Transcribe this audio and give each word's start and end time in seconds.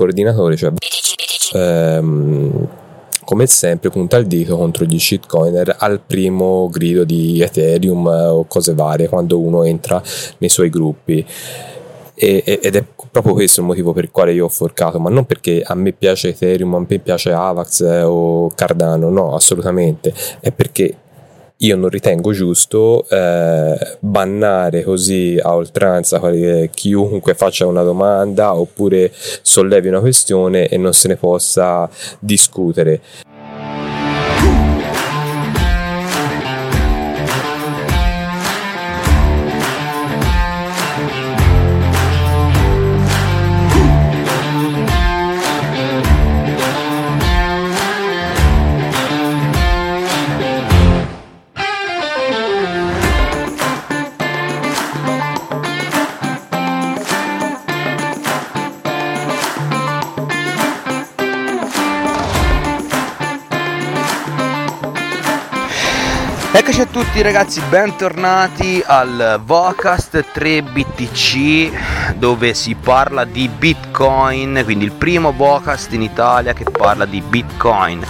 coordinatore, 0.00 0.56
cioè 0.56 0.72
ehm, 1.52 2.68
come 3.22 3.46
sempre 3.46 3.90
punta 3.90 4.16
il 4.16 4.26
dito 4.26 4.56
contro 4.56 4.86
gli 4.86 4.98
shitcoiner 4.98 5.76
al 5.78 6.00
primo 6.00 6.68
grido 6.70 7.04
di 7.04 7.42
Ethereum 7.42 8.06
o 8.06 8.44
cose 8.46 8.72
varie 8.72 9.08
quando 9.08 9.38
uno 9.38 9.62
entra 9.64 10.02
nei 10.38 10.48
suoi 10.48 10.70
gruppi. 10.70 11.24
Ed 12.22 12.76
è 12.76 12.84
proprio 13.10 13.32
questo 13.32 13.60
il 13.60 13.66
motivo 13.66 13.92
per 13.94 14.04
il 14.04 14.10
quale 14.10 14.32
io 14.34 14.44
ho 14.44 14.50
forcato 14.50 15.00
ma 15.00 15.08
non 15.08 15.24
perché 15.24 15.62
a 15.64 15.74
me 15.74 15.92
piace 15.92 16.28
Ethereum 16.28 16.74
a 16.74 16.84
me 16.86 16.98
piace 16.98 17.32
Avax 17.32 17.80
eh, 17.80 18.02
o 18.02 18.50
Cardano 18.54 19.08
no 19.10 19.34
assolutamente. 19.34 20.12
È 20.40 20.50
perché 20.50 20.94
io 21.62 21.76
non 21.76 21.90
ritengo 21.90 22.32
giusto 22.32 23.06
eh, 23.08 23.96
bannare 24.00 24.82
così 24.82 25.38
a 25.42 25.54
oltranza 25.54 26.20
chiunque 26.72 27.34
faccia 27.34 27.66
una 27.66 27.82
domanda 27.82 28.54
oppure 28.54 29.12
sollevi 29.42 29.88
una 29.88 30.00
questione 30.00 30.68
e 30.68 30.76
non 30.78 30.94
se 30.94 31.08
ne 31.08 31.16
possa 31.16 31.88
discutere. 32.18 33.00
Eccoci 66.60 66.82
a 66.82 66.86
tutti 66.86 67.22
ragazzi, 67.22 67.62
bentornati 67.70 68.82
al 68.84 69.40
Vocast 69.42 70.22
3BTC 70.34 72.18
dove 72.18 72.52
si 72.52 72.74
parla 72.74 73.24
di 73.24 73.48
Bitcoin, 73.48 74.60
quindi 74.64 74.84
il 74.84 74.92
primo 74.92 75.32
Vocast 75.32 75.90
in 75.94 76.02
Italia 76.02 76.52
che 76.52 76.64
parla 76.64 77.06
di 77.06 77.22
Bitcoin. 77.22 78.04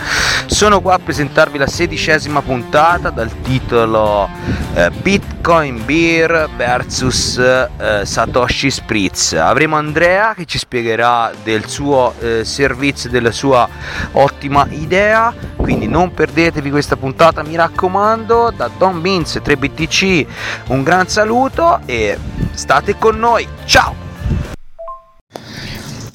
Sono 0.46 0.80
qua 0.80 0.94
a 0.94 0.98
presentarvi 0.98 1.58
la 1.58 1.68
sedicesima 1.68 2.42
puntata 2.42 3.10
dal 3.10 3.30
titolo 3.40 4.28
eh, 4.74 4.90
Bitcoin 4.90 5.84
Beer 5.84 6.48
vs 6.56 7.38
eh, 7.38 8.04
Satoshi 8.04 8.68
Spritz. 8.68 9.34
Avremo 9.34 9.76
Andrea 9.76 10.34
che 10.34 10.44
ci 10.44 10.58
spiegherà 10.58 11.30
del 11.44 11.68
suo 11.68 12.14
eh, 12.18 12.44
servizio, 12.44 13.10
della 13.10 13.30
sua 13.30 13.68
ottima 14.10 14.66
idea, 14.70 15.32
quindi 15.70 15.86
non 15.86 16.12
perdetevi 16.12 16.68
questa 16.68 16.96
puntata, 16.96 17.44
mi 17.44 17.54
raccomando, 17.54 18.52
da 18.56 18.68
Don 18.76 19.00
Beans 19.00 19.36
3BTC 19.36 20.26
un 20.70 20.82
gran 20.82 21.06
saluto 21.06 21.78
e 21.86 22.18
state 22.50 22.96
con 22.98 23.16
noi, 23.16 23.46
ciao! 23.66 24.09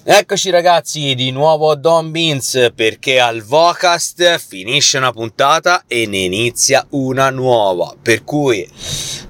Eccoci 0.08 0.52
ragazzi 0.52 1.16
di 1.16 1.32
nuovo 1.32 1.74
Don 1.74 2.12
Beans 2.12 2.74
perché 2.76 3.20
al 3.20 3.42
Vocast 3.42 4.38
finisce 4.38 5.00
una 5.00 5.12
puntata 5.12 5.86
e 5.88 6.06
ne 6.06 6.20
inizia 6.20 6.86
una 6.92 7.32
nuova. 7.32 7.92
Per 8.00 8.24
cui 8.24 8.70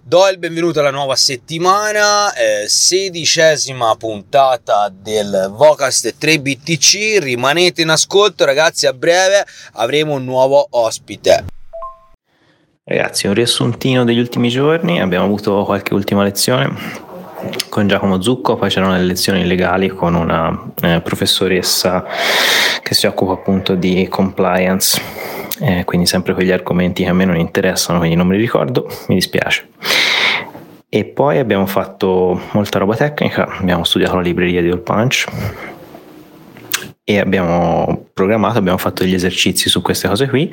do 0.04 0.28
il 0.28 0.38
benvenuto 0.38 0.82
alla 0.82 0.92
nuova 0.92 1.16
settimana, 1.16 2.34
eh, 2.34 2.68
sedicesima 2.68 3.96
puntata 3.96 4.92
del 4.94 5.50
Vocast 5.56 6.14
3BTC. 6.20 7.20
Rimanete 7.24 7.82
in 7.82 7.88
ascolto 7.88 8.44
ragazzi, 8.44 8.86
a 8.86 8.92
breve 8.92 9.46
avremo 9.76 10.16
un 10.16 10.26
nuovo 10.26 10.68
ospite. 10.72 11.46
Ragazzi, 12.84 13.28
un 13.28 13.34
riassuntino 13.34 14.04
degli 14.04 14.20
ultimi 14.20 14.50
giorni, 14.50 15.00
abbiamo 15.00 15.24
avuto 15.24 15.64
qualche 15.64 15.94
ultima 15.94 16.24
lezione 16.24 17.05
con 17.70 17.88
Giacomo 17.88 18.22
Zucco, 18.22 18.56
poi 18.56 18.70
c'erano 18.70 18.94
le 18.94 19.04
lezioni 19.04 19.46
legali 19.46 19.90
con 19.90 20.16
una 20.16 20.72
eh, 20.82 21.02
professoressa 21.02 22.06
che 22.82 22.94
si 22.94 23.06
occupa 23.06 23.34
appunto 23.34 23.76
di 23.76 24.08
compliance, 24.10 25.02
eh, 25.60 25.84
quindi 25.86 26.06
sempre 26.06 26.34
quegli 26.34 26.52
argomenti 26.52 27.04
che 27.04 27.10
a 27.10 27.14
me 27.14 27.26
non 27.26 27.38
interessano, 27.38 28.00
quindi 28.00 28.16
non 28.16 28.28
me 28.28 28.36
li 28.36 28.42
ricordo, 28.42 28.88
mi 29.08 29.16
dispiace. 29.16 29.68
E 30.88 31.04
poi 31.04 31.40
abbiamo 31.40 31.66
fatto 31.66 32.40
molta 32.52 32.80
roba 32.80 32.96
tecnica, 32.96 33.48
abbiamo 33.60 33.84
studiato 33.84 34.16
la 34.16 34.22
libreria 34.22 34.62
di 34.62 34.70
All 34.70 34.82
Punch 34.82 35.26
e 37.08 37.20
abbiamo 37.20 38.08
programmato, 38.14 38.58
abbiamo 38.58 38.80
fatto 38.80 39.04
degli 39.04 39.14
esercizi 39.14 39.70
su 39.70 39.82
queste 39.82 40.08
cose 40.08 40.28
qui 40.28 40.52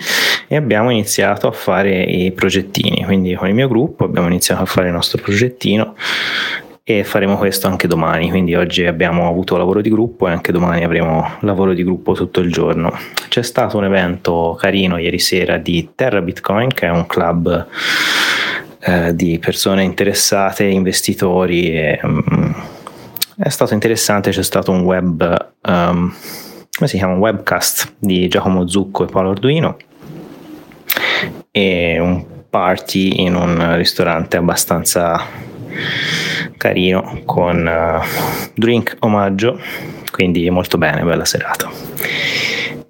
e 0.49 0.57
abbiamo 0.57 0.91
iniziato 0.91 1.47
a 1.47 1.53
fare 1.53 2.03
i 2.03 2.33
progettini, 2.33 3.05
quindi 3.05 3.35
con 3.35 3.49
il 3.49 3.55
mio 3.55 3.69
gruppo 3.69 4.05
abbiamo 4.05 4.27
iniziato 4.27 4.63
a 4.63 4.67
fare 4.67 4.89
il 4.89 4.93
nostro 4.93 5.23
progettino 5.23 5.95
e 6.85 7.05
faremo 7.05 7.37
questo 7.37 7.69
anche 7.69 7.87
domani, 7.87 8.29
quindi 8.29 8.55
oggi 8.55 8.85
abbiamo 8.85 9.29
avuto 9.29 9.57
lavoro 9.57 9.81
di 9.81 9.91
gruppo 9.91 10.27
e 10.27 10.33
anche 10.33 10.51
domani 10.51 10.83
avremo 10.83 11.37
lavoro 11.41 11.75
di 11.75 11.85
gruppo 11.85 12.13
tutto 12.15 12.41
il 12.41 12.51
giorno. 12.51 12.97
C'è 13.29 13.43
stato 13.43 13.77
un 13.77 13.85
evento 13.85 14.57
carino 14.59 14.99
ieri 14.99 15.21
sera 15.21 15.59
di 15.59 15.91
Terra 15.95 16.21
Bitcoin, 16.21 16.69
che 16.69 16.87
è 16.87 16.91
un 16.91 17.07
club 17.07 17.67
eh, 18.81 19.15
di 19.15 19.39
persone 19.39 19.85
interessate, 19.85 20.65
investitori 20.65 21.73
e, 21.73 22.01
um, 22.03 22.55
è 23.37 23.49
stato 23.49 23.75
interessante, 23.75 24.31
c'è 24.31 24.43
stato 24.43 24.73
un 24.73 24.81
web 24.81 25.53
um, 25.63 26.13
come 26.75 26.89
si 26.89 26.97
chiama? 26.97 27.13
un 27.13 27.21
webcast 27.21 27.95
di 27.99 28.27
Giacomo 28.29 28.67
Zucco 28.67 29.05
e 29.05 29.07
Paolo 29.07 29.31
Arduino 29.31 29.77
e 31.51 31.99
un 32.01 32.25
party 32.49 33.23
in 33.23 33.35
un 33.35 33.77
ristorante 33.77 34.37
abbastanza 34.37 35.21
carino 36.57 37.21
con 37.25 37.67
uh, 37.67 38.51
drink 38.55 38.97
omaggio, 39.01 39.59
quindi 40.11 40.49
molto 40.51 40.79
bene, 40.79 41.03
bella 41.03 41.25
serata. 41.25 41.71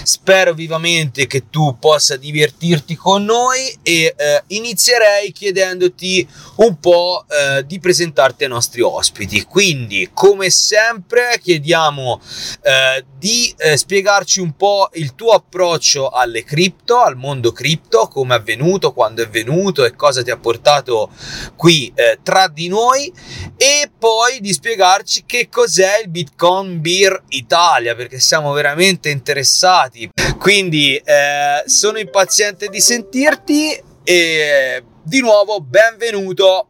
Spero 0.04 0.54
vivamente 0.54 1.25
che 1.25 1.50
tu 1.50 1.78
possa 1.80 2.18
divertirti 2.18 2.96
con 2.96 3.24
noi 3.24 3.78
e 3.81 4.13
eh, 4.16 4.44
inizierei 4.48 5.31
chiedendoti 5.31 6.28
un 6.57 6.80
po' 6.80 7.25
eh, 7.30 7.66
di 7.66 7.80
presentarti 7.80 8.44
ai 8.44 8.50
nostri 8.50 8.81
ospiti. 8.81 9.44
Quindi, 9.44 10.10
come 10.13 10.50
sempre, 10.50 11.40
chiediamo 11.42 12.22
eh, 12.62 13.06
di 13.18 13.54
eh, 13.57 13.78
spiegarci 13.78 14.42
un 14.42 14.56
po' 14.56 14.90
il 14.94 15.16
tuo 15.16 15.31
approccio 15.31 16.10
alle 16.10 16.44
cripto, 16.44 17.00
al 17.00 17.16
mondo 17.16 17.51
cripto, 17.51 18.07
come 18.07 18.36
è 18.36 18.38
avvenuto, 18.38 18.92
quando 18.92 19.24
è 19.24 19.30
venuto 19.30 19.86
e 19.86 19.96
cosa 19.96 20.22
ti 20.24 20.31
ha 20.31 20.38
portato 20.38 21.10
qui 21.56 21.92
eh, 21.96 22.19
tra 22.22 22.48
di 22.48 22.68
noi 22.68 23.12
e 23.56 23.90
poi 23.98 24.40
di 24.42 24.51
spiegarci 24.51 24.88
che 25.25 25.50
cos'è 25.50 26.01
il 26.03 26.09
Bitcoin 26.09 26.81
Beer 26.81 27.24
Italia 27.30 27.95
perché 27.95 28.19
siamo 28.19 28.51
veramente 28.51 29.09
interessati. 29.09 30.09
Quindi 30.39 30.95
eh, 30.95 31.63
sono 31.65 31.97
impaziente 31.97 32.68
di 32.69 32.80
sentirti 32.80 33.81
e 34.03 34.83
di 35.03 35.19
nuovo 35.19 35.59
benvenuto. 35.62 36.68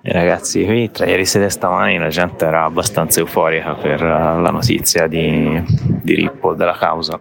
E 0.00 0.12
ragazzi, 0.12 0.64
qui 0.64 0.90
tra 0.90 1.06
ieri 1.06 1.26
sera 1.26 1.46
e 1.46 1.50
stamani 1.50 1.98
la 1.98 2.08
gente 2.08 2.46
era 2.46 2.64
abbastanza 2.64 3.20
euforica 3.20 3.74
per 3.74 4.00
la 4.00 4.50
notizia 4.50 5.06
di, 5.06 5.62
di 6.02 6.14
Ripple 6.14 6.56
della 6.56 6.76
causa 6.76 7.20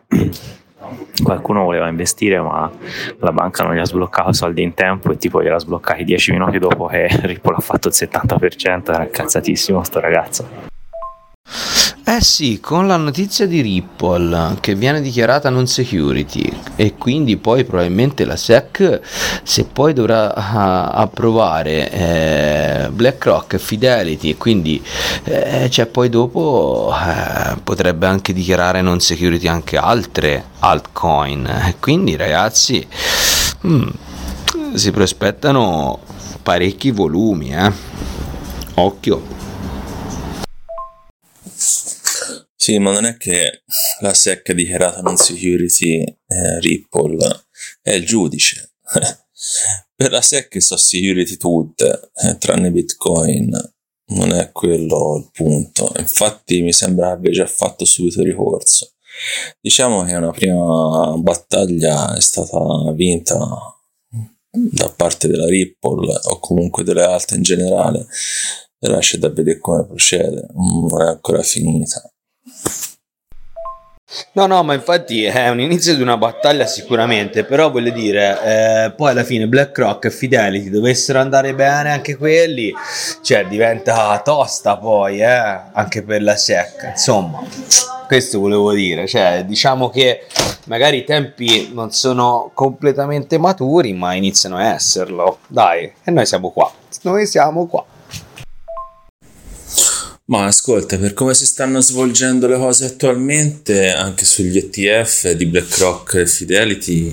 qualcuno 1.23 1.63
voleva 1.63 1.87
investire 1.87 2.39
ma 2.41 2.71
la 3.19 3.31
banca 3.31 3.63
non 3.63 3.75
gli 3.75 3.79
ha 3.79 3.85
sbloccato 3.85 4.33
soldi 4.33 4.61
in 4.61 4.73
tempo 4.73 5.11
e 5.11 5.17
tipo 5.17 5.41
gliela 5.41 5.59
sbloccati 5.59 6.03
10 6.03 6.31
minuti 6.31 6.59
dopo 6.59 6.85
che 6.85 7.07
Ripple 7.23 7.55
ha 7.55 7.61
fatto 7.61 7.87
il 7.87 7.93
70% 7.95 8.93
era 8.93 9.03
incazzatissimo 9.03 9.83
sto 9.83 9.99
ragazzo 9.99 10.75
eh 12.09 12.21
sì, 12.21 12.61
con 12.61 12.87
la 12.87 12.95
notizia 12.95 13.45
di 13.45 13.59
Ripple 13.59 14.55
che 14.61 14.75
viene 14.75 15.01
dichiarata 15.01 15.49
non 15.49 15.67
security 15.67 16.49
e 16.77 16.95
quindi 16.95 17.35
poi 17.35 17.65
probabilmente 17.65 18.23
la 18.23 18.37
SEC 18.37 19.01
se 19.43 19.65
poi 19.65 19.91
dovrà 19.91 20.29
uh, 20.29 20.99
approvare 21.01 21.91
eh, 21.91 22.89
BlackRock 22.91 23.57
Fidelity 23.57 24.29
e 24.29 24.37
quindi 24.37 24.81
eh, 25.25 25.69
cioè 25.69 25.85
poi 25.87 26.07
dopo 26.07 26.93
eh, 26.93 27.57
potrebbe 27.61 28.05
anche 28.05 28.31
dichiarare 28.31 28.81
non 28.81 29.01
security 29.01 29.49
anche 29.49 29.75
altre 29.75 30.45
altcoin. 30.59 31.75
Quindi 31.81 32.15
ragazzi 32.15 32.87
hmm, 33.65 33.87
si 34.75 34.91
prospettano 34.91 35.99
parecchi 36.41 36.91
volumi, 36.91 37.53
eh. 37.53 37.69
Occhio. 38.75 39.36
Sì, 42.59 42.79
ma 42.79 42.91
non 42.91 43.05
è 43.05 43.17
che 43.17 43.61
la 44.01 44.15
SEC 44.15 44.49
ha 44.49 44.53
dichiarato 44.53 45.01
non 45.01 45.15
security 45.15 46.01
eh, 46.01 46.59
Ripple, 46.59 47.45
è 47.83 47.91
il 47.91 48.05
giudice. 48.05 48.73
per 49.95 50.11
la 50.11 50.21
SEC 50.21 50.59
sono 50.59 50.79
security 50.79 51.37
tutte, 51.37 52.11
eh, 52.15 52.37
tranne 52.39 52.71
Bitcoin. 52.71 53.51
Non 54.09 54.33
è 54.33 54.51
quello 54.51 55.17
il 55.17 55.29
punto. 55.31 55.93
Infatti 55.97 56.61
mi 56.61 56.73
sembra 56.73 57.11
abbia 57.11 57.29
già 57.29 57.45
fatto 57.45 57.85
subito 57.85 58.23
ricorso. 58.23 58.93
Diciamo 59.61 60.03
che 60.03 60.15
una 60.15 60.31
prima 60.31 61.15
battaglia 61.17 62.15
è 62.15 62.21
stata 62.21 62.91
vinta 62.93 63.37
da 64.49 64.89
parte 64.95 65.27
della 65.27 65.47
Ripple 65.47 66.19
o 66.23 66.39
comunque 66.39 66.83
delle 66.83 67.03
altre 67.03 67.35
in 67.35 67.43
generale. 67.43 68.07
Lascia 68.79 69.17
da 69.17 69.29
vedere 69.29 69.59
come 69.59 69.85
procede, 69.85 70.47
non 70.53 71.01
è 71.01 71.05
ancora 71.05 71.43
finita. 71.43 72.11
No, 74.33 74.45
no, 74.45 74.63
ma 74.63 74.73
infatti 74.73 75.23
è 75.25 75.49
un 75.49 75.59
inizio 75.59 75.93
di 75.95 76.01
una 76.01 76.15
battaglia 76.15 76.65
sicuramente, 76.65 77.43
però 77.43 77.69
voglio 77.69 77.91
dire, 77.91 78.85
eh, 78.85 78.91
poi 78.91 79.11
alla 79.11 79.23
fine 79.23 79.47
BlackRock 79.47 80.05
e 80.05 80.11
Fidelity 80.11 80.69
dovessero 80.69 81.19
andare 81.19 81.53
bene 81.53 81.91
anche 81.91 82.15
quelli, 82.15 82.73
cioè 83.21 83.45
diventa 83.47 84.19
tosta 84.23 84.77
poi, 84.77 85.19
eh, 85.19 85.25
anche 85.25 86.03
per 86.03 86.21
la 86.21 86.37
SEC, 86.37 86.91
insomma, 86.91 87.43
questo 88.07 88.39
volevo 88.39 88.71
dire, 88.71 89.07
cioè 89.07 89.43
diciamo 89.45 89.89
che 89.89 90.25
magari 90.65 90.99
i 90.99 91.03
tempi 91.03 91.71
non 91.73 91.91
sono 91.91 92.51
completamente 92.53 93.37
maturi, 93.37 93.91
ma 93.91 94.13
iniziano 94.13 94.55
a 94.57 94.73
esserlo, 94.73 95.39
dai, 95.47 95.91
e 96.03 96.11
noi 96.11 96.25
siamo 96.25 96.51
qua, 96.51 96.71
noi 97.01 97.25
siamo 97.25 97.67
qua. 97.67 97.85
Ma 100.29 100.45
ascolta, 100.45 100.97
per 100.97 101.13
come 101.13 101.33
si 101.33 101.45
stanno 101.45 101.79
svolgendo 101.79 102.47
le 102.47 102.57
cose 102.57 102.83
attualmente, 102.83 103.91
anche 103.91 104.25
sugli 104.25 104.57
ETF 104.57 105.31
di 105.31 105.45
BlackRock 105.45 106.15
e 106.15 106.27
Fidelity, 106.27 107.11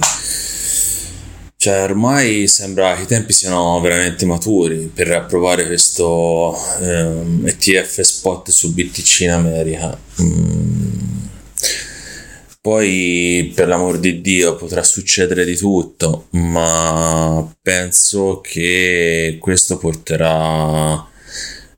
cioè 1.56 1.84
ormai 1.84 2.48
sembra 2.48 2.96
che 2.96 3.02
i 3.02 3.06
tempi 3.06 3.32
siano 3.32 3.80
veramente 3.80 4.26
maturi 4.26 4.90
per 4.92 5.12
approvare 5.12 5.64
questo 5.64 6.58
ehm, 6.80 7.46
ETF 7.46 8.00
spot 8.00 8.50
su 8.50 8.74
BTC 8.74 9.20
in 9.20 9.30
America. 9.30 9.96
Mm. 10.20 10.94
Poi, 12.60 13.52
per 13.54 13.68
l'amor 13.68 14.00
di 14.00 14.20
Dio, 14.22 14.56
potrà 14.56 14.82
succedere 14.82 15.44
di 15.44 15.56
tutto, 15.56 16.26
ma 16.30 17.48
penso 17.62 18.40
che 18.40 19.36
questo 19.40 19.78
porterà 19.78 21.12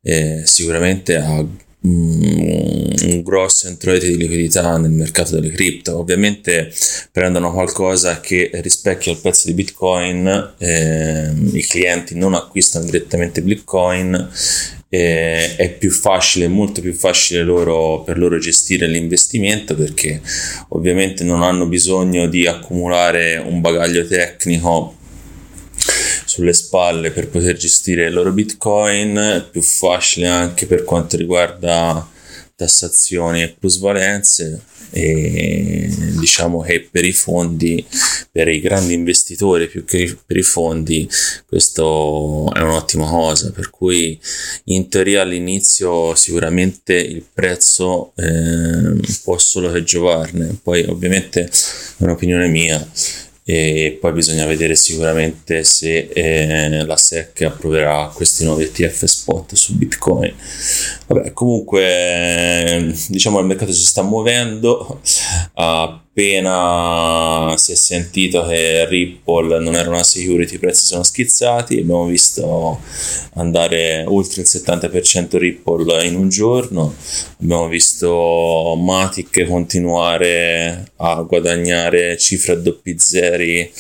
eh, 0.07 0.43
sicuramente 0.45 1.17
ha 1.17 1.43
mm, 1.43 2.91
un 3.07 3.23
grosso 3.25 3.67
introito 3.67 4.07
di 4.07 4.17
liquidità 4.17 4.79
nel 4.79 4.93
mercato 4.93 5.35
delle 5.35 5.51
cripto. 5.51 5.99
Ovviamente 5.99 6.73
prendono 7.11 7.53
qualcosa 7.53 8.21
che 8.21 8.51
rispecchia 8.55 9.11
il 9.11 9.19
prezzo 9.19 9.49
di 9.49 9.55
Bitcoin, 9.55 10.55
eh, 10.59 11.33
i 11.53 11.63
clienti 11.63 12.15
non 12.15 12.35
acquistano 12.35 12.85
direttamente 12.85 13.43
Bitcoin. 13.43 14.31
Eh, 14.89 15.57
è 15.57 15.73
più 15.73 15.91
facile, 15.91 16.47
molto 16.47 16.81
più 16.81 16.93
facile 16.93 17.43
loro, 17.43 18.03
per 18.05 18.17
loro 18.17 18.39
gestire 18.39 18.87
l'investimento 18.87 19.75
perché 19.75 20.21
ovviamente 20.69 21.25
non 21.25 21.43
hanno 21.43 21.67
bisogno 21.67 22.29
di 22.29 22.47
accumulare 22.47 23.37
un 23.37 23.61
bagaglio 23.61 24.07
tecnico 24.07 24.95
sulle 26.37 26.53
spalle 26.53 27.13
per 27.13 27.29
poter 27.29 27.57
gestire 27.57 28.09
i 28.09 28.11
loro 28.11 28.31
bitcoin, 28.31 29.49
più 29.51 29.63
facile 29.63 30.27
anche 30.27 30.67
per 30.67 30.85
quanto 30.85 31.17
riguarda 31.17 32.07
tassazioni 32.55 33.43
e 33.43 33.57
plusvalenze 33.59 34.61
e 34.91 35.89
diciamo 36.19 36.61
che 36.61 36.89
per 36.91 37.05
i 37.05 37.13
fondi 37.13 37.85
per 38.31 38.49
i 38.49 38.61
grandi 38.61 38.95
investitori 38.95 39.67
più 39.67 39.85
che 39.85 40.17
per 40.25 40.37
i 40.37 40.43
fondi 40.43 41.09
questo 41.47 42.53
è 42.55 42.61
un'ottima 42.61 43.09
cosa. 43.09 43.51
Per 43.51 43.71
cui 43.71 44.19
in 44.65 44.89
teoria 44.89 45.23
all'inizio 45.23 46.15
sicuramente 46.15 46.95
il 46.95 47.25
prezzo 47.33 48.13
eh, 48.17 49.01
può 49.23 49.39
solo 49.39 49.73
che 49.73 49.83
giovarne 49.83 50.59
poi 50.63 50.85
ovviamente 50.85 51.45
è 51.45 51.51
un'opinione 51.99 52.49
mia 52.49 52.87
e 53.49 53.97
poi 54.01 54.11
bisogna 54.11 54.45
vedere 54.45 54.75
sicuramente 54.75 55.63
se 55.63 56.09
eh, 56.13 56.85
la 56.85 56.97
SEC 56.97 57.43
approverà 57.43 58.11
questi 58.13 58.43
nuovi 58.43 58.65
ETF 58.65 59.05
spot 59.05 59.55
su 59.55 59.77
Bitcoin. 59.77 60.35
Vabbè, 61.07 61.33
comunque 61.33 62.93
diciamo 63.07 63.39
il 63.39 63.47
mercato 63.47 63.73
si 63.73 63.85
sta 63.85 64.03
muovendo, 64.03 65.01
appena 66.17 67.55
si 67.59 67.73
è 67.73 67.75
sentito 67.75 68.47
che 68.47 68.87
Ripple 68.89 69.61
non 69.61 69.75
era 69.75 69.91
una 69.91 70.03
security 70.03 70.55
i 70.55 70.59
prezzi 70.59 70.87
sono 70.87 71.03
schizzati, 71.03 71.79
abbiamo 71.79 72.07
visto 72.07 72.81
andare 73.35 74.03
oltre 74.09 74.41
il 74.41 74.49
70% 74.51 75.37
Ripple 75.37 76.07
in 76.07 76.17
un 76.17 76.31
giorno, 76.31 76.95
abbiamo 77.39 77.69
visto 77.69 78.75
Matic 78.79 79.45
continuare 79.45 80.93
a 80.97 81.21
guadagnare 81.21 82.17
cifre 82.17 82.55
a 82.55 82.57
doppi 82.57 82.99
zeri 82.99 83.71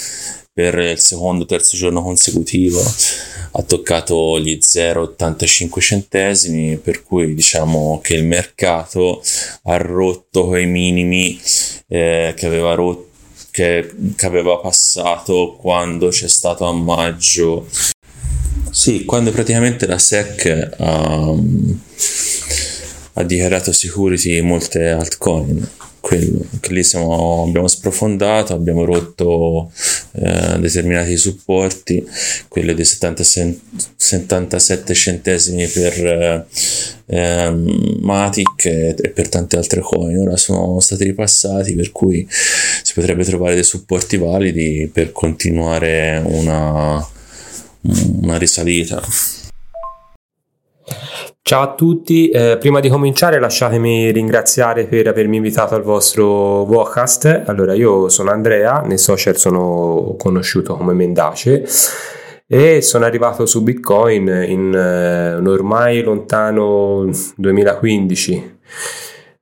per 0.56 0.78
il 0.78 0.98
secondo 0.98 1.42
o 1.44 1.46
terzo 1.46 1.76
giorno 1.76 2.02
consecutivo 2.02 2.80
ha 2.80 3.62
toccato 3.62 4.40
gli 4.40 4.58
0,85 4.58 5.80
centesimi 5.80 6.78
per 6.78 7.02
cui 7.02 7.34
diciamo 7.34 8.00
che 8.02 8.14
il 8.14 8.24
mercato 8.24 9.22
ha 9.64 9.76
rotto 9.76 10.46
quei 10.46 10.64
minimi 10.64 11.38
eh, 11.88 12.32
che 12.34 12.46
aveva 12.46 12.72
rotto 12.72 13.04
che, 13.50 13.94
che 14.16 14.26
aveva 14.26 14.56
passato 14.56 15.58
quando 15.60 16.08
c'è 16.08 16.28
stato 16.28 16.64
a 16.64 16.72
maggio. 16.72 17.68
Sì 18.70 19.04
quando 19.04 19.32
praticamente 19.32 19.86
la 19.86 19.98
SEC 19.98 20.70
ha, 20.78 21.34
ha 23.12 23.22
dichiarato 23.22 23.72
security 23.72 24.40
molte 24.40 24.88
altcoin 24.88 25.68
quello 26.06 26.46
che 26.60 26.72
lì 26.72 26.84
siamo, 26.84 27.42
abbiamo 27.48 27.66
sprofondato 27.66 28.54
abbiamo 28.54 28.84
rotto 28.84 29.72
eh, 30.12 30.56
determinati 30.60 31.16
supporti, 31.16 32.06
quello 32.46 32.72
dei 32.74 32.84
76, 32.84 33.60
77 33.96 34.94
centesimi 34.94 35.66
per 35.66 36.06
eh, 36.06 36.46
ehm, 37.06 37.98
Matic 38.02 38.66
e, 38.66 38.94
e, 38.96 39.08
per 39.10 39.28
tante 39.28 39.56
altre 39.56 39.80
coin. 39.80 40.16
Ora 40.16 40.36
sono 40.36 40.78
stati 40.78 41.02
ripassati, 41.02 41.74
per 41.74 41.90
cui 41.90 42.24
si 42.30 42.94
potrebbe 42.94 43.24
trovare 43.24 43.54
dei 43.54 43.64
supporti 43.64 44.16
validi 44.16 44.88
per 44.92 45.10
continuare 45.10 46.22
una, 46.24 47.04
una 48.20 48.38
risalita. 48.38 49.02
Ciao 51.48 51.62
a 51.62 51.74
tutti, 51.76 52.28
eh, 52.28 52.56
prima 52.58 52.80
di 52.80 52.88
cominciare 52.88 53.38
lasciatemi 53.38 54.10
ringraziare 54.10 54.86
per 54.86 55.06
avermi 55.06 55.36
invitato 55.36 55.76
al 55.76 55.82
vostro 55.82 56.66
podcast. 56.68 57.44
Allora, 57.46 57.72
io 57.72 58.08
sono 58.08 58.32
Andrea, 58.32 58.80
nei 58.80 58.98
social 58.98 59.36
sono 59.36 60.16
conosciuto 60.18 60.74
come 60.74 60.92
Mendace 60.92 61.64
e 62.48 62.82
sono 62.82 63.04
arrivato 63.04 63.46
su 63.46 63.62
Bitcoin 63.62 64.26
in 64.26 64.74
eh, 64.74 65.36
un 65.36 65.46
ormai 65.46 66.02
lontano 66.02 67.08
2015 67.36 68.58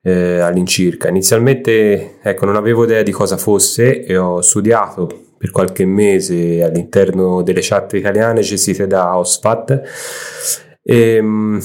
eh, 0.02 0.40
all'incirca. 0.40 1.08
Inizialmente 1.08 2.18
ecco, 2.20 2.44
non 2.44 2.56
avevo 2.56 2.84
idea 2.84 3.02
di 3.02 3.12
cosa 3.12 3.38
fosse 3.38 4.04
e 4.04 4.14
ho 4.18 4.42
studiato 4.42 5.08
per 5.38 5.50
qualche 5.50 5.86
mese 5.86 6.62
all'interno 6.62 7.42
delle 7.42 7.60
chat 7.62 7.94
italiane 7.94 8.42
gestite 8.42 8.86
da 8.86 9.16
Ospat 9.16 9.82
e, 10.84 11.14
ehm, 11.16 11.60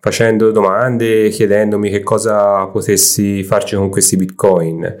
facendo 0.00 0.50
domande, 0.50 1.28
chiedendomi 1.30 1.88
che 1.88 2.02
cosa 2.02 2.66
potessi 2.66 3.44
farci 3.44 3.76
con 3.76 3.88
questi 3.88 4.16
bitcoin. 4.16 4.98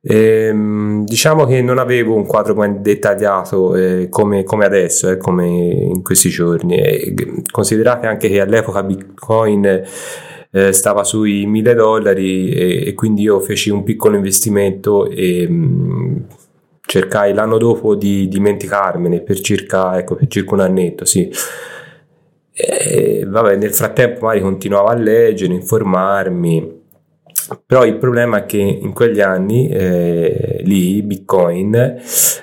E, 0.00 0.16
ehm, 0.48 1.04
diciamo 1.04 1.44
che 1.46 1.62
non 1.62 1.78
avevo 1.78 2.14
un 2.14 2.26
quadro 2.26 2.54
dettagliato 2.80 3.74
eh, 3.76 4.08
come, 4.10 4.42
come, 4.44 4.64
adesso, 4.64 5.10
eh, 5.10 5.16
come 5.16 5.46
in 5.46 6.02
questi 6.02 6.28
giorni. 6.30 6.76
E, 6.78 7.14
considerate 7.50 8.06
anche 8.06 8.28
che 8.28 8.40
all'epoca 8.40 8.82
Bitcoin 8.82 9.82
eh, 10.50 10.72
stava 10.72 11.04
sui 11.04 11.46
1000 11.46 11.74
dollari 11.74 12.50
e, 12.50 12.88
e, 12.88 12.94
quindi 12.94 13.22
io 13.22 13.40
feci 13.40 13.70
un 13.70 13.82
piccolo 13.84 14.16
investimento 14.16 15.08
e 15.08 15.46
mh, 15.48 15.54
mm, 15.54 16.16
cercai 16.80 17.34
l'anno 17.34 17.58
dopo 17.58 17.94
di 17.94 18.28
dimenticarmene 18.28 19.20
per 19.20 19.40
circa, 19.40 19.98
ecco, 19.98 20.14
per 20.14 20.26
circa 20.28 20.54
un 20.54 20.60
annetto, 20.60 21.04
sì. 21.04 21.30
E, 22.60 23.24
vabbè, 23.24 23.56
nel 23.56 23.72
frattempo 23.72 24.24
magari 24.24 24.40
continuavo 24.40 24.88
a 24.88 24.94
leggere, 24.94 25.52
informarmi, 25.54 26.76
però 27.64 27.84
il 27.86 27.96
problema 27.96 28.38
è 28.38 28.46
che 28.46 28.58
in 28.58 28.92
quegli 28.92 29.20
anni 29.20 29.68
eh, 29.68 30.60
lì 30.64 31.00
Bitcoin 31.02 32.00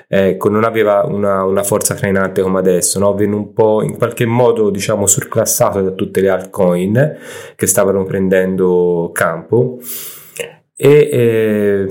ecco, 0.08 0.48
non 0.48 0.64
aveva 0.64 1.04
una, 1.04 1.44
una, 1.44 1.62
forza 1.62 1.94
trainante 1.94 2.42
come 2.42 2.58
adesso, 2.58 2.98
no? 2.98 3.14
venne 3.14 3.36
un 3.36 3.52
po' 3.52 3.82
in 3.82 3.96
qualche 3.96 4.26
modo 4.26 4.70
diciamo 4.70 5.06
surclassato 5.06 5.80
da 5.80 5.90
tutte 5.90 6.20
le 6.20 6.28
altcoin 6.28 7.18
che 7.54 7.66
stavano 7.66 8.04
prendendo 8.04 9.10
campo 9.12 9.78
e 10.74 11.08
eh, 11.10 11.86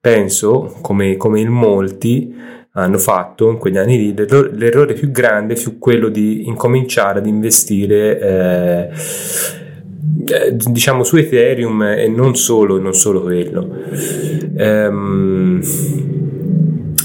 penso 0.00 0.76
come, 0.80 1.16
come 1.16 1.40
in 1.40 1.50
molti 1.50 2.31
hanno 2.72 2.98
fatto 2.98 3.50
in 3.50 3.58
quegli 3.58 3.76
anni 3.76 3.98
lì, 3.98 4.14
l'errore, 4.14 4.50
l'errore 4.54 4.94
più 4.94 5.10
grande 5.10 5.56
fu 5.56 5.78
quello 5.78 6.08
di 6.08 6.46
incominciare 6.46 7.18
ad 7.18 7.26
investire 7.26 8.18
eh, 8.18 8.88
eh, 10.26 10.56
diciamo 10.56 11.02
su 11.04 11.16
Ethereum 11.16 11.82
e 11.82 12.08
non 12.08 12.34
solo, 12.34 12.78
non 12.78 12.94
solo 12.94 13.22
quello. 13.22 13.68
Ehm, 14.56 15.60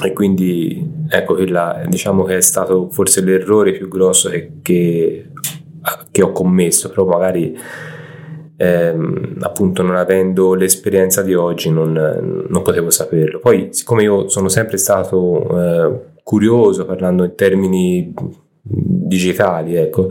e 0.04 0.14
quindi 0.14 0.96
ecco 1.10 1.34
quella 1.34 1.84
diciamo 1.88 2.24
che 2.24 2.38
è 2.38 2.42
stato 2.42 2.90
forse 2.90 3.22
l'errore 3.22 3.72
più 3.72 3.88
grosso 3.88 4.30
che, 4.30 4.52
che, 4.62 5.30
che 6.12 6.22
ho 6.22 6.32
commesso, 6.32 6.90
però 6.90 7.06
magari 7.06 7.58
ehm, 8.58 9.38
appunto 9.42 9.84
non 9.84 9.96
avendo 9.96 10.54
l'esperienza 10.56 11.22
di 11.22 11.34
oggi 11.34 11.70
non, 11.70 11.94
non, 12.50 12.62
potevo 12.62 12.90
saperlo. 12.90 13.40
Poi 13.40 13.70
siccome 13.72 14.04
io 14.04 14.28
sono 14.28 14.50
sempre 14.50 14.78
stato 14.78 15.48
eh, 15.58 16.00
curioso 16.24 16.86
parlando 16.86 17.24
in 17.24 17.36
termini 17.36 18.14
digitali, 18.62 19.76
ecco, 19.76 20.10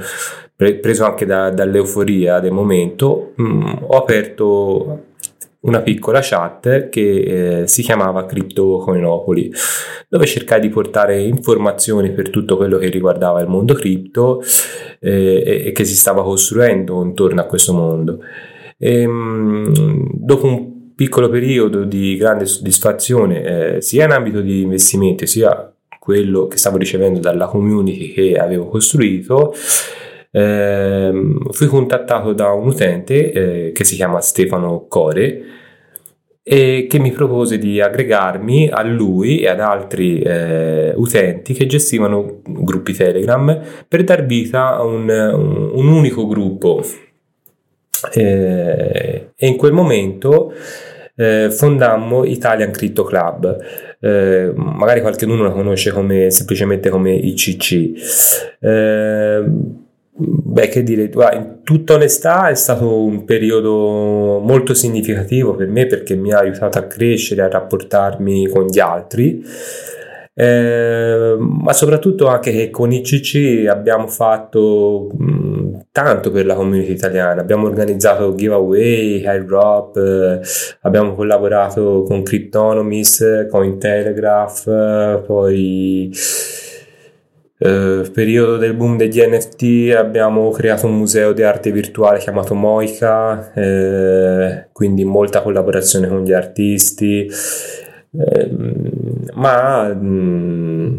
pre- 0.55 0.77
preso 0.77 1.05
anche 1.05 1.27
da, 1.27 1.51
dall'euforia 1.51 2.41
del 2.41 2.53
momento, 2.53 3.33
mh, 3.37 3.45
mm, 3.45 3.73
ho 3.83 3.97
aperto 3.97 5.05
una 5.67 5.81
piccola 5.81 6.21
chat 6.23 6.89
che 6.89 7.61
eh, 7.61 7.67
si 7.67 7.83
chiamava 7.83 8.25
Criptocoinopoli, 8.25 9.53
dove 10.09 10.27
cercai 10.27 10.61
di 10.61 10.69
portare 10.69 11.21
informazioni 11.23 12.13
per 12.13 12.31
tutto 12.31 12.57
quello 12.57 12.79
che 12.79 12.89
riguardava 12.89 13.41
il 13.41 13.49
mondo 13.49 13.75
cripto 13.75 14.43
eh, 15.01 15.65
e 15.67 15.73
che 15.73 15.85
si 15.85 15.95
stava 15.95 16.23
costruendo 16.23 17.03
intorno 17.03 17.41
a 17.41 17.45
questo 17.45 17.73
mondo. 17.73 18.21
E, 18.79 19.01
ehm, 19.03 19.11
mh, 19.11 20.11
dopo 20.13 20.47
un 20.47 20.95
piccolo 20.95 21.29
periodo 21.29 21.85
di 21.85 22.17
grande 22.17 22.47
soddisfazione, 22.47 23.77
eh, 23.77 23.81
sia 23.83 24.05
in 24.05 24.13
ambito 24.13 24.41
di 24.41 24.63
investimenti, 24.63 25.27
sia 25.27 25.71
quello 25.99 26.47
che 26.47 26.57
stavo 26.57 26.77
ricevendo 26.77 27.19
dalla 27.19 27.47
community 27.47 28.13
che 28.13 28.37
avevo 28.37 28.69
costruito, 28.69 29.53
eh, 30.37 31.13
fui 31.51 31.67
contattato 31.67 32.35
da 32.35 32.51
un 32.53 32.67
utente 32.67 33.33
eh, 33.33 33.73
che 33.73 33.85
si 33.85 33.95
chiama 33.95 34.21
Stefano 34.21 34.85
Core 34.87 35.43
e 36.43 36.87
che 36.91 36.99
mi 36.99 37.11
propose 37.11 37.57
di 37.57 37.81
aggregarmi 37.81 38.69
a 38.69 38.83
lui 38.83 39.41
e 39.41 39.49
ad 39.49 39.61
altri 39.61 40.21
eh, 40.21 40.93
utenti 40.95 41.55
che 41.55 41.65
gestivano 41.65 42.43
gruppi 42.45 42.93
Telegram 42.93 43.63
per 43.89 44.05
dar 44.05 44.27
vita 44.27 44.77
a 44.77 44.85
un, 44.85 45.09
un, 45.09 45.71
un 45.73 45.89
unico 45.89 46.27
gruppo. 46.27 46.85
Eh, 48.13 49.31
e 49.35 49.47
in 49.47 49.57
quel 49.57 49.73
momento 49.73 50.53
eh, 51.17 51.49
fondammo 51.51 52.25
Italian 52.27 52.73
Crypto 52.73 53.05
Club. 53.05 53.57
Eh, 54.01 54.53
magari 54.55 55.01
qualcuno 55.01 55.43
la 55.43 55.51
conosce 55.51 55.93
come, 55.93 56.31
semplicemente 56.31 56.91
come 56.91 57.15
ICC. 57.15 58.57
Eh, 58.61 59.45
Beh, 60.19 60.69
che 60.69 60.83
dire, 60.83 61.11
in 61.35 61.59
tutta 61.63 61.93
onestà 61.95 62.49
è 62.49 62.55
stato 62.55 63.03
un 63.03 63.25
periodo 63.25 64.41
molto 64.43 64.73
significativo 64.73 65.55
per 65.55 65.69
me 65.69 65.85
perché 65.85 66.15
mi 66.15 66.33
ha 66.33 66.39
aiutato 66.39 66.79
a 66.79 66.85
crescere, 66.85 67.43
a 67.43 67.51
rapportarmi 67.51 68.49
con 68.49 68.65
gli 68.65 68.79
altri, 68.79 69.45
eh, 70.33 71.37
ma 71.39 71.73
soprattutto 71.75 72.29
anche 72.29 72.51
che 72.51 72.71
con 72.71 72.93
ICC 72.93 73.69
abbiamo 73.69 74.07
fatto 74.07 75.11
mh, 75.19 75.87
tanto 75.93 76.31
per 76.31 76.47
la 76.47 76.55
community 76.55 76.93
italiana, 76.93 77.43
abbiamo 77.43 77.67
organizzato 77.67 78.35
giveaway, 78.35 79.23
airdrop, 79.27 79.97
eh, 79.99 80.41
abbiamo 80.81 81.15
collaborato 81.15 82.05
con 82.05 82.23
Cryptonomies, 82.23 83.49
con 83.51 83.79
Telegraph, 83.79 85.25
poi 85.27 86.11
eh, 87.59 88.11
periodo 88.13 88.59
del 88.59 88.75
boom 88.75 88.99
degli 88.99 89.19
NFT 89.19 89.95
abbiamo 89.97 90.51
creato 90.51 90.87
un 90.87 90.97
museo 90.97 91.33
di 91.33 91.43
arte 91.43 91.73
virtuale 91.73 92.19
chiamato 92.19 92.55
Moica, 92.55 93.53
eh, 93.55 94.69
quindi 94.73 95.05
molta 95.05 95.41
collaborazione 95.41 96.07
con 96.09 96.23
gli 96.23 96.33
artisti, 96.33 97.27
eh, 98.19 98.51
ma, 99.33 99.89
mh, 99.89 100.99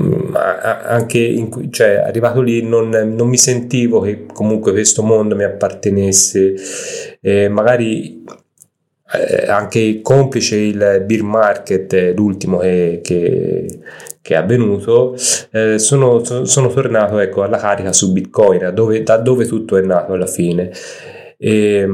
mm, 0.00 0.12
ma, 0.30 0.58
anche 0.84 1.18
in, 1.18 1.70
cioè, 1.70 1.96
arrivato 1.96 2.40
lì 2.40 2.62
non, 2.62 2.88
non, 2.88 3.28
mi 3.28 3.36
sentivo 3.36 4.00
che 4.00 4.24
comunque 4.32 4.72
questo 4.72 5.02
mondo 5.02 5.36
mi 5.36 5.44
appartenesse, 5.44 6.54
magari 7.50 8.24
eh, 9.12 9.48
anche 9.48 10.00
complice 10.02 10.56
il 10.56 11.02
beer 11.04 11.22
market, 11.24 12.12
l'ultimo 12.16 12.58
che, 12.58 13.00
che 13.02 13.80
che 14.22 14.34
è 14.34 14.36
avvenuto, 14.36 15.14
eh, 15.50 15.78
sono, 15.78 16.22
sono, 16.44 16.68
tornato 16.68 17.18
ecco, 17.18 17.42
alla 17.42 17.56
carica 17.56 17.92
su 17.92 18.12
Bitcoin, 18.12 18.70
dove, 18.74 19.02
da 19.02 19.16
dove 19.16 19.46
tutto 19.46 19.76
è 19.76 19.82
nato 19.82 20.12
alla 20.12 20.26
fine. 20.26 20.70
E, 21.42 21.88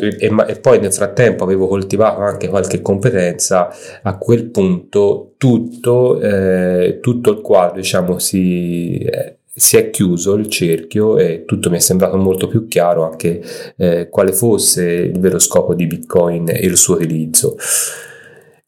e, 0.00 0.34
e, 0.46 0.60
poi 0.60 0.78
nel 0.78 0.92
frattempo 0.92 1.42
avevo 1.42 1.66
coltivato 1.66 2.20
anche 2.20 2.46
qualche 2.46 2.80
competenza 2.80 3.68
a 4.00 4.16
quel 4.16 4.44
punto 4.50 5.32
tutto, 5.36 6.20
eh, 6.20 6.98
tutto 7.00 7.32
il 7.32 7.40
quadro 7.40 7.80
diciamo 7.80 8.20
si, 8.20 8.98
eh, 8.98 9.38
si, 9.52 9.76
è 9.76 9.90
chiuso 9.90 10.34
il 10.34 10.48
cerchio 10.48 11.18
e 11.18 11.42
tutto 11.44 11.68
mi 11.68 11.78
è 11.78 11.80
sembrato 11.80 12.16
molto 12.16 12.46
più 12.46 12.68
chiaro 12.68 13.02
anche 13.02 13.42
eh, 13.76 14.08
quale 14.08 14.32
fosse 14.32 14.84
il 14.84 15.18
vero 15.18 15.40
scopo 15.40 15.74
di 15.74 15.88
bitcoin 15.88 16.48
e 16.48 16.60
il 16.64 16.76
suo 16.76 16.94
utilizzo 16.94 17.56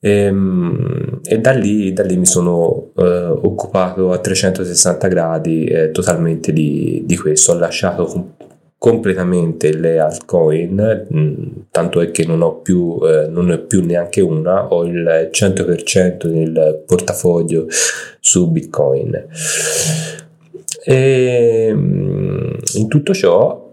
e, 0.01 0.11
ehm, 0.11 1.21
e 1.25 1.39
da, 1.39 1.53
lì, 1.53 1.93
da, 1.93 2.03
lì, 2.03 2.17
mi 2.17 2.27
sono 2.27 2.93
eh, 2.97 3.25
occupato 3.25 4.13
a 4.13 4.19
360 4.19 5.09
gradi 5.09 5.65
eh, 5.65 5.91
totalmente 5.91 6.53
di, 6.53 7.03
di, 7.05 7.17
questo. 7.17 7.53
Ho 7.53 7.59
lasciato 7.59 8.35
completamente 8.79 9.75
le 9.75 9.99
altcoin, 9.99 11.07
mh, 11.09 11.67
tanto 11.71 12.01
è 12.01 12.11
che 12.11 12.25
non 12.27 12.43
ho 12.43 12.61
più, 12.61 12.99
eh, 13.03 13.27
non 13.29 13.51
ho 13.51 13.59
più 13.67 13.85
neanche 13.85 14.21
una, 14.21 14.69
ho 14.69 14.85
il 14.85 15.31
100% 15.33 16.27
del 16.27 16.83
portafoglio 16.87 17.67
su 18.21 18.51
Bitcoin. 18.51 19.27
E 20.85 21.69
in 21.69 22.87
tutto 22.89 23.13
ciò 23.13 23.66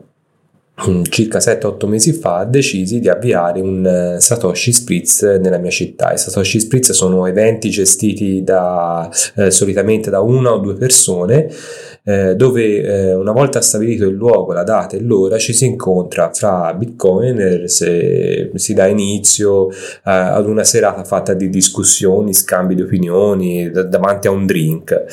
circa 1.10 1.40
7-8 1.40 1.88
mesi 1.88 2.14
fa 2.14 2.44
decisi 2.44 3.00
di 3.00 3.10
avviare 3.10 3.62
un 3.62 3.86
eh, 3.86 4.20
Satoshi 4.20 4.72
Spritz 4.72 5.22
nella 5.22 5.58
mia 5.58 5.70
città. 5.70 6.14
I 6.14 6.18
Satoshi 6.18 6.60
Spritz 6.60 6.92
sono 6.92 7.26
eventi 7.26 7.70
gestiti 7.70 8.44
da, 8.44 9.10
eh, 9.36 9.52
solitamente 9.52 10.10
da 10.10 10.20
una 10.22 10.54
o 10.54 10.58
due 10.58 10.76
persone 10.76 11.50
eh, 12.06 12.36
dove 12.36 12.82
eh, 12.82 13.16
una 13.16 13.32
volta 13.32 13.62
stabilito 13.62 14.06
il 14.06 14.16
luogo, 14.16 14.52
la 14.52 14.64
data 14.64 14.98
e 14.98 15.02
l'ora 15.02 15.38
ci 15.38 15.54
si 15.54 15.66
incontra 15.66 16.32
fra 16.34 16.74
bitcoiner, 16.74 17.70
se 17.70 18.52
si 18.56 18.74
dà 18.74 18.88
inizio 18.88 19.70
eh, 19.70 19.76
ad 20.04 20.48
una 20.48 20.64
serata 20.64 21.04
fatta 21.06 21.34
di 21.34 21.50
discussioni, 21.50 22.34
scambi 22.34 22.76
di 22.76 22.82
opinioni 22.82 23.70
d- 23.70 23.88
davanti 23.88 24.28
a 24.28 24.32
un 24.32 24.46
drink. 24.46 25.06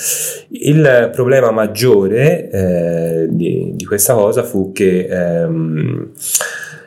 Il 0.48 1.10
problema 1.12 1.52
maggiore 1.52 2.50
eh, 2.50 3.26
di, 3.30 3.72
di, 3.74 3.84
questa 3.84 4.14
cosa 4.14 4.42
fu 4.42 4.72
che 4.72 5.06
ehm, 5.08 6.10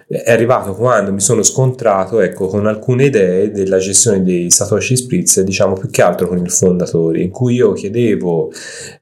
è 0.07 0.31
arrivato 0.31 0.73
quando 0.73 1.11
mi 1.13 1.19
sono 1.19 1.43
scontrato 1.43 2.19
ecco, 2.19 2.47
con 2.47 2.67
alcune 2.67 3.05
idee 3.05 3.51
della 3.51 3.77
gestione 3.77 4.21
dei 4.21 4.51
Satoshi 4.51 4.95
Spritz, 4.95 5.41
diciamo 5.41 5.73
più 5.73 5.89
che 5.89 6.01
altro 6.01 6.27
con 6.27 6.37
il 6.37 6.51
fondatore, 6.51 7.21
in 7.21 7.31
cui 7.31 7.55
io 7.55 7.73
chiedevo 7.73 8.51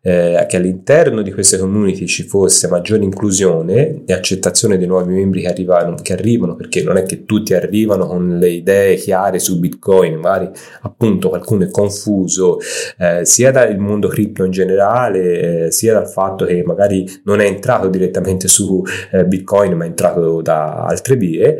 eh, 0.01 0.46
che 0.48 0.58
all'interno 0.58 1.22
di 1.22 1.31
queste 1.31 1.58
community 1.58 2.05
ci 2.05 2.24
fosse 2.24 2.67
maggiore 2.67 3.03
inclusione 3.03 4.03
e 4.05 4.13
accettazione 4.13 4.77
dei 4.77 4.88
nuovi 4.88 5.13
membri 5.13 5.41
che 5.41 5.48
arrivano, 5.48 5.96
che 6.01 6.13
arrivano, 6.13 6.55
perché 6.55 6.84
non 6.84 6.98
è 6.98 7.03
che 7.03 7.25
tutti 7.25 7.53
arrivano 7.53 8.05
con 8.05 8.38
le 8.38 8.50
idee 8.50 8.96
chiare 8.96 9.39
su 9.39 9.60
Bitcoin, 9.60 10.15
magari 10.15 10.50
appunto 10.81 11.29
qualcuno 11.29 11.63
è 11.63 11.70
confuso 11.70 12.60
eh, 12.98 13.25
sia 13.25 13.51
dal 13.51 13.77
mondo 13.77 14.08
cripto 14.08 14.43
in 14.43 14.51
generale, 14.51 15.65
eh, 15.65 15.72
sia 15.72 15.93
dal 15.93 16.08
fatto 16.08 16.46
che 16.46 16.63
magari 16.65 17.08
non 17.24 17.39
è 17.39 17.46
entrato 17.46 17.88
direttamente 17.88 18.48
su 18.48 18.84
eh, 19.12 19.25
Bitcoin, 19.25 19.74
ma 19.74 19.86
è 19.86 19.88
entrato 19.88 20.41
da 20.41 20.86
altre 20.91 21.15
vie. 21.15 21.57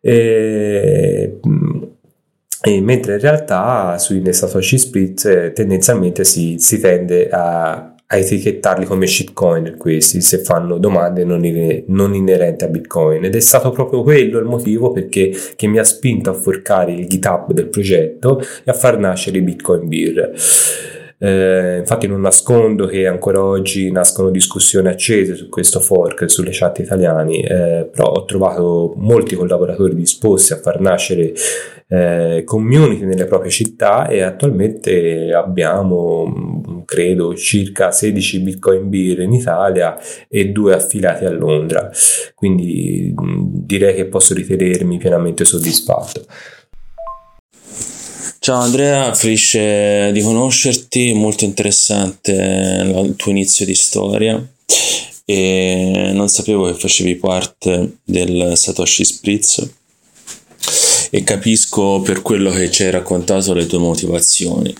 E, 0.00 1.38
e 2.66 2.80
mentre 2.80 3.14
in 3.14 3.20
realtà 3.20 3.98
sui 3.98 4.22
Satoshi 4.32 4.78
Split 4.78 5.24
eh, 5.26 5.52
tendenzialmente 5.52 6.24
si, 6.24 6.56
si 6.58 6.80
tende 6.80 7.28
a, 7.28 7.94
a, 8.06 8.16
etichettarli 8.16 8.86
come 8.86 9.06
shitcoin 9.06 9.76
questi 9.76 10.22
se 10.22 10.38
fanno 10.38 10.78
domande 10.78 11.24
non, 11.24 11.44
in, 11.44 11.84
non, 11.88 12.14
inerenti 12.14 12.64
a 12.64 12.68
bitcoin 12.68 13.24
ed 13.24 13.34
è 13.34 13.40
stato 13.40 13.70
proprio 13.70 14.02
quello 14.02 14.38
il 14.38 14.46
motivo 14.46 14.92
perché, 14.92 15.30
che 15.56 15.66
mi 15.66 15.78
ha 15.78 15.84
spinto 15.84 16.30
a 16.30 16.34
forcare 16.34 16.92
il 16.92 17.06
github 17.06 17.52
del 17.52 17.68
progetto 17.68 18.40
e 18.40 18.70
a 18.70 18.74
far 18.74 18.98
nascere 18.98 19.42
bitcoin 19.42 19.88
beer 19.88 20.32
eh, 21.24 21.78
infatti 21.78 22.06
non 22.06 22.20
nascondo 22.20 22.84
che 22.84 23.06
ancora 23.06 23.42
oggi 23.42 23.90
nascono 23.90 24.28
discussioni 24.28 24.88
accese 24.88 25.34
su 25.34 25.48
questo 25.48 25.80
fork, 25.80 26.28
sulle 26.28 26.50
chat 26.52 26.80
italiane, 26.80 27.36
eh, 27.38 27.84
però 27.90 28.12
ho 28.12 28.24
trovato 28.26 28.92
molti 28.96 29.34
collaboratori 29.34 29.94
disposti 29.94 30.52
a 30.52 30.58
far 30.58 30.80
nascere 30.80 31.32
eh, 31.88 32.42
community 32.44 33.06
nelle 33.06 33.24
proprie 33.24 33.50
città 33.50 34.06
e 34.06 34.20
attualmente 34.20 35.32
abbiamo 35.32 36.82
credo 36.84 37.34
circa 37.34 37.90
16 37.90 38.40
bitcoin 38.40 38.90
beer 38.90 39.20
in 39.20 39.32
Italia 39.32 39.96
e 40.28 40.50
due 40.50 40.74
affiliati 40.74 41.24
a 41.24 41.30
Londra. 41.30 41.90
Quindi 42.34 43.14
direi 43.16 43.94
che 43.94 44.04
posso 44.08 44.34
ritenermi 44.34 44.98
pienamente 44.98 45.46
soddisfatto 45.46 46.26
Ciao 48.44 48.60
Andrea, 48.60 49.14
felice 49.14 50.12
di 50.12 50.20
conoscerti, 50.20 51.14
molto 51.14 51.44
interessante 51.44 52.32
il 52.32 53.14
tuo 53.16 53.30
inizio 53.30 53.64
di 53.64 53.74
storia. 53.74 54.38
E 55.24 56.10
non 56.12 56.28
sapevo 56.28 56.66
che 56.66 56.78
facevi 56.78 57.14
parte 57.14 58.00
del 58.04 58.52
Satoshi 58.54 59.02
Spritz 59.02 59.66
e 61.14 61.22
capisco 61.22 62.00
per 62.00 62.22
quello 62.22 62.50
che 62.50 62.72
ci 62.72 62.82
hai 62.82 62.90
raccontato 62.90 63.54
le 63.54 63.66
tue 63.66 63.78
motivazioni 63.78 64.74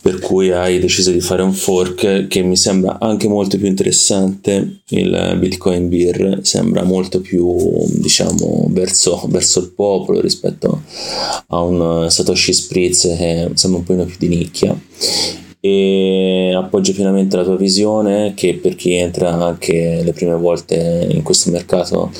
per 0.00 0.20
cui 0.20 0.52
hai 0.52 0.78
deciso 0.78 1.10
di 1.10 1.20
fare 1.20 1.42
un 1.42 1.52
fork 1.52 2.28
che 2.28 2.42
mi 2.42 2.56
sembra 2.56 2.98
anche 3.00 3.26
molto 3.26 3.58
più 3.58 3.66
interessante. 3.66 4.82
Il 4.90 5.36
Bitcoin 5.40 5.88
Beer 5.88 6.38
sembra 6.42 6.84
molto 6.84 7.20
più 7.20 7.84
diciamo 7.96 8.68
verso, 8.70 9.26
verso 9.28 9.58
il 9.58 9.72
popolo 9.74 10.20
rispetto 10.20 10.82
a 11.48 11.62
un 11.62 12.08
Satoshi 12.08 12.52
Spritz 12.52 13.02
che 13.18 13.50
sembra 13.54 13.80
un 13.80 13.84
po' 13.84 14.04
più 14.04 14.16
di 14.18 14.28
nicchia 14.28 14.80
e 15.60 16.52
appoggio 16.54 16.92
pienamente 16.92 17.36
la 17.36 17.42
tua 17.42 17.56
visione 17.56 18.32
che 18.34 18.54
per 18.54 18.76
chi 18.76 18.94
entra 18.94 19.32
anche 19.32 20.02
le 20.04 20.12
prime 20.12 20.36
volte 20.36 21.08
in 21.10 21.22
questo 21.22 21.50
mercato 21.50 22.12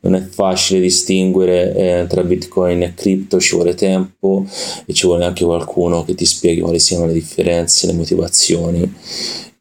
non 0.00 0.14
è 0.14 0.20
facile 0.20 0.80
distinguere 0.80 1.74
eh, 1.74 2.06
tra 2.06 2.22
bitcoin 2.22 2.82
e 2.82 2.94
cripto 2.94 3.40
ci 3.40 3.54
vuole 3.54 3.74
tempo 3.74 4.44
e 4.84 4.92
ci 4.92 5.06
vuole 5.06 5.24
anche 5.24 5.44
qualcuno 5.44 6.04
che 6.04 6.14
ti 6.14 6.26
spieghi 6.26 6.60
quali 6.60 6.78
siano 6.78 7.06
le 7.06 7.14
differenze 7.14 7.86
le 7.86 7.94
motivazioni 7.94 8.94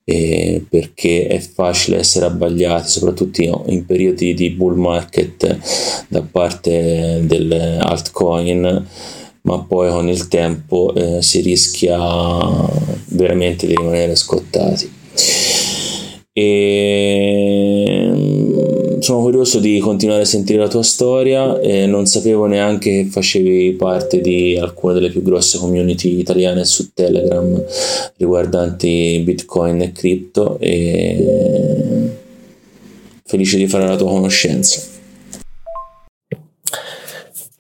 eh, 0.03 0.65
perché 0.67 1.27
è 1.27 1.39
facile 1.39 1.99
essere 1.99 2.25
abbagliati 2.25 2.89
soprattutto 2.89 3.63
in 3.67 3.85
periodi 3.85 4.33
di 4.33 4.49
bull 4.49 4.75
market 4.75 5.57
da 6.09 6.21
parte 6.21 7.21
delle 7.23 7.77
altcoin 7.77 8.87
ma 9.43 9.59
poi 9.63 9.89
con 9.89 10.07
il 10.07 10.27
tempo 10.27 10.93
eh, 10.93 11.21
si 11.21 11.41
rischia 11.41 11.97
veramente 13.07 13.67
di 13.67 13.75
rimanere 13.75 14.15
scottati. 14.15 14.99
E 16.33 18.09
mm, 18.09 18.99
sono 18.99 19.21
curioso 19.21 19.59
di 19.59 19.79
continuare 19.79 20.21
a 20.21 20.25
sentire 20.25 20.59
la 20.59 20.67
tua 20.67 20.83
storia 20.83 21.59
e 21.59 21.85
non 21.87 22.05
sapevo 22.05 22.45
neanche 22.45 23.03
che 23.03 23.09
facevi 23.09 23.73
parte 23.73 24.21
di 24.21 24.57
alcune 24.57 24.93
delle 24.93 25.09
più 25.09 25.21
grosse 25.23 25.57
community 25.57 26.19
italiane 26.19 26.63
su 26.63 26.93
Telegram 26.93 27.61
riguardanti 28.17 29.21
Bitcoin 29.25 29.81
e 29.81 29.91
cripto 29.91 30.57
e 30.59 32.09
felice 33.25 33.57
di 33.57 33.67
fare 33.67 33.87
la 33.87 33.95
tua 33.97 34.09
conoscenza. 34.09 34.99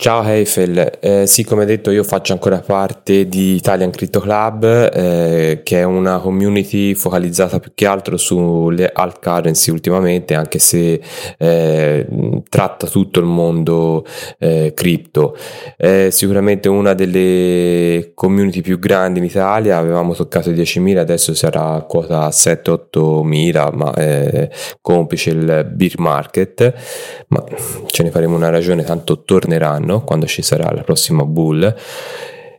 Ciao 0.01 0.23
Heifel, 0.23 0.97
eh, 0.99 1.27
sì 1.27 1.43
come 1.43 1.63
detto 1.63 1.91
io 1.91 2.03
faccio 2.03 2.33
ancora 2.33 2.57
parte 2.61 3.27
di 3.27 3.53
Italian 3.53 3.91
Crypto 3.91 4.19
Club 4.19 4.63
eh, 4.91 5.61
che 5.63 5.77
è 5.77 5.83
una 5.83 6.17
community 6.17 6.95
focalizzata 6.95 7.59
più 7.59 7.73
che 7.75 7.85
altro 7.85 8.17
sulle 8.17 8.89
alt 8.91 9.21
currency 9.21 9.69
ultimamente 9.69 10.33
anche 10.33 10.57
se 10.57 10.99
eh, 11.37 12.07
tratta 12.49 12.87
tutto 12.87 13.19
il 13.19 13.27
mondo 13.27 14.03
eh, 14.39 14.71
cripto. 14.73 15.37
È 15.77 16.07
sicuramente 16.09 16.67
una 16.67 16.95
delle 16.95 18.13
community 18.15 18.61
più 18.61 18.79
grandi 18.79 19.19
in 19.19 19.25
Italia, 19.25 19.77
avevamo 19.77 20.15
toccato 20.15 20.49
10.000, 20.49 20.97
adesso 20.97 21.35
sarà 21.35 21.75
a 21.75 21.81
quota 21.83 22.27
7-8 22.29 23.21
mila 23.21 23.69
ma 23.71 23.93
eh, 23.93 24.49
complice 24.81 25.29
il 25.29 25.69
beer 25.71 25.99
market, 25.99 26.73
ma 27.27 27.43
ce 27.85 28.01
ne 28.01 28.09
faremo 28.09 28.35
una 28.35 28.49
ragione 28.49 28.83
tanto 28.83 29.21
torneranno 29.21 29.89
anno, 29.91 30.03
quando 30.03 30.25
ci 30.25 30.41
sarà 30.41 30.71
la 30.73 30.83
prossima 30.83 31.25
bull. 31.25 31.75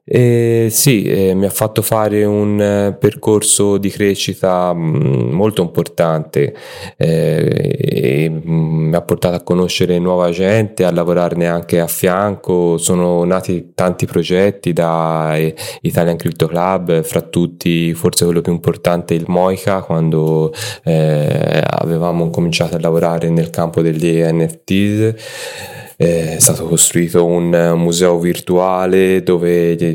E 0.04 0.66
sì, 0.68 1.04
eh, 1.04 1.32
mi 1.34 1.46
ha 1.46 1.50
fatto 1.50 1.80
fare 1.80 2.24
un 2.24 2.60
eh, 2.60 2.96
percorso 2.98 3.78
di 3.78 3.88
crescita 3.88 4.74
mm, 4.74 5.30
molto 5.30 5.62
importante 5.62 6.52
eh, 6.96 8.28
mm, 8.28 8.88
mi 8.88 8.96
ha 8.96 9.02
portato 9.02 9.36
a 9.36 9.42
conoscere 9.42 10.00
nuova 10.00 10.30
gente, 10.32 10.84
a 10.84 10.90
lavorarne 10.90 11.46
anche 11.46 11.78
a 11.78 11.86
fianco. 11.86 12.78
Sono 12.78 13.22
nati 13.24 13.70
tanti 13.74 14.06
progetti 14.06 14.72
da 14.72 15.36
eh, 15.36 15.54
Italian 15.82 16.16
Crypto 16.16 16.48
Club, 16.48 17.02
fra 17.04 17.20
tutti 17.20 17.94
forse 17.94 18.24
quello 18.24 18.40
più 18.40 18.52
importante 18.52 19.14
il 19.14 19.24
Moica, 19.28 19.82
quando 19.82 20.52
eh, 20.82 21.62
avevamo 21.64 22.28
cominciato 22.30 22.74
a 22.74 22.80
lavorare 22.80 23.30
nel 23.30 23.50
campo 23.50 23.80
degli 23.80 24.20
NFTs 24.20 25.80
è 25.96 26.36
stato 26.38 26.66
costruito 26.66 27.24
un 27.24 27.72
museo 27.76 28.18
virtuale 28.18 29.22
dove 29.22 29.74
gli 29.74 29.94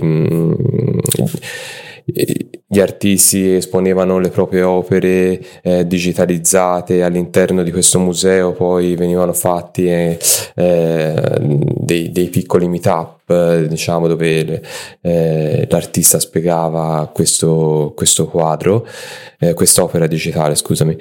gli 2.69 2.79
artisti 2.81 3.55
esponevano 3.55 4.19
le 4.19 4.27
proprie 4.27 4.61
opere 4.61 5.41
eh, 5.61 5.87
digitalizzate 5.87 7.01
all'interno 7.01 7.63
di 7.63 7.71
questo 7.71 7.97
museo, 7.97 8.51
poi 8.51 8.95
venivano 8.95 9.31
fatti 9.31 9.87
eh, 9.87 10.19
eh 10.53 11.37
dei, 11.39 12.11
dei, 12.11 12.27
piccoli 12.27 12.67
meetup, 12.67 13.67
diciamo, 13.67 14.07
dove 14.07 14.61
eh, 14.99 15.65
l'artista 15.69 16.19
spiegava 16.19 17.09
questo, 17.13 17.93
questo 17.95 18.27
quadro, 18.27 18.85
eh, 19.39 19.53
quest'opera 19.53 20.05
digitale, 20.05 20.55
scusami, 20.55 20.97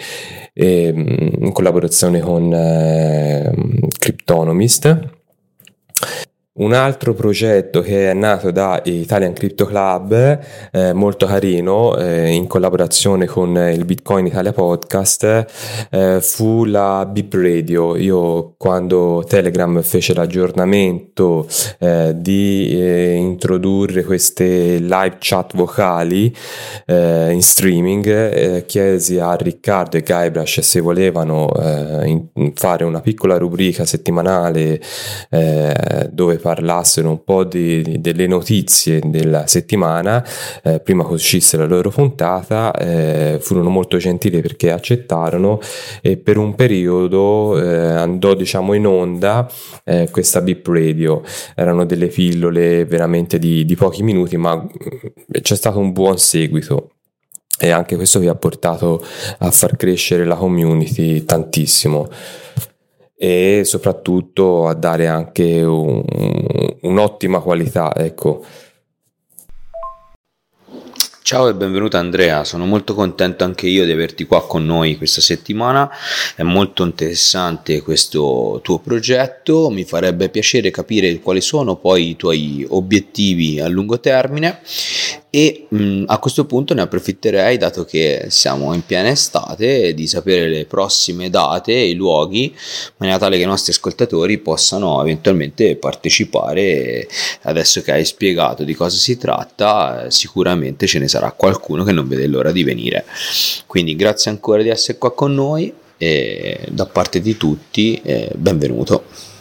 e, 0.53 0.93
mm, 0.93 1.47
in 1.47 1.53
collaborazione 1.53 2.21
con 2.21 2.53
eh, 2.53 3.53
Cryptonomist 3.99 5.16
un 6.57 6.73
altro 6.73 7.13
progetto 7.13 7.81
che 7.81 8.11
è 8.11 8.15
nato 8.15 8.51
da 8.51 8.81
Italian 8.85 9.33
Crypto 9.35 9.67
Club, 9.67 10.41
eh, 10.73 10.93
molto 10.93 11.27
carino, 11.27 11.97
eh, 11.97 12.31
in 12.31 12.47
collaborazione 12.47 13.27
con 13.27 13.57
il 13.57 13.85
Bitcoin 13.85 14.27
Italia 14.27 14.53
Podcast, 14.53 15.47
eh, 15.91 16.19
fu 16.23 16.65
la 16.65 17.05
Bip 17.11 17.35
Radio. 17.35 17.97
Io 17.97 18.55
quando 18.57 19.25
Telegram 19.29 19.83
fece 19.83 20.15
l'aggiornamento 20.15 21.47
eh, 21.79 22.15
di 22.17 22.71
eh, 22.71 23.13
introdurre 23.13 24.05
queste 24.05 24.79
live 24.79 25.17
chat 25.19 25.55
vocali 25.55 26.35
eh, 26.87 27.33
in 27.33 27.43
streaming, 27.43 28.65
chiesi 28.65 29.19
a 29.19 29.35
Riccardo 29.35 29.97
e 29.99 30.03
Guybrush 30.03 30.61
se 30.61 30.81
volevano 30.81 31.51
in, 32.05 32.53
fare 32.55 32.85
una 32.85 33.01
piccola 33.01 33.37
rubrica 33.37 33.85
settimanale 33.85 34.81
dove 36.11 36.39
parlassero 36.47 37.09
un 37.09 37.25
po' 37.25 37.43
di, 37.43 38.01
delle 38.01 38.29
notizie 38.29 39.01
della 39.05 39.49
settimana, 39.49 40.25
eh, 40.63 40.79
prima 40.79 41.05
che 41.05 41.15
uscisse 41.15 41.57
la 41.57 41.67
loro 41.67 41.91
puntata, 41.91 42.73
eh, 42.73 43.39
furono 43.41 43.69
molto 43.69 43.97
gentili 43.97 44.41
perché 44.41 44.71
accettarono 44.71 45.59
e 46.01 46.17
per 46.19 46.37
un 46.37 46.55
periodo 46.55 47.61
eh, 47.61 47.95
andò 47.95 48.35
diciamo 48.35 48.75
in 48.75 48.87
onda 48.87 49.51
eh, 49.83 50.09
questa 50.13 50.41
Bip 50.41 50.65
Radio, 50.69 51.25
erano 51.57 51.85
delle 51.85 52.07
pillole 52.07 52.85
veramente 52.85 53.41
di, 53.41 53.65
di 53.65 53.75
pochi 53.75 54.05
minuti 54.05 54.37
ma 54.37 54.55
mm, 54.55 54.69
c'è 55.43 55.57
stato 55.57 55.81
un 55.81 55.91
buon 55.91 56.17
seguito 56.17 56.93
e 57.59 57.71
anche 57.71 57.97
questo 57.97 58.21
vi 58.21 58.29
ha 58.29 58.37
portato 58.37 59.05
a 59.39 59.51
far 59.51 59.77
crescere 59.77 60.25
la 60.25 60.37
community 60.37 61.25
tantissimo 61.25 62.09
e 63.17 63.63
soprattutto 63.65 64.69
a 64.69 64.75
dare 64.75 65.07
anche 65.07 65.63
un, 65.63 66.05
un'ottima 66.83 67.41
qualità, 67.41 67.95
ecco. 67.97 68.45
Ciao 71.27 71.49
e 71.49 71.55
benvenuto 71.55 71.97
Andrea, 71.97 72.45
sono 72.45 72.67
molto 72.67 72.95
contento 72.95 73.43
anche 73.43 73.67
io 73.67 73.85
di 73.85 73.91
averti 73.91 74.27
qua 74.27 74.47
con 74.47 74.65
noi 74.65 74.97
questa 74.97 75.21
settimana, 75.21 75.91
è 76.37 76.45
molto 76.45 76.85
interessante 76.85 77.83
questo 77.83 78.61
tuo 78.63 78.79
progetto, 78.79 79.69
mi 79.69 79.83
farebbe 79.83 80.29
piacere 80.29 80.71
capire 80.71 81.19
quali 81.19 81.41
sono 81.41 81.75
poi 81.75 82.11
i 82.11 82.17
tuoi 82.17 82.65
obiettivi 82.69 83.59
a 83.59 83.67
lungo 83.67 83.99
termine 83.99 84.61
e 85.31 85.67
mh, 85.69 86.05
a 86.07 86.19
questo 86.19 86.47
punto 86.47 86.73
ne 86.73 86.83
approfitterei 86.83 87.59
dato 87.59 87.85
che 87.85 88.27
siamo 88.29 88.73
in 88.73 88.85
piena 88.87 89.09
estate 89.09 89.93
di 89.93 90.07
sapere 90.07 90.49
le 90.49 90.65
prossime 90.67 91.31
date 91.31 91.73
e 91.73 91.91
i 91.91 91.95
luoghi 91.95 92.45
in 92.45 92.95
maniera 92.97 93.19
tale 93.19 93.37
che 93.37 93.43
i 93.43 93.47
nostri 93.47 93.73
ascoltatori 93.73 94.39
possano 94.39 95.01
eventualmente 95.03 95.77
partecipare. 95.77 97.09
Adesso 97.43 97.83
che 97.83 97.93
hai 97.93 98.05
spiegato 98.05 98.65
di 98.65 98.75
cosa 98.75 98.97
si 98.97 99.19
tratta 99.19 100.11
sicuramente 100.11 100.87
ce 100.87 100.99
ne 100.99 101.09
sarà 101.09 101.33
qualcuno 101.33 101.85
che 101.85 101.93
non 101.93 102.09
vede 102.09 102.27
l'ora 102.27 102.53
di 102.53 102.65
venire. 102.65 103.05
Quindi 103.67 103.97
grazie 103.97 104.31
ancora 104.31 104.63
di 104.63 104.69
essere 104.69 104.97
qua 104.99 105.13
con 105.13 105.35
noi 105.35 105.73
e 105.99 106.61
da 106.69 106.87
parte 106.87 107.21
di 107.21 107.37
tutti 107.37 108.01
eh, 108.03 108.31
benvenuto 108.35 109.35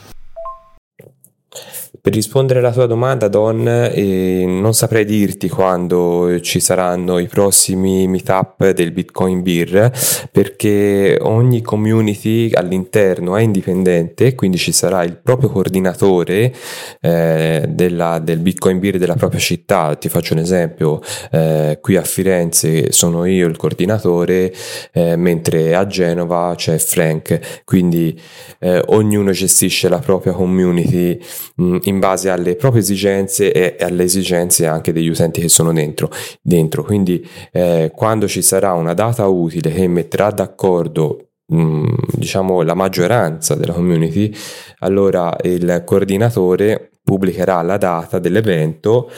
per 2.02 2.14
rispondere 2.14 2.60
alla 2.60 2.72
tua 2.72 2.86
domanda, 2.86 3.28
Don, 3.28 3.68
eh, 3.68 4.46
non 4.46 4.74
saprei 4.74 5.06
dirti 5.06 5.50
quando 5.50 6.40
ci 6.42 6.60
saranno 6.60 7.20
i 7.20 7.28
prossimi 7.28 8.08
meetup 8.08 8.72
del 8.72 8.92
Bitcoin 8.92 9.42
Beer, 9.42 9.92
perché 10.32 11.18
ogni 11.22 11.62
community 11.62 12.52
all'interno 12.54 13.36
è 13.36 13.42
indipendente, 13.42 14.36
quindi 14.36 14.58
ci 14.58 14.72
sarà 14.72 15.04
il 15.04 15.18
proprio 15.18 15.50
coordinatore 15.50 16.54
eh, 17.02 17.66
della, 17.68 18.20
del 18.20 18.40
Bitcoin 18.40 18.80
Beer 18.80 18.98
della 18.98 19.16
propria 19.16 19.40
città. 19.40 19.96
Ti 19.96 20.10
faccio 20.10 20.34
un 20.34 20.40
esempio, 20.40 21.02
eh, 21.32 21.80
qui 21.82 21.96
a 21.96 22.04
Firenze 22.04 22.92
sono 22.92 23.26
io 23.26 23.48
il 23.48 23.58
coordinatore, 23.58 24.54
eh, 24.92 25.16
mentre 25.16 25.76
a 25.76 25.86
Genova 25.88 26.54
c'è 26.56 26.78
Frank, 26.78 27.64
quindi 27.64 28.20
eh, 28.60 28.82
ognuno 28.88 29.32
gestisce 29.32 29.90
la 29.90 30.00
propria 30.00 30.34
community 30.34 31.20
mh, 31.56 31.64
mm, 31.64 31.78
in 31.86 32.00
base 32.00 32.30
alle 32.30 32.56
proprie 32.56 32.82
esigenze 32.82 33.52
e 33.52 33.84
alle 33.84 34.04
esigenze 34.04 34.68
anche 34.68 34.94
degli 34.94 35.08
utenti 35.10 35.42
che 35.42 35.50
sono 35.50 35.74
dentro. 35.74 36.10
dentro. 36.42 36.84
Quindi 36.84 37.26
eh, 37.52 37.92
quando 37.96 38.28
ci 38.28 38.42
sarà 38.42 38.74
una 38.74 38.94
data 38.94 39.28
utile 39.28 39.72
che 39.72 39.88
metterà 39.88 40.32
d'accordo 40.32 41.20
diciamo 41.48 42.64
la 42.64 42.74
maggioranza 42.74 43.54
della 43.54 43.74
community, 43.74 44.34
allora 44.80 45.36
il 45.44 45.84
coordinatore 45.86 46.90
pubblicherà 47.04 47.62
la 47.62 47.78
data 47.78 48.18
dell'evento 48.18 49.12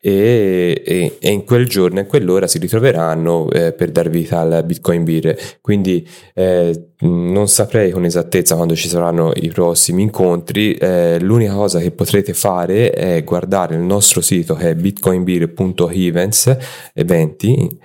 e, 0.00 0.82
e, 0.84 1.16
e, 1.20 1.30
in 1.30 1.44
quel 1.44 1.68
giorno 1.68 1.98
e 1.98 2.02
in 2.02 2.08
quell'ora 2.08 2.46
si 2.46 2.58
ritroveranno 2.58 3.50
eh, 3.50 3.72
per 3.72 3.90
dar 3.90 4.08
vita 4.08 4.40
al 4.40 4.64
Bitcoin 4.64 5.04
Beer. 5.04 5.36
Quindi 5.60 6.08
eh, 6.34 6.88
non 7.00 7.48
saprei 7.48 7.90
con 7.90 8.04
esattezza 8.04 8.56
quando 8.56 8.74
ci 8.74 8.88
saranno 8.88 9.32
i 9.34 9.48
prossimi 9.48 10.02
incontri. 10.02 10.74
Eh, 10.74 11.18
l'unica 11.20 11.52
cosa 11.52 11.78
che 11.80 11.90
potrete 11.90 12.32
fare 12.32 12.90
è 12.90 13.22
guardare 13.24 13.74
il 13.74 13.82
nostro 13.82 14.22
sito 14.22 14.54
che 14.54 14.70
è 14.70 14.74
bitcoinbeer.events 14.74 16.56
20 16.94 17.78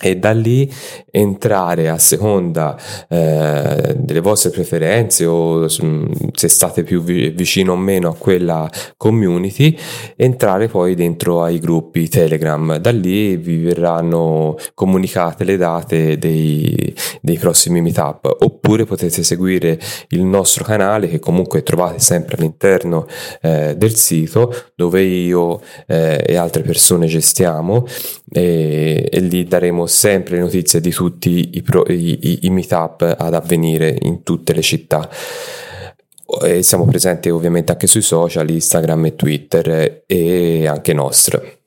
e 0.00 0.16
da 0.16 0.32
lì 0.32 0.70
entrare 1.10 1.88
a 1.88 1.98
seconda 1.98 2.76
eh, 3.08 3.94
delle 3.96 4.20
vostre 4.20 4.50
preferenze 4.50 5.24
o 5.24 5.68
se 5.68 6.48
state 6.48 6.82
più 6.82 7.00
vicino 7.02 7.72
o 7.72 7.76
meno 7.76 8.08
a 8.08 8.14
quella 8.14 8.68
community 8.96 9.76
entrare 10.16 10.66
poi 10.66 10.94
dentro 10.94 11.42
ai 11.42 11.58
gruppi 11.60 12.08
telegram. 12.08 12.76
Da 12.78 12.90
lì 12.90 13.36
vi 13.36 13.58
verranno 13.58 14.56
comunicate 14.74 15.44
le 15.44 15.56
date 15.56 16.18
dei, 16.18 16.94
dei 17.20 17.38
prossimi 17.38 17.80
meetup. 17.80 18.36
Oppure 18.40 18.84
potete 18.84 19.22
seguire 19.22 19.78
il 20.08 20.24
nostro 20.24 20.64
canale 20.64 21.08
che 21.08 21.20
comunque 21.20 21.62
trovate 21.62 22.00
sempre 22.00 22.36
all'interno 22.36 23.06
eh, 23.40 23.74
del 23.76 23.94
sito 23.94 24.52
dove 24.74 25.02
io 25.02 25.60
eh, 25.86 26.22
e 26.26 26.36
altre 26.36 26.62
persone 26.62 27.06
gestiamo 27.06 27.86
e, 28.34 29.08
e 29.12 29.20
lì 29.20 29.44
daremo 29.44 29.86
sempre 29.86 30.40
notizie 30.40 30.80
di 30.80 30.90
tutti 30.90 31.50
i, 31.52 31.62
pro, 31.62 31.84
i, 31.86 32.18
i, 32.20 32.38
i 32.42 32.50
meetup 32.50 33.14
ad 33.16 33.32
avvenire 33.32 33.96
in 34.02 34.24
tutte 34.24 34.52
le 34.52 34.60
città. 34.62 35.08
E 36.42 36.62
siamo 36.64 36.84
presenti 36.84 37.30
ovviamente 37.30 37.70
anche 37.70 37.86
sui 37.86 38.02
social, 38.02 38.50
Instagram 38.50 39.06
e 39.06 39.14
Twitter 39.14 40.02
e 40.04 40.66
anche 40.66 40.92
nostre. 40.92 41.60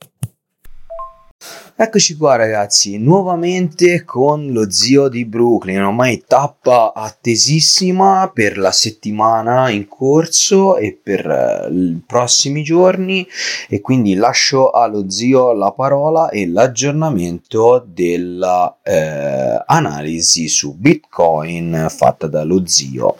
Eccoci 1.80 2.18
qua 2.18 2.36
ragazzi, 2.36 2.98
nuovamente 2.98 4.04
con 4.04 4.48
lo 4.52 4.72
zio 4.72 5.10
di 5.10 5.26
Brooklyn, 5.26 5.84
ormai 5.84 6.24
tappa 6.26 6.92
attesissima 6.92 8.32
per 8.34 8.58
la 8.58 8.72
settimana 8.72 9.70
in 9.70 9.88
corso 9.88 10.78
e 10.78 10.98
per 11.00 11.28
uh, 11.70 11.72
i 11.72 12.02
prossimi 12.04 12.63
giorni 12.63 13.28
e 13.70 13.80
quindi 13.80 14.16
lascio 14.16 14.72
allo 14.72 15.08
zio 15.12 15.54
la 15.54 15.72
parola 15.72 16.30
e 16.30 16.48
l'aggiornamento 16.48 17.86
della 17.88 18.76
uh, 18.84 19.63
analisi 19.68 20.48
su 20.48 20.74
Bitcoin 20.74 21.86
fatta 21.90 22.26
dallo 22.26 22.66
zio. 22.66 23.18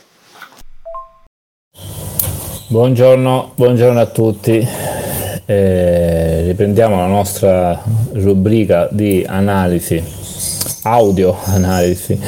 Buongiorno, 2.70 3.52
buongiorno 3.54 4.00
a 4.00 4.06
tutti. 4.08 4.97
Eh, 5.50 6.44
riprendiamo 6.48 6.98
la 6.98 7.06
nostra 7.06 7.82
rubrica 8.16 8.90
di 8.92 9.24
analisi, 9.26 10.04
audio 10.82 11.38
analisi 11.46 12.20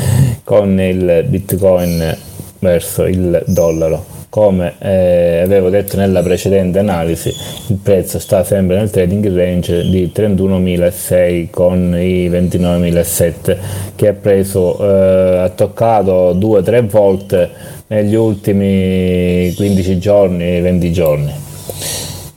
con 0.45 0.79
il 0.79 1.25
bitcoin 1.27 2.17
verso 2.59 3.03
il 3.03 3.43
dollaro. 3.45 4.05
Come 4.29 4.75
eh, 4.79 5.41
avevo 5.43 5.69
detto 5.69 5.97
nella 5.97 6.23
precedente 6.23 6.79
analisi, 6.79 7.29
il 7.67 7.79
prezzo 7.83 8.19
sta 8.19 8.45
sempre 8.45 8.77
nel 8.77 8.89
trading 8.89 9.35
range 9.35 9.89
di 9.89 10.09
31.600 10.15 11.49
con 11.49 11.97
i 11.99 12.29
29.700 12.29 13.57
che 13.95 14.07
ha 14.07 14.13
preso, 14.13 14.79
eh, 14.79 15.37
ha 15.39 15.49
toccato 15.49 16.33
2-3 16.35 16.87
volte 16.87 17.49
negli 17.87 18.15
ultimi 18.15 19.53
15 19.57 19.99
giorni, 19.99 20.61
20 20.61 20.91
giorni 20.93 21.47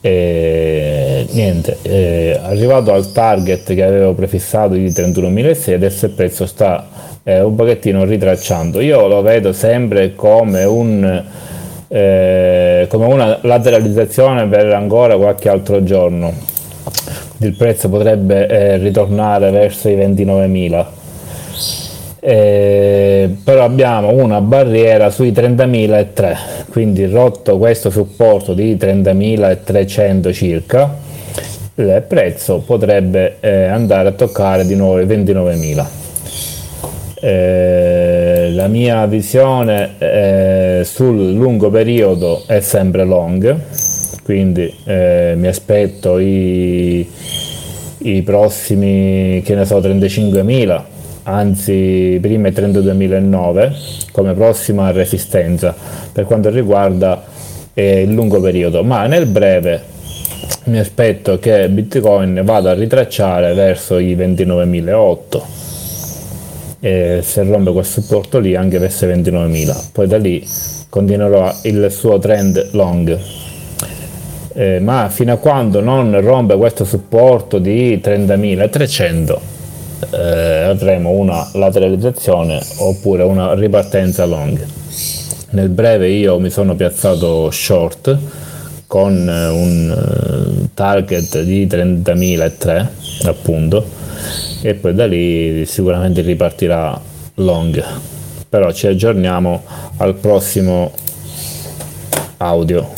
E 0.05 1.29
niente, 1.31 1.79
eh, 1.83 2.37
arrivato 2.43 2.93
al 2.93 3.13
target 3.13 3.73
che 3.73 3.85
avevo 3.85 4.15
prefissato 4.15 4.75
di 4.75 4.89
31.600 4.89 5.75
adesso 5.75 6.07
il 6.07 6.13
prezzo 6.13 6.45
sta 6.45 6.89
eh, 7.23 7.41
un 7.41 7.55
pochettino 7.55 8.05
ritracciando. 8.05 8.81
Io 8.81 9.07
lo 9.07 9.23
vedo 9.23 9.53
sempre 9.53 10.15
come 10.17 10.65
un 10.65 11.25
eh, 11.87 12.87
come 12.89 13.05
una 13.05 13.39
lateralizzazione 13.43 14.47
per 14.49 14.73
ancora 14.73 15.17
qualche 15.17 15.49
altro 15.49 15.85
giorno. 15.85 16.33
Il 17.39 17.55
prezzo 17.55 17.89
potrebbe 17.89 18.49
eh, 18.49 18.77
ritornare 18.79 19.51
verso 19.51 19.89
i 19.89 19.97
29.000. 19.97 20.87
Eh, 22.25 23.37
però 23.43 23.65
abbiamo 23.65 24.13
una 24.13 24.41
barriera 24.41 25.11
sui 25.11 25.33
30.003 25.33 26.37
quindi 26.71 27.05
rotto 27.07 27.59
questo 27.59 27.91
supporto 27.91 28.55
di 28.55 28.77
30.300 28.77 30.33
circa 30.33 30.99
il 31.75 32.05
prezzo 32.07 32.63
potrebbe 32.65 33.39
eh, 33.41 33.65
andare 33.65 34.11
a 34.11 34.13
toccare 34.13 34.65
di 34.65 34.77
nuovo 34.77 35.01
i 35.01 35.05
29.000 35.05 36.03
eh, 37.25 38.51
la 38.51 38.67
mia 38.67 39.07
visione 39.07 39.95
eh, 39.99 40.83
sul 40.85 41.35
lungo 41.35 41.71
periodo 41.71 42.43
è 42.49 42.59
sempre 42.59 43.05
long, 43.05 43.61
quindi 44.25 44.75
eh, 44.85 45.35
mi 45.37 45.47
aspetto 45.47 46.19
i, 46.19 47.09
i, 47.99 48.23
prossimi, 48.23 49.41
che 49.45 49.55
ne 49.55 49.65
so, 49.65 49.79
35.000, 49.79 50.83
anzi 51.25 52.19
prima 52.21 52.49
i 52.49 52.53
32.009 52.53 53.73
come 54.13 54.33
prossima 54.35 54.91
resistenza 54.91 55.75
per 56.13 56.25
quanto 56.25 56.51
riguarda 56.51 57.25
eh, 57.75 58.03
il 58.03 58.13
lungo 58.13 58.41
periodo, 58.41 58.83
ma 58.83 59.07
nel 59.07 59.27
breve 59.27 59.91
mi 60.65 60.79
aspetto 60.79 61.39
che 61.39 61.69
Bitcoin 61.69 62.43
vada 62.45 62.71
a 62.71 62.75
ritracciare 62.75 63.55
verso 63.55 63.99
i 63.99 64.15
29.008 64.15 65.41
e 66.81 67.21
se 67.23 67.43
rompe 67.45 67.73
quel 67.73 67.85
supporto 67.85 68.39
lì 68.39 68.57
anche 68.57 68.79
verso 68.79 69.07
29.000 69.07 69.91
poi 69.93 70.07
da 70.09 70.19
lì 70.19 70.45
continuerà 70.89 71.57
il 71.63 71.91
suo 71.91 72.19
trend 72.19 72.69
long. 72.73 73.19
Eh, 74.55 74.79
ma 74.81 75.09
fino 75.09 75.33
a 75.33 75.37
quando 75.39 75.81
non 75.81 76.21
rompe 76.21 76.57
questo 76.59 76.85
supporto 76.85 77.59
di 77.59 77.99
30.300 78.05 79.52
eh, 80.11 80.63
avremo 80.65 81.11
una 81.11 81.49
lateralizzazione 81.55 82.61
oppure 82.79 83.23
una 83.23 83.55
ripartenza 83.55 84.25
long. 84.25 84.65
Nel 85.51 85.69
breve 85.69 86.09
io 86.09 86.39
mi 86.39 86.51
sono 86.51 86.75
piazzato 86.75 87.51
short 87.51 88.19
con 88.87 89.13
un 89.13 89.91
eh, 89.91 90.69
target 90.75 91.43
di 91.43 91.67
30.003 91.67 92.87
appunto 93.25 93.85
e 94.63 94.75
poi 94.75 94.95
da 94.95 95.07
lì 95.07 95.65
sicuramente 95.67 96.23
ripartirà 96.23 97.01
long. 97.37 97.85
Però 98.49 98.71
ci 98.73 98.87
aggiorniamo 98.87 99.63
al 99.99 100.15
prossimo 100.15 100.93
audio. 102.39 102.91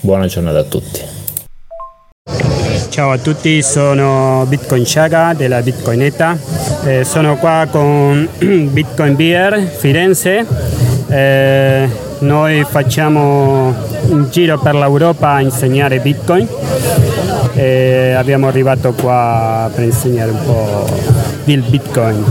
Buona 0.00 0.26
giornata 0.26 0.58
a 0.58 0.64
tutti 0.64 1.15
Ciao 2.96 3.10
a 3.10 3.18
tutti, 3.18 3.60
sono 3.60 4.46
Bitcoin 4.48 4.84
Chaga 4.86 5.34
della 5.34 5.60
Bitcoinetta. 5.60 6.38
Eh, 6.86 7.04
sono 7.04 7.36
qua 7.36 7.68
con 7.70 8.26
Bitcoin 8.40 9.14
Beer 9.14 9.60
Firenze. 9.60 10.46
Eh, 11.06 11.90
noi 12.20 12.64
facciamo 12.64 13.68
un 14.08 14.30
giro 14.30 14.58
per 14.58 14.76
l'Europa 14.76 15.32
a 15.32 15.42
insegnare 15.42 15.98
Bitcoin 15.98 16.48
e 17.52 18.14
abbiamo 18.16 18.48
arrivato 18.48 18.94
qua 18.94 19.70
per 19.74 19.84
insegnare 19.84 20.30
un 20.30 20.42
po' 20.46 20.88
del 21.44 21.60
Bitcoin. 21.60 22.24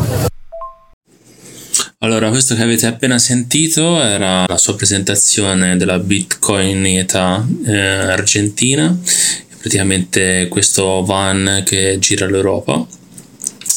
Allora, 1.99 2.29
questo 2.29 2.53
che 2.53 2.61
avete 2.61 2.85
appena 2.85 3.17
sentito 3.17 3.99
era 3.99 4.45
la 4.47 4.57
sua 4.57 4.75
presentazione 4.75 5.75
della 5.75 5.97
Bitcoin 5.97 6.85
ETA 6.85 7.43
eh, 7.65 7.77
argentina, 7.77 8.95
praticamente 9.65 10.47
questo 10.47 11.03
van 11.03 11.63
che 11.65 11.97
gira 11.97 12.27
l'Europa 12.27 12.85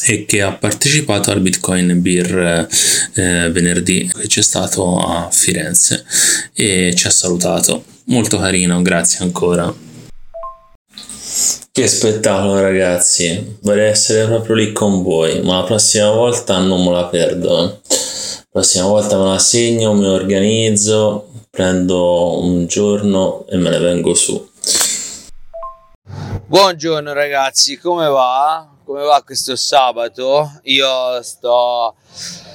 e 0.05 0.23
che 0.25 0.43
ha 0.43 0.53
partecipato 0.53 1.31
al 1.31 1.41
Bitcoin 1.41 1.99
Beer 1.99 2.67
eh, 3.15 3.49
venerdì 3.49 4.07
che 4.15 4.27
c'è 4.27 4.43
stato 4.43 4.99
a 4.99 5.29
Firenze 5.31 6.05
e 6.53 6.93
ci 6.95 7.07
ha 7.07 7.09
salutato. 7.09 7.85
Molto 8.05 8.37
carino, 8.37 8.79
grazie 8.83 9.25
ancora. 9.25 9.73
Che 11.71 11.87
spettacolo 11.87 12.59
ragazzi, 12.59 13.57
vorrei 13.61 13.89
essere 13.89 14.27
proprio 14.27 14.55
lì 14.55 14.71
con 14.71 15.01
voi, 15.01 15.41
ma 15.41 15.57
la 15.57 15.63
prossima 15.63 16.11
volta 16.11 16.59
non 16.59 16.83
me 16.83 16.91
la 16.91 17.05
perdo. 17.05 17.81
La 17.87 18.45
prossima 18.51 18.85
volta 18.85 19.17
me 19.17 19.25
la 19.25 19.39
segno, 19.39 19.95
mi 19.95 20.05
organizzo, 20.05 21.29
prendo 21.49 22.43
un 22.43 22.67
giorno 22.67 23.47
e 23.49 23.57
me 23.57 23.71
ne 23.71 23.79
vengo 23.79 24.13
su. 24.13 24.48
Buongiorno 26.49 27.13
ragazzi, 27.13 27.77
come 27.77 28.07
va? 28.07 28.67
Come 28.83 29.03
va 29.03 29.21
questo 29.23 29.55
sabato? 29.55 30.59
Io 30.63 31.21
sto, 31.21 31.93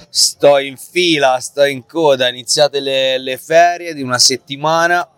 sto 0.08 0.58
in 0.58 0.76
fila, 0.76 1.38
sto 1.38 1.62
in 1.62 1.86
coda, 1.86 2.26
iniziate 2.26 2.80
le, 2.80 3.18
le 3.18 3.38
ferie 3.38 3.94
di 3.94 4.02
una 4.02 4.18
settimana, 4.18 5.08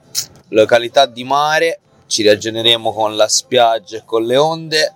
località 0.49 1.07
di 1.07 1.25
mare, 1.25 1.81
ci 2.07 2.23
ragioneremo 2.23 2.93
con 2.93 3.17
la 3.17 3.29
spiaggia 3.29 3.97
e 3.97 4.03
con 4.05 4.27
le 4.27 4.37
onde 4.37 4.95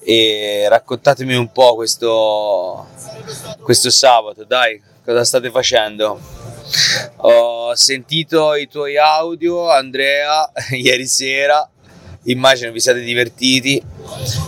e 0.00 0.64
raccontatemi 0.70 1.34
un 1.34 1.52
po' 1.52 1.74
questo, 1.74 2.86
questo 3.60 3.90
sabato, 3.90 4.44
dai, 4.44 4.80
cosa 5.04 5.24
state 5.24 5.50
facendo? 5.50 6.18
Ho 7.16 7.74
sentito 7.74 8.54
i 8.54 8.66
tuoi 8.66 8.96
audio, 8.96 9.70
Andrea, 9.70 10.50
ieri 10.72 11.06
sera, 11.06 11.68
immagino 12.24 12.72
vi 12.72 12.80
siate 12.80 13.00
divertiti 13.00 13.82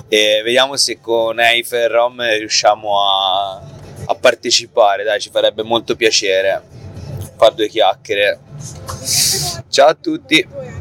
e 0.08 0.40
vediamo 0.44 0.76
se 0.76 1.00
con 1.00 1.40
Eiffel 1.40 1.88
Rom 1.88 2.22
riusciamo 2.22 3.00
a, 3.00 3.62
a 4.06 4.14
partecipare, 4.14 5.02
dai, 5.02 5.20
ci 5.20 5.30
farebbe 5.30 5.62
molto 5.62 5.96
piacere 5.96 6.74
fare 7.36 7.54
due 7.54 7.68
chiacchiere. 7.68 8.38
Ciao 9.68 9.88
a 9.88 9.94
tutti! 9.94 10.75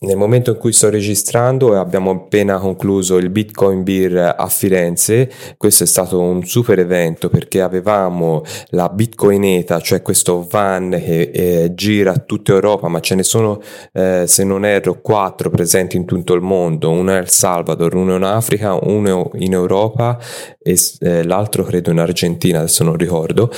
Nel 0.00 0.16
momento 0.16 0.50
in 0.50 0.56
cui 0.56 0.72
sto 0.72 0.90
registrando 0.90 1.78
abbiamo 1.78 2.10
appena 2.10 2.58
concluso 2.58 3.16
il 3.16 3.30
Bitcoin 3.30 3.82
Beer 3.82 4.34
a 4.36 4.48
Firenze, 4.48 5.30
questo 5.56 5.84
è 5.84 5.86
stato 5.86 6.20
un 6.20 6.44
super 6.44 6.78
evento 6.78 7.28
perché 7.28 7.60
avevamo 7.60 8.42
la 8.68 8.88
Bitcoineta, 8.88 9.80
cioè 9.80 10.02
questo 10.02 10.46
van 10.48 10.90
che 10.90 11.30
eh, 11.32 11.74
gira 11.74 12.16
tutta 12.18 12.52
Europa, 12.52 12.88
ma 12.88 13.00
ce 13.00 13.14
ne 13.14 13.22
sono 13.22 13.60
eh, 13.92 14.24
se 14.26 14.44
non 14.44 14.64
erro 14.64 15.00
quattro 15.00 15.50
presenti 15.50 15.96
in 15.96 16.04
tutto 16.04 16.34
il 16.34 16.42
mondo, 16.42 16.90
uno 16.90 17.12
è 17.12 17.16
El 17.16 17.30
Salvador, 17.30 17.94
uno 17.94 18.16
in 18.16 18.22
Africa, 18.22 18.78
uno 18.80 19.30
in 19.34 19.52
Europa 19.52 20.18
e 20.60 20.78
eh, 21.00 21.24
l'altro 21.24 21.64
credo 21.64 21.90
in 21.90 21.98
Argentina, 21.98 22.58
adesso 22.58 22.84
non 22.84 22.96
ricordo. 22.96 23.50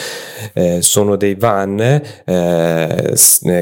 Eh, 0.52 0.80
sono 0.82 1.16
dei 1.16 1.34
van 1.34 1.80
eh, 1.80 3.14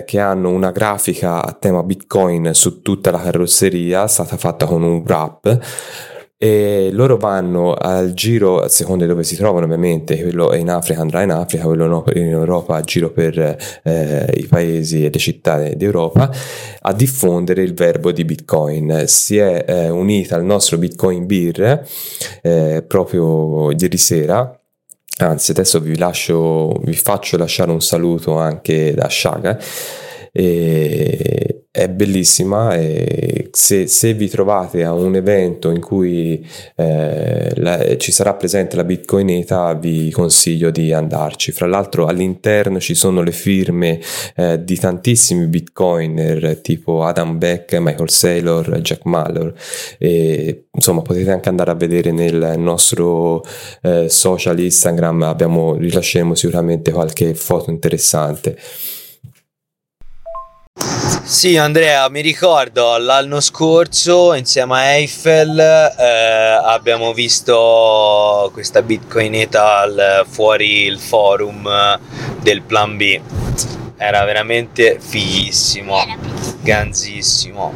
che 0.05 0.19
hanno 0.21 0.51
una 0.51 0.71
grafica 0.71 1.43
a 1.43 1.53
tema 1.53 1.83
Bitcoin 1.83 2.48
su 2.55 2.83
tutta 2.83 3.11
la 3.11 3.21
carrozzeria, 3.21 4.05
è 4.05 4.09
stata 4.09 4.37
fatta 4.37 4.67
con 4.67 4.83
un 4.83 5.03
wrap 5.05 5.59
e 6.41 6.91
loro 6.93 7.17
vanno 7.17 7.75
al 7.75 8.15
giro 8.15 8.61
a 8.61 8.69
seconda 8.69 9.03
di 9.03 9.11
dove 9.11 9.25
si 9.25 9.35
trovano 9.35 9.65
ovviamente 9.65 10.17
quello 10.23 10.55
in 10.55 10.71
Africa 10.71 11.01
andrà 11.01 11.23
in 11.23 11.33
Africa 11.33 11.65
quello 11.65 11.89
no, 11.89 12.05
in 12.15 12.29
Europa 12.29 12.77
a 12.77 12.81
giro 12.83 13.11
per 13.11 13.57
eh, 13.83 14.33
i 14.37 14.47
paesi 14.47 15.05
e 15.05 15.11
le 15.11 15.19
città 15.19 15.59
d'Europa 15.59 16.31
a 16.81 16.93
diffondere 16.93 17.63
il 17.63 17.75
verbo 17.75 18.13
di 18.13 18.25
Bitcoin. 18.25 19.03
Si 19.07 19.37
è 19.37 19.65
eh, 19.67 19.89
unita 19.89 20.37
al 20.37 20.45
nostro 20.45 20.79
Bitcoin 20.79 21.27
Beer 21.27 21.85
eh, 22.41 22.85
proprio 22.87 23.73
ieri 23.73 23.97
sera. 23.97 24.57
Anzi 25.21 25.51
adesso 25.51 25.81
vi 25.81 25.99
lascio 25.99 26.73
vi 26.85 26.95
faccio 26.95 27.37
lasciare 27.37 27.73
un 27.73 27.81
saluto 27.81 28.39
anche 28.39 28.95
da 28.95 29.09
Shaga 29.09 29.59
e 30.39 31.65
è 31.73 31.89
bellissima 31.89 32.75
e 32.77 33.49
se, 33.53 33.89
se, 33.89 34.15
vi 34.15 34.29
trovate 34.29 34.85
a 34.85 34.93
un 34.93 35.17
evento 35.17 35.71
in 35.71 35.81
cui 35.81 36.45
eh, 36.77 37.53
la, 37.57 37.97
ci 37.97 38.13
sarà 38.13 38.35
presente 38.35 38.77
la 38.77 38.85
bitcoineta 38.85 39.75
vi 39.75 40.11
consiglio 40.13 40.71
di 40.71 40.93
andarci. 40.93 41.51
Fra 41.51 41.67
l'altro 41.67 42.07
all'interno 42.07 42.79
ci 42.79 42.95
sono 42.95 43.23
le 43.23 43.33
firme 43.33 44.01
eh, 44.37 44.63
di 44.63 44.77
tantissimi 44.77 45.47
bitcoiner 45.47 46.59
tipo 46.61 47.05
Adam 47.05 47.37
Beck, 47.37 47.75
Michael 47.75 48.11
Saylor, 48.11 48.81
Jack 48.81 49.05
Mallor 49.05 49.53
e 49.99 50.67
insomma 50.73 51.03
potete 51.03 51.33
anche 51.33 51.49
andare 51.49 51.73
a 51.73 51.75
vedere 51.75 52.13
nel 52.13 52.55
nostro 52.59 53.43
eh, 53.83 54.09
social 54.09 54.59
Instagram 54.59 55.23
abbiamo, 55.23 55.75
rilasceremo 55.75 56.37
sicuramente 56.37 56.93
qualche 56.93 57.35
foto 57.35 57.71
interessante 57.71 58.57
Sì, 61.29 61.57
Andrea, 61.57 62.09
mi 62.09 62.21
ricordo 62.21 62.97
l'anno 62.97 63.41
scorso 63.41 64.33
insieme 64.35 64.77
a 64.77 64.85
Eiffel 64.95 65.59
eh, 65.59 66.61
abbiamo 66.65 67.13
visto 67.13 68.51
questa 68.53 68.83
bitcoineta 68.83 69.81
al, 69.81 70.27
fuori 70.27 70.85
il 70.85 70.99
forum 70.99 71.69
del 72.41 72.63
plan 72.63 72.97
B. 72.97 73.21
Era 73.97 74.25
veramente 74.25 74.99
fighissimo, 75.01 76.03
ganzissimo. 76.61 77.75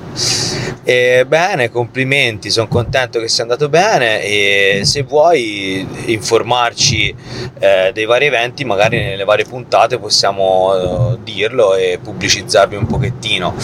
E 0.84 1.24
bene, 1.26 1.70
complimenti, 1.70 2.50
sono 2.50 2.68
contento 2.68 3.20
che 3.20 3.28
sia 3.28 3.42
andato 3.42 3.68
bene 3.68 4.22
e 4.22 4.80
se 4.84 5.02
vuoi 5.02 5.86
informarci 6.06 7.14
eh, 7.58 7.90
dei 7.92 8.04
vari 8.04 8.26
eventi, 8.26 8.64
magari 8.64 8.98
nelle 8.98 9.24
varie 9.24 9.44
puntate 9.44 9.98
possiamo 9.98 11.14
eh, 11.14 11.18
dirlo 11.22 11.74
e 11.74 11.98
pubblicizzarvi 12.02 12.76
un 12.76 12.86
pochettino. 12.86 13.54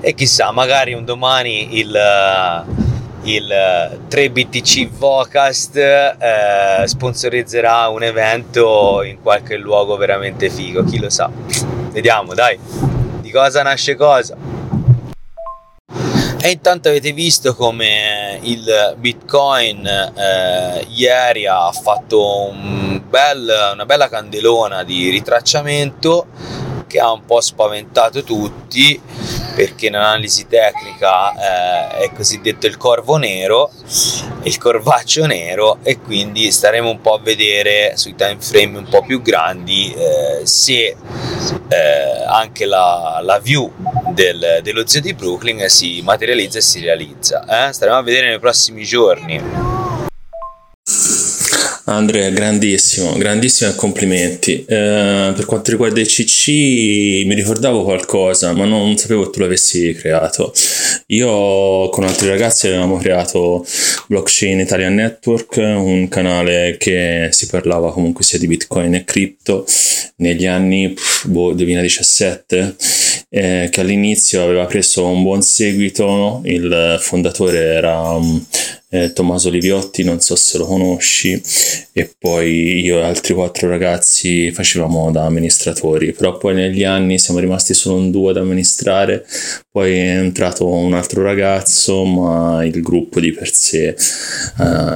E 0.00 0.14
chissà, 0.14 0.50
magari 0.52 0.94
un 0.94 1.04
domani 1.04 1.78
il 1.78 1.96
il 3.22 4.00
3BTC 4.08 4.88
Vocast 4.90 5.76
eh, 5.76 6.86
sponsorizzerà 6.86 7.88
un 7.88 8.02
evento 8.02 9.02
in 9.02 9.20
qualche 9.20 9.56
luogo 9.56 9.96
veramente 9.96 10.48
figo, 10.48 10.84
chi 10.84 10.98
lo 10.98 11.10
sa. 11.10 11.30
Vediamo, 11.90 12.34
dai, 12.34 12.58
di 13.20 13.30
cosa 13.30 13.62
nasce 13.62 13.96
cosa. 13.96 14.36
E 16.40 16.50
intanto 16.50 16.88
avete 16.88 17.12
visto 17.12 17.52
come 17.54 18.38
il 18.42 18.94
Bitcoin 18.96 19.84
eh, 19.84 20.86
ieri 20.88 21.46
ha 21.46 21.70
fatto 21.72 22.48
un 22.48 23.02
bel, 23.08 23.70
una 23.72 23.84
bella 23.84 24.08
candelona 24.08 24.84
di 24.84 25.10
ritracciamento 25.10 26.26
che 26.88 26.98
ha 26.98 27.12
un 27.12 27.24
po' 27.24 27.40
spaventato 27.40 28.24
tutti 28.24 29.00
perché 29.54 29.86
in 29.86 29.96
analisi 29.96 30.46
tecnica 30.46 31.32
eh, 31.32 32.04
è 32.04 32.12
cosiddetto 32.12 32.66
il 32.66 32.76
corvo 32.76 33.16
nero, 33.16 33.70
il 34.42 34.56
corvaccio 34.58 35.26
nero 35.26 35.78
e 35.82 36.00
quindi 36.00 36.50
staremo 36.50 36.88
un 36.88 37.00
po' 37.00 37.14
a 37.14 37.20
vedere 37.20 37.96
sui 37.96 38.14
time 38.14 38.38
frame 38.38 38.78
un 38.78 38.88
po' 38.88 39.02
più 39.02 39.20
grandi 39.20 39.92
eh, 39.92 40.46
se 40.46 40.96
eh, 41.68 42.24
anche 42.26 42.66
la, 42.66 43.20
la 43.22 43.38
view 43.38 43.72
del, 44.10 44.60
dello 44.62 44.86
zio 44.86 45.00
di 45.00 45.14
Brooklyn 45.14 45.68
si 45.68 46.02
materializza 46.02 46.58
e 46.58 46.62
si 46.62 46.80
realizza. 46.80 47.44
Eh? 47.68 47.72
Staremo 47.72 47.96
a 47.96 48.02
vedere 48.02 48.28
nei 48.28 48.38
prossimi 48.38 48.84
giorni. 48.84 49.42
Andrea, 51.88 52.28
grandissimo, 52.28 53.14
grandissimo 53.16 53.70
e 53.70 53.74
complimenti. 53.74 54.62
Eh, 54.62 55.32
per 55.34 55.46
quanto 55.46 55.70
riguarda 55.70 56.00
i 56.00 56.04
CC, 56.04 56.48
mi 57.24 57.34
ricordavo 57.34 57.82
qualcosa, 57.82 58.52
ma 58.52 58.66
non 58.66 58.98
sapevo 58.98 59.24
che 59.24 59.30
tu 59.30 59.40
l'avessi 59.40 59.94
creato. 59.94 60.52
Io 61.06 61.88
con 61.88 62.04
altri 62.04 62.28
ragazzi 62.28 62.66
avevamo 62.66 62.98
creato 62.98 63.64
Blockchain 64.06 64.60
Italian 64.60 64.96
Network, 64.96 65.56
un 65.56 66.08
canale 66.08 66.76
che 66.78 67.28
si 67.30 67.46
parlava 67.46 67.90
comunque 67.90 68.22
sia 68.22 68.38
di 68.38 68.46
Bitcoin 68.48 68.94
e 68.94 69.04
cripto 69.04 69.64
negli 70.16 70.44
anni 70.44 70.94
boh, 71.24 71.54
2017, 71.54 72.76
eh, 73.30 73.68
che 73.70 73.80
all'inizio 73.80 74.42
aveva 74.42 74.64
preso 74.66 75.06
un 75.06 75.22
buon 75.22 75.42
seguito. 75.42 76.40
Il 76.44 76.98
fondatore 77.00 77.58
era 77.58 78.10
um, 78.10 78.44
eh, 78.90 79.12
Tommaso 79.12 79.50
Liviotti, 79.50 80.02
non 80.02 80.20
so 80.20 80.34
se 80.34 80.56
lo 80.56 80.64
conosci, 80.64 81.40
e 81.92 82.14
poi 82.18 82.80
io 82.80 82.98
e 82.98 83.02
altri 83.02 83.34
quattro 83.34 83.68
ragazzi 83.68 84.50
facevamo 84.50 85.10
da 85.10 85.24
amministratori, 85.24 86.12
però 86.12 86.38
poi 86.38 86.54
negli 86.54 86.84
anni 86.84 87.18
siamo 87.18 87.38
rimasti 87.38 87.74
solo 87.74 87.96
un 87.96 88.10
duo 88.10 88.30
ad 88.30 88.38
amministrare, 88.38 89.26
poi 89.70 89.92
è 89.92 90.18
entrato 90.18 90.66
un 90.66 90.94
altro 90.94 91.22
ragazzo, 91.22 92.04
ma 92.04 92.64
il 92.64 92.80
gruppo 92.80 93.20
di 93.20 93.32
per 93.32 93.52
sé, 93.52 93.88
eh, 93.88 93.96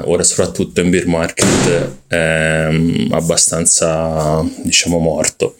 ora 0.05 0.23
soprattutto 0.23 0.81
in 0.81 0.89
beer 0.89 1.07
market, 1.07 2.07
è 2.07 2.69
mm, 2.71 3.13
abbastanza, 3.13 4.43
diciamo, 4.63 4.99
morto. 4.99 5.57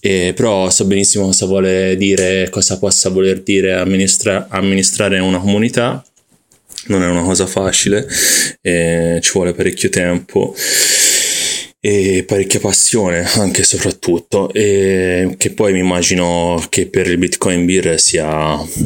E 0.00 0.32
però 0.34 0.70
so 0.70 0.84
benissimo 0.84 1.24
cosa 1.24 1.46
vuole 1.46 1.96
dire, 1.96 2.48
cosa 2.50 2.78
possa 2.78 3.08
voler 3.10 3.42
dire 3.42 3.72
amministra- 3.74 4.46
amministrare 4.48 5.18
una 5.18 5.38
comunità. 5.38 6.02
Non 6.86 7.02
è 7.02 7.06
una 7.06 7.22
cosa 7.22 7.46
facile, 7.46 8.06
eh, 8.62 9.18
ci 9.20 9.32
vuole 9.34 9.52
parecchio 9.52 9.90
tempo 9.90 10.54
e 11.88 12.22
parecchia 12.24 12.60
passione 12.60 13.24
anche 13.36 13.62
e 13.62 13.64
soprattutto 13.64 14.52
e 14.52 15.36
che 15.38 15.52
poi 15.52 15.72
mi 15.72 15.78
immagino 15.78 16.62
che 16.68 16.86
per 16.86 17.06
il 17.06 17.16
bitcoin 17.16 17.64
beer 17.64 17.98
sia 17.98 18.26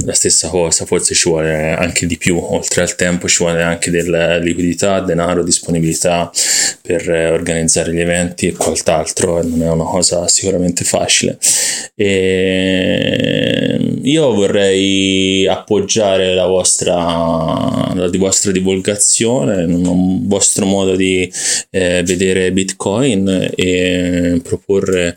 la 0.04 0.12
stessa 0.12 0.48
cosa 0.48 0.84
forse 0.84 1.12
ci 1.12 1.28
vuole 1.28 1.72
anche 1.72 2.06
di 2.06 2.16
più. 2.16 2.38
Oltre 2.38 2.82
al 2.82 2.94
tempo 2.94 3.26
ci 3.26 3.42
vuole 3.42 3.60
anche 3.60 3.90
della 3.90 4.38
liquidità 4.38 5.00
denaro 5.00 5.42
disponibilità 5.42 6.30
per 6.80 7.08
organizzare 7.08 7.92
gli 7.92 8.00
eventi 8.00 8.46
e 8.46 8.52
quant'altro 8.52 9.42
non 9.42 9.62
è 9.62 9.68
una 9.68 9.84
cosa 9.84 10.28
sicuramente 10.28 10.84
facile. 10.84 11.38
E 11.96 13.80
io 14.02 14.32
vorrei 14.32 15.44
appoggiare 15.48 16.34
la 16.34 16.46
vostra 16.46 17.90
la 17.94 18.08
vostra 18.16 18.52
divulgazione 18.52 19.64
un 19.64 20.26
vostro 20.26 20.64
modo 20.66 20.96
di 20.96 21.30
eh, 21.70 22.02
vedere 22.04 22.52
bitcoin 22.52 22.91
Bitcoin 22.92 23.52
e 23.54 24.40
proporre 24.42 25.16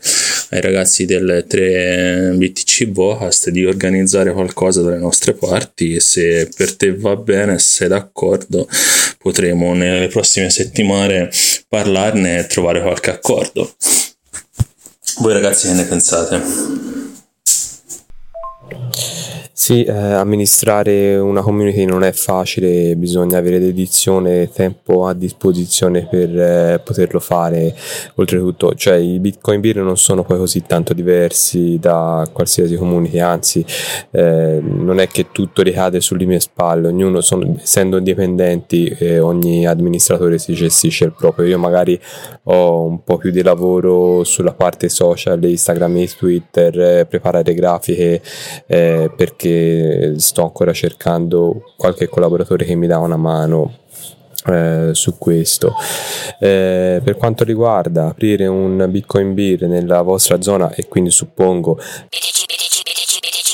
ai 0.50 0.60
ragazzi 0.60 1.04
del 1.04 1.44
3 1.46 2.32
BTC 2.36 2.90
Vocast 2.90 3.50
di 3.50 3.66
organizzare 3.66 4.32
qualcosa 4.32 4.80
dalle 4.80 4.98
nostre 4.98 5.34
parti 5.34 5.94
e 5.94 6.00
se 6.00 6.48
per 6.56 6.74
te 6.76 6.96
va 6.96 7.16
bene, 7.16 7.58
se 7.58 7.66
sei 7.66 7.88
d'accordo, 7.88 8.66
potremo 9.18 9.74
nelle 9.74 10.08
prossime 10.08 10.48
settimane 10.50 11.28
parlarne 11.68 12.38
e 12.38 12.46
trovare 12.46 12.80
qualche 12.80 13.10
accordo. 13.10 13.74
Voi 15.18 15.32
ragazzi 15.32 15.66
che 15.66 15.74
ne 15.74 15.84
pensate? 15.84 16.42
Sì, 19.58 19.84
eh, 19.84 19.90
amministrare 19.90 21.16
una 21.16 21.40
community 21.40 21.86
non 21.86 22.04
è 22.04 22.12
facile, 22.12 22.94
bisogna 22.94 23.38
avere 23.38 23.58
dedizione 23.58 24.42
e 24.42 24.50
tempo 24.50 25.06
a 25.06 25.14
disposizione 25.14 26.06
per 26.10 26.28
eh, 26.38 26.80
poterlo 26.84 27.20
fare. 27.20 27.74
Oltretutto, 28.16 28.74
cioè, 28.74 28.96
i 28.96 29.18
Bitcoin 29.18 29.62
Beer 29.62 29.78
non 29.78 29.96
sono 29.96 30.24
poi 30.24 30.36
così 30.36 30.62
tanto 30.66 30.92
diversi 30.92 31.78
da 31.80 32.28
qualsiasi 32.30 32.76
community, 32.76 33.18
anzi, 33.18 33.64
eh, 34.10 34.60
non 34.62 35.00
è 35.00 35.08
che 35.08 35.28
tutto 35.32 35.62
ricade 35.62 36.02
sulle 36.02 36.26
mie 36.26 36.38
spalle, 36.40 36.88
ognuno, 36.88 37.22
sono, 37.22 37.56
essendo 37.58 37.96
indipendenti, 37.96 38.94
eh, 38.98 39.20
ogni 39.20 39.66
amministratore 39.66 40.36
si 40.36 40.52
gestisce 40.52 41.06
il 41.06 41.14
proprio. 41.16 41.46
Io 41.46 41.58
magari 41.58 41.98
ho 42.44 42.82
un 42.82 43.02
po' 43.02 43.16
più 43.16 43.30
di 43.30 43.42
lavoro 43.42 44.22
sulla 44.22 44.52
parte 44.52 44.90
social, 44.90 45.42
Instagram 45.42 45.96
e 45.96 46.08
Twitter, 46.08 46.78
eh, 46.78 47.06
preparare 47.06 47.54
grafiche 47.54 48.20
eh, 48.66 49.10
perché 49.16 49.44
perché 49.46 50.18
sto 50.18 50.42
ancora 50.42 50.72
cercando 50.72 51.72
qualche 51.76 52.08
collaboratore 52.08 52.64
che 52.64 52.74
mi 52.74 52.86
dà 52.86 52.98
una 52.98 53.16
mano 53.16 53.78
eh, 54.46 54.90
su 54.92 55.16
questo. 55.18 55.74
Eh, 56.40 57.00
per 57.02 57.16
quanto 57.16 57.44
riguarda 57.44 58.08
aprire 58.08 58.46
un 58.46 58.86
Bitcoin 58.88 59.34
Beer 59.34 59.62
nella 59.62 60.02
vostra 60.02 60.40
zona 60.42 60.72
e 60.72 60.88
quindi 60.88 61.10
suppongo 61.10 61.78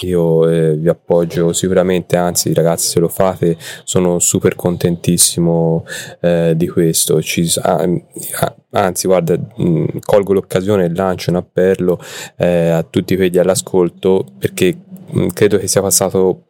io 0.03 0.49
eh, 0.49 0.77
vi 0.77 0.89
appoggio 0.89 1.53
sicuramente, 1.53 2.17
anzi 2.17 2.53
ragazzi 2.53 2.89
se 2.89 3.01
lo 3.01 3.09
fate 3.09 3.57
sono 3.85 4.19
super 4.19 4.55
contentissimo 4.57 5.85
eh, 6.21 6.55
di 6.57 6.69
questo, 6.69 7.23
Ci, 7.23 7.49
anzi 8.71 9.07
guarda 9.07 9.39
mm, 9.39 9.87
colgo 10.05 10.33
l'occasione 10.33 10.87
e 10.87 10.95
lancio 10.95 11.31
un 11.31 11.37
appello 11.37 12.01
eh, 12.37 12.71
a 12.71 12.83
tutti 12.83 13.17
quelli 13.17 13.39
all'ascolto 13.39 14.25
perché 14.39 14.77
credo 15.33 15.59
che 15.59 15.69
sia 15.69 15.81
passato 15.81 16.45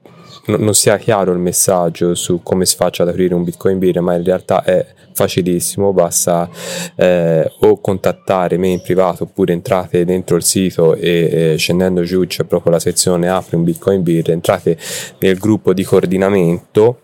non 0.47 0.75
sia 0.75 0.97
chiaro 0.97 1.33
il 1.33 1.39
messaggio 1.39 2.15
su 2.15 2.41
come 2.43 2.67
si 2.67 2.75
faccia 2.75 3.05
ad 3.05 3.11
aprire 3.11 3.35
un 3.35 3.45
Bitcoin 3.45 3.79
Beer, 3.79 4.01
ma 4.01 4.15
in 4.15 4.25
realtà 4.25 4.65
è 4.65 4.85
facilissimo, 5.13 5.93
basta 5.93 6.49
eh, 6.97 7.49
o 7.61 7.81
contattare 7.81 8.57
me 8.57 8.69
in 8.69 8.81
privato 8.81 9.25
oppure 9.25 9.53
entrate 9.53 10.05
dentro 10.05 10.37
il 10.37 10.43
sito 10.43 10.95
e 10.95 11.53
eh, 11.53 11.57
scendendo 11.57 12.03
giù 12.03 12.27
c'è 12.27 12.45
proprio 12.45 12.73
la 12.73 12.81
sezione 12.81 13.29
apri 13.29 13.57
un 13.57 13.65
Bitcoin 13.65 14.03
Beer, 14.03 14.31
entrate 14.31 14.77
nel 15.19 15.39
gruppo 15.39 15.73
di 15.73 15.85
coordinamento 15.85 17.01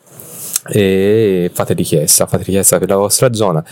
e 0.68 1.50
fate 1.52 1.74
richiesta, 1.74 2.26
fate 2.26 2.44
richiesta 2.44 2.78
per 2.78 2.88
la 2.88 2.96
vostra 2.96 3.32
zona. 3.32 3.64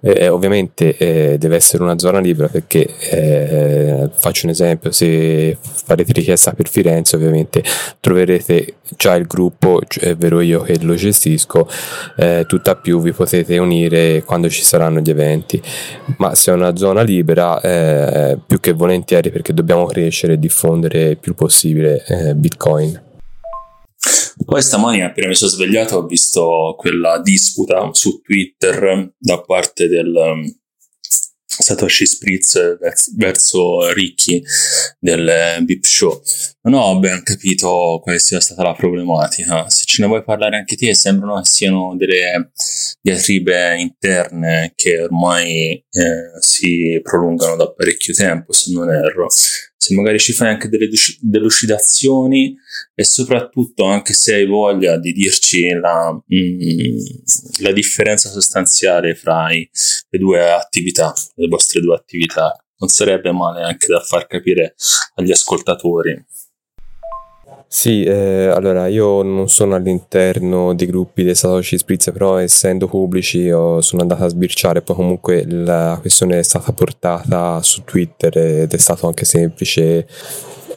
Eh, 0.00 0.28
ovviamente 0.28 0.96
eh, 0.96 1.38
deve 1.38 1.56
essere 1.56 1.82
una 1.82 1.98
zona 1.98 2.20
libera 2.20 2.48
perché 2.48 2.88
eh, 3.10 4.08
faccio 4.14 4.46
un 4.46 4.52
esempio, 4.52 4.90
se 4.92 5.56
farete 5.60 6.12
richiesta 6.12 6.52
per 6.52 6.68
Firenze 6.68 7.16
ovviamente 7.16 7.62
troverete 8.00 8.76
già 8.96 9.14
il 9.14 9.26
gruppo, 9.26 9.80
cioè, 9.86 10.16
vero 10.16 10.40
io 10.40 10.60
che 10.60 10.78
lo 10.80 10.94
gestisco, 10.94 11.68
eh, 12.16 12.44
tutta 12.46 12.76
più 12.76 13.00
vi 13.00 13.12
potete 13.12 13.58
unire 13.58 14.22
quando 14.24 14.48
ci 14.48 14.62
saranno 14.62 15.00
gli 15.00 15.10
eventi, 15.10 15.60
ma 16.18 16.34
se 16.34 16.52
è 16.52 16.54
una 16.54 16.76
zona 16.76 17.02
libera 17.02 17.60
eh, 17.60 18.38
più 18.46 18.60
che 18.60 18.72
volentieri 18.72 19.30
perché 19.30 19.52
dobbiamo 19.52 19.86
crescere 19.86 20.34
e 20.34 20.38
diffondere 20.38 21.10
il 21.10 21.18
più 21.18 21.34
possibile 21.34 22.04
eh, 22.06 22.34
Bitcoin. 22.34 23.03
Poi 24.44 24.62
stamani 24.62 25.02
appena 25.02 25.28
mi 25.28 25.34
sono 25.34 25.50
svegliato 25.50 25.96
ho 25.96 26.06
visto 26.06 26.74
quella 26.76 27.20
disputa 27.20 27.88
su 27.92 28.20
Twitter 28.20 29.12
da 29.16 29.40
parte 29.40 29.86
del 29.86 30.12
um, 30.12 30.44
Satoshi 31.46 32.04
Spritz 32.04 32.78
verso 33.16 33.92
Ricky 33.92 34.42
del 34.98 35.62
Bip 35.62 35.84
Show. 35.84 36.20
Non 36.62 36.74
ho 36.74 36.98
ben 36.98 37.22
capito 37.22 38.00
quale 38.02 38.18
sia 38.18 38.40
stata 38.40 38.62
la 38.64 38.74
problematica. 38.74 39.68
Se 39.70 39.84
ce 39.84 40.02
ne 40.02 40.08
vuoi 40.08 40.24
parlare 40.24 40.56
anche 40.56 40.76
te, 40.76 40.94
sembrano 40.94 41.40
che 41.40 41.48
siano 41.48 41.94
delle 41.96 42.50
diatribe 43.00 43.78
interne 43.78 44.72
che 44.74 45.00
ormai 45.00 45.72
eh, 45.72 45.84
si 46.40 46.98
prolungano 47.02 47.56
da 47.56 47.70
parecchio 47.72 48.14
tempo, 48.14 48.52
se 48.52 48.72
non 48.72 48.90
erro 48.90 49.28
se 49.84 49.94
magari 49.94 50.18
ci 50.18 50.32
fai 50.32 50.48
anche 50.48 50.70
delle 50.70 50.88
delucidazioni 51.20 52.56
e 52.94 53.04
soprattutto 53.04 53.84
anche 53.84 54.14
se 54.14 54.34
hai 54.34 54.46
voglia 54.46 54.98
di 54.98 55.12
dirci 55.12 55.68
la, 55.68 56.10
mm, 56.10 56.96
la 57.60 57.72
differenza 57.72 58.30
sostanziale 58.30 59.14
fra 59.14 59.52
i, 59.52 59.68
le 60.08 60.18
due 60.18 60.50
attività, 60.50 61.12
le 61.34 61.48
vostre 61.48 61.82
due 61.82 61.96
attività, 61.96 62.56
non 62.78 62.88
sarebbe 62.88 63.30
male 63.32 63.62
anche 63.62 63.86
da 63.86 64.00
far 64.00 64.26
capire 64.26 64.74
agli 65.16 65.30
ascoltatori. 65.30 66.24
Sì, 67.76 68.04
eh, 68.04 68.46
allora 68.46 68.86
io 68.86 69.22
non 69.22 69.48
sono 69.48 69.74
all'interno 69.74 70.74
dei 70.76 70.86
gruppi 70.86 71.24
dei 71.24 71.34
Satoshi 71.34 71.76
Spritz, 71.76 72.12
però 72.12 72.36
essendo 72.36 72.86
pubblici 72.86 73.40
io 73.40 73.80
sono 73.80 74.02
andato 74.02 74.22
a 74.22 74.28
sbirciare, 74.28 74.80
poi 74.80 74.94
comunque 74.94 75.44
la 75.44 75.98
questione 76.00 76.38
è 76.38 76.42
stata 76.44 76.72
portata 76.72 77.60
su 77.62 77.82
Twitter 77.82 78.38
ed 78.38 78.72
è 78.72 78.78
stato 78.78 79.08
anche 79.08 79.24
semplice 79.24 80.06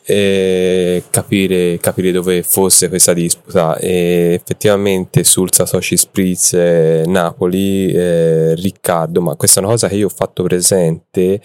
eh, 0.05 1.03
capire, 1.11 1.77
capire, 1.79 2.11
dove 2.11 2.41
fosse 2.41 2.89
questa 2.89 3.13
disputa. 3.13 3.77
E 3.77 4.33
effettivamente 4.41 5.23
sul 5.23 5.53
Satoshi 5.53 5.97
Spritz 5.97 6.53
eh, 6.53 7.03
Napoli 7.05 7.91
eh, 7.91 8.55
Riccardo, 8.55 9.21
ma 9.21 9.35
questa 9.35 9.59
è 9.59 9.63
una 9.63 9.73
cosa 9.73 9.87
che 9.87 9.97
io 9.97 10.07
ho 10.07 10.09
fatto 10.09 10.41
presente 10.41 11.39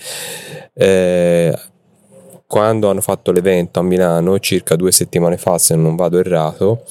eh, 0.72 1.58
quando 2.52 2.90
hanno 2.90 3.00
fatto 3.00 3.32
l'evento 3.32 3.78
a 3.78 3.82
Milano, 3.82 4.38
circa 4.38 4.76
due 4.76 4.92
settimane 4.92 5.38
fa, 5.38 5.56
se 5.56 5.74
non 5.74 5.96
vado 5.96 6.18
errato, 6.18 6.84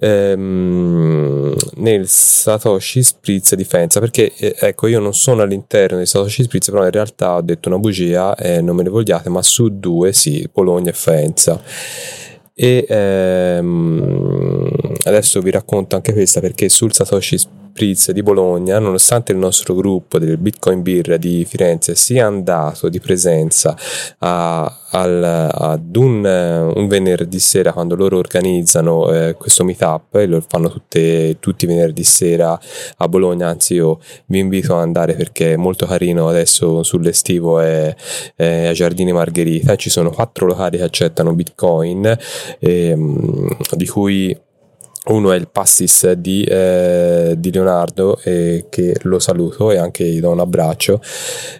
ehm, 0.00 1.54
nel 1.74 2.08
Satoshi 2.08 3.02
Spritz 3.02 3.54
di 3.54 3.64
Faenza, 3.64 4.00
perché 4.00 4.32
eh, 4.34 4.56
ecco, 4.58 4.86
io 4.86 4.98
non 4.98 5.12
sono 5.12 5.42
all'interno 5.42 5.98
di 5.98 6.06
Satoshi 6.06 6.44
Spritz, 6.44 6.70
però 6.70 6.84
in 6.84 6.90
realtà 6.90 7.34
ho 7.34 7.42
detto 7.42 7.68
una 7.68 7.76
bugia 7.76 8.34
e 8.34 8.62
non 8.62 8.74
me 8.74 8.82
ne 8.84 8.88
vogliate, 8.88 9.28
ma 9.28 9.42
su 9.42 9.78
due 9.78 10.14
sì, 10.14 10.48
Bologna 10.50 10.88
e 10.88 10.94
Faenza. 10.94 11.60
E 12.54 12.86
ehm, 12.88 14.70
adesso 15.02 15.38
vi 15.42 15.50
racconto 15.50 15.96
anche 15.96 16.14
questa 16.14 16.40
perché 16.40 16.70
sul 16.70 16.94
Satoshi 16.94 17.36
Spritz 17.36 17.61
Spritz 17.72 18.10
di 18.10 18.22
Bologna, 18.22 18.78
nonostante 18.78 19.32
il 19.32 19.38
nostro 19.38 19.74
gruppo 19.74 20.18
del 20.18 20.36
Bitcoin 20.36 20.82
Beer 20.82 21.16
di 21.16 21.46
Firenze 21.46 21.94
sia 21.94 22.26
andato 22.26 22.90
di 22.90 23.00
presenza 23.00 23.74
a, 24.18 24.88
al, 24.90 25.48
ad 25.50 25.96
un, 25.96 26.22
un, 26.74 26.86
venerdì 26.86 27.38
sera 27.38 27.72
quando 27.72 27.96
loro 27.96 28.18
organizzano 28.18 29.10
eh, 29.10 29.34
questo 29.36 29.64
meetup 29.64 30.16
e 30.16 30.26
lo 30.26 30.44
fanno 30.46 30.70
tutte, 30.70 31.38
tutti 31.40 31.64
i 31.64 31.68
venerdì 31.68 32.04
sera 32.04 32.60
a 32.98 33.08
Bologna, 33.08 33.48
anzi 33.48 33.74
io 33.74 34.00
vi 34.26 34.40
invito 34.40 34.74
ad 34.74 34.82
andare 34.82 35.14
perché 35.14 35.54
è 35.54 35.56
molto 35.56 35.86
carino 35.86 36.28
adesso 36.28 36.82
sull'estivo 36.82 37.58
è, 37.58 37.96
è 38.36 38.66
a 38.66 38.72
Giardini 38.72 39.12
Margherita, 39.12 39.76
ci 39.76 39.88
sono 39.88 40.10
quattro 40.10 40.44
locali 40.46 40.76
che 40.76 40.84
accettano 40.84 41.32
Bitcoin 41.32 42.18
ehm, 42.58 43.56
di 43.76 43.86
cui 43.86 44.38
uno 45.04 45.32
è 45.32 45.36
il 45.36 45.48
Pastis 45.48 46.12
di, 46.12 46.44
eh, 46.44 47.34
di 47.36 47.50
Leonardo, 47.50 48.20
eh, 48.22 48.66
che 48.68 48.94
lo 49.02 49.18
saluto 49.18 49.72
e 49.72 49.76
anche 49.76 50.04
gli 50.04 50.20
do 50.20 50.30
un 50.30 50.38
abbraccio, 50.38 51.00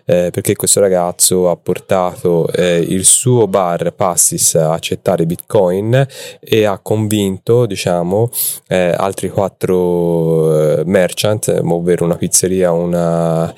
eh, 0.05 0.31
perché 0.31 0.55
questo 0.55 0.79
ragazzo 0.79 1.51
ha 1.51 1.57
portato 1.57 2.47
eh, 2.53 2.79
il 2.79 3.05
suo 3.05 3.49
bar 3.49 3.95
Pastis 3.95 4.55
a 4.55 4.73
accettare 4.73 5.27
Bitcoin 5.27 6.07
e 6.39 6.65
ha 6.67 6.79
convinto, 6.79 7.67
diciamo, 7.67 8.31
eh, 8.69 8.95
altri 8.97 9.29
quattro 9.29 10.79
eh, 10.79 10.85
merchant, 10.85 11.63
ovvero 11.65 12.05
una 12.05 12.17
pizzeria, 12.17 12.71
una 12.71 13.53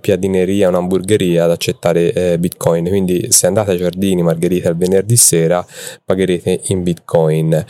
piadineria, 0.00 0.68
un'hamburgeria 0.68 1.44
ad 1.44 1.50
accettare 1.50 2.38
Bitcoin. 2.38 2.88
Quindi 2.88 3.32
se 3.32 3.46
andate 3.46 3.70
ai 3.70 3.78
Giardini 3.78 4.22
Margherita 4.22 4.68
il 4.68 4.76
venerdì 4.76 5.16
sera 5.16 5.64
pagherete 6.04 6.60
in 6.66 6.82
Bitcoin. 6.82 7.64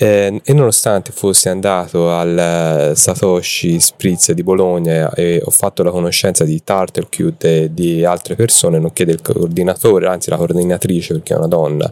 Eh, 0.00 0.40
e 0.44 0.52
nonostante 0.52 1.10
fossi 1.10 1.48
andato 1.48 2.12
al 2.12 2.38
eh, 2.38 2.92
Satoshi 2.94 3.80
Spritz 3.80 4.30
di 4.30 4.44
Bologna 4.44 5.12
e 5.12 5.42
ho 5.44 5.50
fatto 5.50 5.82
la 5.82 5.90
conoscenza 5.90 6.44
di 6.44 6.62
Turtlecute 6.62 7.64
e 7.64 7.74
di 7.74 8.04
altre 8.04 8.36
persone, 8.36 8.78
nonché 8.78 9.04
del 9.04 9.20
coordinatore, 9.20 10.06
anzi 10.06 10.30
la 10.30 10.36
coordinatrice 10.36 11.14
perché 11.14 11.34
è 11.34 11.36
una 11.36 11.48
donna, 11.48 11.90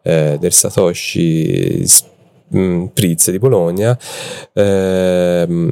eh, 0.00 0.38
del 0.40 0.52
Satoshi 0.52 1.86
Spritz 1.86 2.12
Priz 2.48 3.30
di 3.30 3.38
Bologna, 3.38 3.98
ehm, 4.52 5.70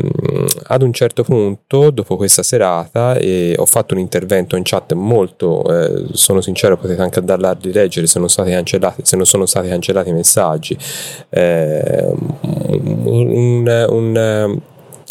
ad 0.64 0.82
un 0.82 0.92
certo 0.92 1.22
punto, 1.22 1.90
dopo 1.90 2.16
questa 2.16 2.42
serata, 2.42 3.16
e 3.16 3.54
ho 3.56 3.66
fatto 3.66 3.94
un 3.94 4.00
intervento 4.00 4.56
in 4.56 4.62
chat 4.64 4.92
molto, 4.94 5.62
eh, 5.68 6.06
sono 6.12 6.40
sincero, 6.40 6.76
potete 6.76 7.00
anche 7.00 7.20
andarla 7.20 7.50
a 7.50 7.56
rileggere 7.60 8.06
se 8.06 8.18
non, 8.18 8.28
se 8.28 9.16
non 9.16 9.26
sono 9.26 9.46
stati 9.46 9.68
cancellati 9.68 10.08
i 10.08 10.12
messaggi. 10.12 10.76
Eh, 11.30 12.10
un, 12.40 13.86
un, 13.88 14.60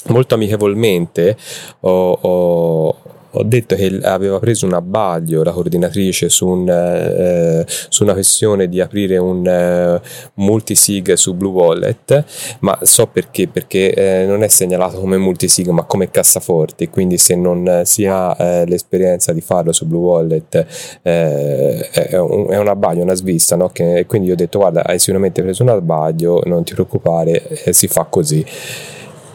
molto 0.07 0.33
amichevolmente 0.33 1.37
ho, 1.81 2.11
ho 2.19 2.95
ho 3.31 3.43
detto 3.43 3.75
che 3.75 3.99
aveva 4.03 4.39
preso 4.39 4.65
un 4.65 4.73
abbaglio 4.73 5.43
la 5.43 5.51
coordinatrice 5.51 6.29
su, 6.29 6.47
un, 6.47 6.67
eh, 6.69 7.65
su 7.67 8.03
una 8.03 8.13
questione 8.13 8.67
di 8.67 8.81
aprire 8.81 9.17
un 9.17 9.45
eh, 9.47 10.01
multisig 10.35 11.13
su 11.13 11.33
Blue 11.33 11.51
Wallet, 11.51 12.23
ma 12.59 12.77
so 12.81 13.07
perché, 13.07 13.47
perché 13.47 13.93
eh, 13.93 14.25
non 14.25 14.43
è 14.43 14.47
segnalato 14.47 14.99
come 14.99 15.17
multisig 15.17 15.67
ma 15.67 15.83
come 15.83 16.09
cassaforti, 16.09 16.89
quindi 16.89 17.17
se 17.17 17.35
non 17.35 17.81
si 17.85 18.05
ha 18.05 18.35
eh, 18.37 18.65
l'esperienza 18.65 19.31
di 19.31 19.41
farlo 19.41 19.71
su 19.71 19.85
Blue 19.85 20.01
Wallet 20.01 20.99
eh, 21.01 21.89
è 21.89 22.17
un, 22.17 22.47
è, 22.49 22.57
un, 22.57 22.67
abbaglio, 22.67 23.03
una 23.03 23.13
svista, 23.13 23.55
no? 23.55 23.69
che, 23.69 24.05
quindi 24.07 24.31
ho 24.31 24.35
detto 24.35 24.59
guarda 24.59 24.83
hai 24.83 24.99
sicuramente 24.99 25.41
preso 25.41 25.63
un 25.63 25.69
abbaglio, 25.69 26.41
non 26.45 26.63
ti 26.63 26.73
preoccupare, 26.73 27.63
eh, 27.63 27.73
si 27.73 27.87
fa 27.87 28.05
così 28.05 28.45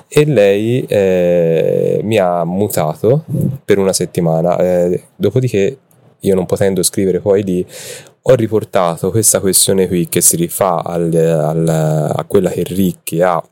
e 0.09 0.25
lei 0.25 0.85
eh, 0.89 2.01
mi 2.03 2.19
ha 2.19 2.45
mutato 2.45 3.25
per 3.65 3.79
una 3.79 3.93
settimana. 3.93 4.57
Eh, 4.59 5.05
dopodiché, 5.17 5.79
io 6.21 6.35
non 6.35 6.47
potendo 6.47 6.83
scrivere 6.83 7.21
poi 7.21 7.43
lì, 7.43 7.67
ho 8.29 8.35
riportato 8.35 9.11
questa 9.11 9.41
questione 9.41 9.87
qui 9.87 10.09
che 10.09 10.21
si 10.21 10.37
rifà 10.37 10.83
al, 10.83 11.15
al, 11.15 11.69
a 11.69 12.25
quella 12.27 12.51
che 12.51 12.65
Ricchi 12.65 13.21
ha 13.23 13.43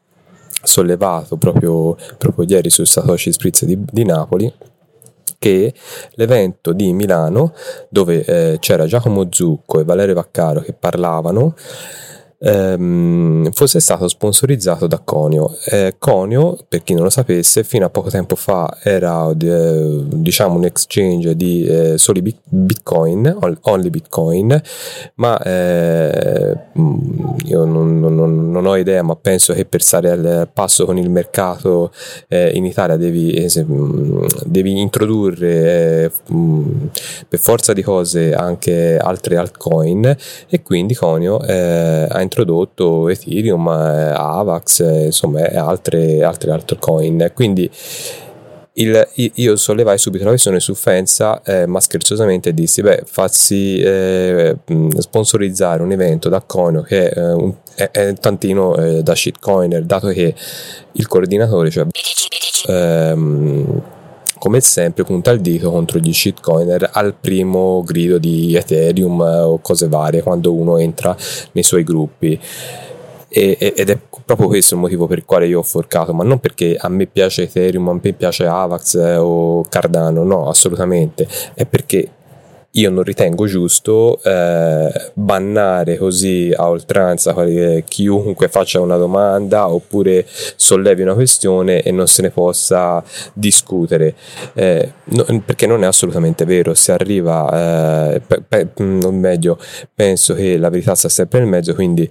sollevato 0.63 1.37
proprio, 1.37 1.97
proprio 2.19 2.47
ieri 2.49 2.71
su 2.71 2.85
Satoshi 2.85 3.33
Spritz 3.33 3.65
di, 3.65 3.79
di 3.91 4.05
Napoli 4.05 4.53
che 5.39 5.75
l'evento 6.13 6.73
di 6.73 6.93
Milano 6.93 7.53
dove 7.89 8.25
eh, 8.25 8.57
c'era 8.61 8.87
Giacomo 8.87 9.27
Zucco 9.31 9.79
e 9.79 9.85
Valerio 9.85 10.15
Vaccaro 10.15 10.61
che 10.61 10.73
parlavano 10.73 11.55
ehm, 12.45 13.51
fosse 13.53 13.81
stato 13.81 14.07
sponsorizzato 14.09 14.87
da 14.87 15.01
Conio. 15.03 15.57
Eh, 15.67 15.97
Conio, 15.99 16.59
per 16.69 16.83
chi 16.83 16.93
non 16.93 17.05
lo 17.05 17.11
sapesse, 17.11 17.65
fino 17.65 17.87
a 17.87 17.91
poco 17.91 18.11
tempo 18.11 18.37
fa 18.37 18.79
era 18.83 19.31
eh, 19.31 20.03
diciamo 20.05 20.57
un 20.57 20.65
exchange 20.65 21.35
di 21.35 21.65
eh, 21.65 21.99
soli 21.99 22.23
bitcoin, 22.45 23.39
only 23.63 23.91
bitcoin, 23.91 24.61
ma 25.17 25.41
eh, 25.43 26.59
io 27.45 27.65
non, 27.65 27.99
non, 27.99 28.51
non, 28.51 28.67
ho 28.67 28.77
idea, 28.77 29.03
ma 29.03 29.17
penso 29.17 29.55
che 29.55 29.65
per 29.65 29.83
stare 29.83 30.11
al 30.11 30.49
passo 30.53 30.85
con 30.85 30.99
il 30.99 31.11
mercato 31.11 31.93
eh, 32.29 32.51
in 32.55 32.65
Italia 32.67 32.97
devi, 32.97 33.33
eh, 33.33 33.49
devi 34.45 34.81
introdurre 34.81 36.13
per 37.29 37.39
forza 37.39 37.73
di 37.73 37.83
cose 37.83 38.35
anche 38.35 38.97
altre 38.97 39.37
altcoin 39.37 40.17
e 40.49 40.63
quindi 40.63 40.95
Conio 40.95 41.37
ha 41.37 42.21
introdotto 42.21 42.34
introdotto 42.35 43.09
Ethereum, 43.09 43.69
eh, 43.69 44.13
Avax, 44.17 44.81
eh, 44.81 45.05
insomma, 45.07 45.49
e 45.49 45.57
altre, 45.57 46.25
altre 46.25 46.51
altcoin. 46.51 47.31
Quindi 47.33 47.71
il, 48.77 49.09
io 49.15 49.55
sollevai 49.55 49.99
subito 49.99 50.25
la 50.25 50.31
questione 50.31 50.59
su 50.59 50.75
Fenza, 50.75 51.41
eh, 51.45 51.67
ma 51.67 51.79
scherzosamente 51.79 52.53
dissi: 52.53 52.83
Beh, 52.83 53.03
fazzi 53.07 53.79
eh, 53.79 54.57
sponsorizzare 54.99 55.83
un 55.83 55.93
evento 55.93 56.29
da 56.29 56.43
Conio 56.45 56.83
che 56.83 57.09
è, 57.09 57.33
un, 57.33 57.55
è, 57.77 57.91
è 57.91 58.13
tantino 58.15 58.75
eh, 58.77 59.03
da 59.03 59.15
shitcoiner, 59.15 59.85
dato 59.85 60.09
che 60.09 60.35
il 60.93 61.07
coordinatore, 61.07 61.71
cioè 61.71 61.87
ehm, 62.67 63.83
come 64.45 64.61
sempre 64.61 65.05
punta 65.05 65.31
il 65.31 65.41
dito 65.41 65.71
contro 65.71 65.99
gli 65.99 66.13
shitcoiner 66.13 66.91
al 66.93 67.15
primo 67.19 67.83
grido 67.83 68.19
di 68.19 68.55
Ethereum 68.55 69.23
eh, 69.23 69.41
o 69.41 69.59
cose 69.61 69.89
varie 69.89 70.21
quando 70.21 70.53
uno 70.53 70.77
entra 70.77 71.17
nei 71.53 71.63
suoi 71.63 71.83
gruppi. 71.83 72.39
Ed 73.27 73.89
è 73.91 73.99
proprio 74.25 74.47
questo 74.47 74.75
il 74.75 74.81
motivo 74.81 75.07
per 75.07 75.19
il 75.19 75.25
quale 75.25 75.47
io 75.47 75.61
ho 75.61 75.63
forcato, 75.63 76.13
ma 76.13 76.25
non 76.25 76.41
perché 76.41 76.77
a 76.79 76.89
me 76.91 77.07
piace 77.07 77.45
Ethereum, 77.45 77.89
a 77.89 77.99
me 78.01 78.13
piace 78.13 78.45
Avax 78.45 78.95
eh, 78.97 79.17
o 79.17 79.65
Cardano, 79.67 80.23
no, 80.25 80.49
assolutamente, 80.49 81.27
è 81.55 81.65
perché 81.65 82.11
io 82.77 82.91
non 82.91 83.05
ritengo 83.05 83.47
giusto 83.47 84.21
eh, 84.23 85.11
bannare 85.15 85.97
così 85.97 86.53
a 86.57 86.69
oltranza 86.69 87.35
chiunque 87.87 88.49
faccia 88.49 88.81
una 88.81 88.97
domanda 88.97 89.69
oppure 89.69 90.27
sollevi 90.27 91.03
una 91.03 91.15
questione 91.15 91.83
e 91.83 91.93
non 91.93 92.09
se 92.09 92.23
ne 92.23 92.31
possa 92.31 93.03
discutere. 93.33 94.15
Eh, 94.55 94.93
no, 95.05 95.25
perché 95.45 95.67
non 95.67 95.85
è 95.85 95.87
assolutamente 95.87 96.45
vero 96.45 96.75
se 96.75 96.93
arriva 96.93 98.15
eh, 98.15 98.21
pe, 98.21 98.69
non 98.77 99.19
meglio 99.19 99.59
penso 99.95 100.35
che 100.35 100.57
la 100.57 100.69
verità 100.69 100.95
sta 100.95 101.09
sempre 101.09 101.41
nel 101.41 101.49
mezzo 101.49 101.75
quindi 101.75 102.09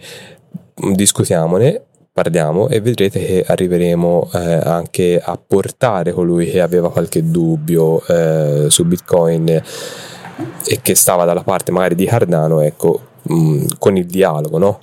discutiamone 0.94 1.82
parliamo 2.12 2.70
e 2.70 2.80
vedrete 2.80 3.26
che 3.26 3.46
arriveremo 3.46 4.30
eh, 4.34 4.60
anche 4.64 5.20
a 5.24 5.38
portare 5.38 6.12
colui 6.12 6.50
che 6.50 6.62
aveva 6.62 6.92
qualche 6.92 7.30
dubbio 7.30 8.06
eh, 8.06 8.66
su 8.70 8.86
Bitcoin 8.86 9.62
e 10.66 10.80
che 10.82 10.96
stava 10.96 11.26
dalla 11.26 11.44
parte 11.44 11.72
magari 11.72 11.96
di 11.96 12.06
Cardano, 12.06 12.62
ecco, 12.62 13.02
mh, 13.24 13.36
mm, 13.36 13.66
con 13.80 13.98
il 13.98 14.06
dialogo, 14.06 14.58
no? 14.58 14.80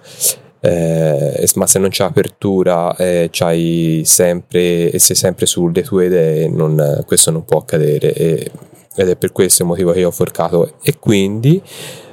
Eh, 0.62 1.48
ma 1.55 1.66
se 1.66 1.78
non 1.78 1.88
c'è 1.88 2.05
apertura 2.05 2.94
eh, 2.96 3.28
c'hai 3.32 4.03
sempre 4.05 4.90
e 4.90 4.98
sei 4.98 5.16
sempre 5.16 5.46
sulle 5.46 5.82
tue 5.82 6.05
idee 6.05 6.48
non, 6.51 7.03
questo 7.07 7.30
non 7.30 7.46
può 7.46 7.61
accadere 7.61 8.12
e, 8.12 8.51
ed 8.94 9.09
è 9.09 9.16
per 9.16 9.32
questo 9.32 9.62
il 9.62 9.68
motivo 9.68 9.92
che 9.92 10.01
io 10.01 10.09
ho 10.09 10.11
forcato 10.11 10.74
e 10.82 10.98
quindi 10.98 11.62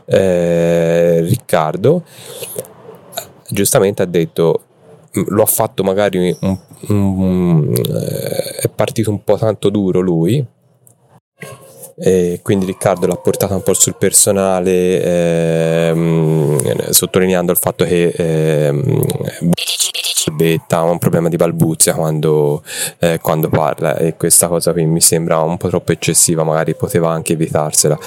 eh, 0.05 1.19
Riccardo 1.23 2.05
giustamente 3.49 4.01
ha 4.01 4.05
detto 4.05 4.61
lo 5.11 5.41
ha 5.41 5.47
fatto 5.47 5.83
magari 5.83 6.37
un, 6.39 6.57
un, 6.87 7.19
un, 7.19 7.73
eh, 7.75 8.55
è 8.61 8.69
partito 8.69 9.09
un 9.09 9.23
po' 9.25 9.37
tanto 9.37 9.69
duro 9.69 9.99
lui 9.99 10.45
e 11.99 12.41
quindi 12.43 12.65
Riccardo 12.65 13.07
l'ha 13.07 13.15
portata 13.15 13.55
un 13.55 13.63
po' 13.63 13.73
sul 13.73 13.95
personale 13.95 15.01
ehm, 15.03 16.89
sottolineando 16.91 17.51
il 17.51 17.57
fatto 17.57 17.85
che 17.85 18.13
ehm, 18.15 19.01
ha 20.69 20.83
un 20.83 20.99
problema 20.99 21.27
di 21.27 21.37
balbuzia 21.37 21.95
quando, 21.95 22.61
eh, 22.99 23.19
quando 23.19 23.49
parla 23.49 23.97
e 23.97 24.15
questa 24.15 24.47
cosa 24.47 24.73
qui 24.73 24.85
mi 24.85 25.01
sembra 25.01 25.39
un 25.39 25.57
po' 25.57 25.69
troppo 25.69 25.91
eccessiva 25.91 26.43
magari 26.43 26.75
poteva 26.75 27.09
anche 27.09 27.33
evitarsela. 27.33 27.97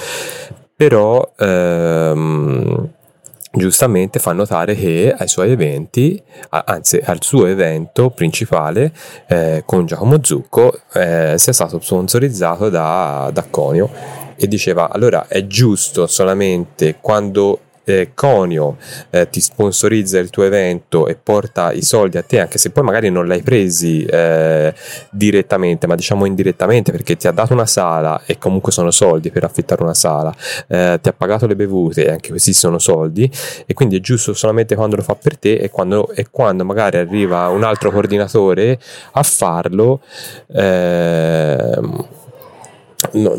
Però 0.75 1.33
ehm, 1.37 2.89
giustamente 3.51 4.19
fa 4.19 4.31
notare 4.33 4.75
che 4.75 5.13
ai 5.15 5.27
suoi 5.27 5.51
eventi, 5.51 6.21
anzi 6.49 7.01
al 7.03 7.21
suo 7.21 7.45
evento 7.47 8.09
principale 8.09 8.91
eh, 9.27 9.63
con 9.65 9.85
Giacomo 9.85 10.23
Zucco, 10.23 10.79
eh, 10.93 11.35
sia 11.37 11.53
stato 11.53 11.79
sponsorizzato 11.81 12.69
da, 12.69 13.29
da 13.33 13.45
Conio 13.49 13.89
e 14.35 14.47
diceva 14.47 14.89
allora 14.89 15.27
è 15.27 15.45
giusto 15.45 16.07
solamente 16.07 16.97
quando 16.99 17.59
eh, 17.83 18.11
Conio 18.13 18.77
eh, 19.09 19.29
ti 19.29 19.41
sponsorizza 19.41 20.19
il 20.19 20.29
tuo 20.29 20.43
evento 20.43 21.07
e 21.07 21.15
porta 21.15 21.71
i 21.71 21.81
soldi 21.81 22.17
a 22.17 22.23
te, 22.23 22.39
anche 22.39 22.57
se 22.57 22.71
poi 22.71 22.83
magari 22.83 23.09
non 23.09 23.27
l'hai 23.27 23.41
presi 23.41 24.03
eh, 24.03 24.73
direttamente, 25.11 25.87
ma 25.87 25.95
diciamo 25.95 26.25
indirettamente 26.25 26.91
perché 26.91 27.15
ti 27.15 27.27
ha 27.27 27.31
dato 27.31 27.53
una 27.53 27.65
sala 27.65 28.21
e 28.25 28.37
comunque 28.37 28.71
sono 28.71 28.91
soldi 28.91 29.31
per 29.31 29.43
affittare 29.43 29.83
una 29.83 29.93
sala, 29.93 30.33
eh, 30.67 30.99
ti 31.01 31.09
ha 31.09 31.13
pagato 31.13 31.47
le 31.47 31.55
bevute 31.55 32.05
e 32.05 32.11
anche 32.11 32.29
questi 32.29 32.53
sono 32.53 32.79
soldi 32.79 33.29
e 33.65 33.73
quindi 33.73 33.97
è 33.97 33.99
giusto 33.99 34.33
solamente 34.33 34.75
quando 34.75 34.95
lo 34.95 35.01
fa 35.01 35.15
per 35.15 35.37
te 35.37 35.55
e 35.55 35.69
quando, 35.69 36.09
e 36.13 36.27
quando 36.29 36.65
magari 36.65 36.97
arriva 36.97 37.47
un 37.49 37.63
altro 37.63 37.91
coordinatore 37.91 38.79
a 39.11 39.23
farlo. 39.23 40.01
Eh, 40.47 42.19
no, 43.13 43.35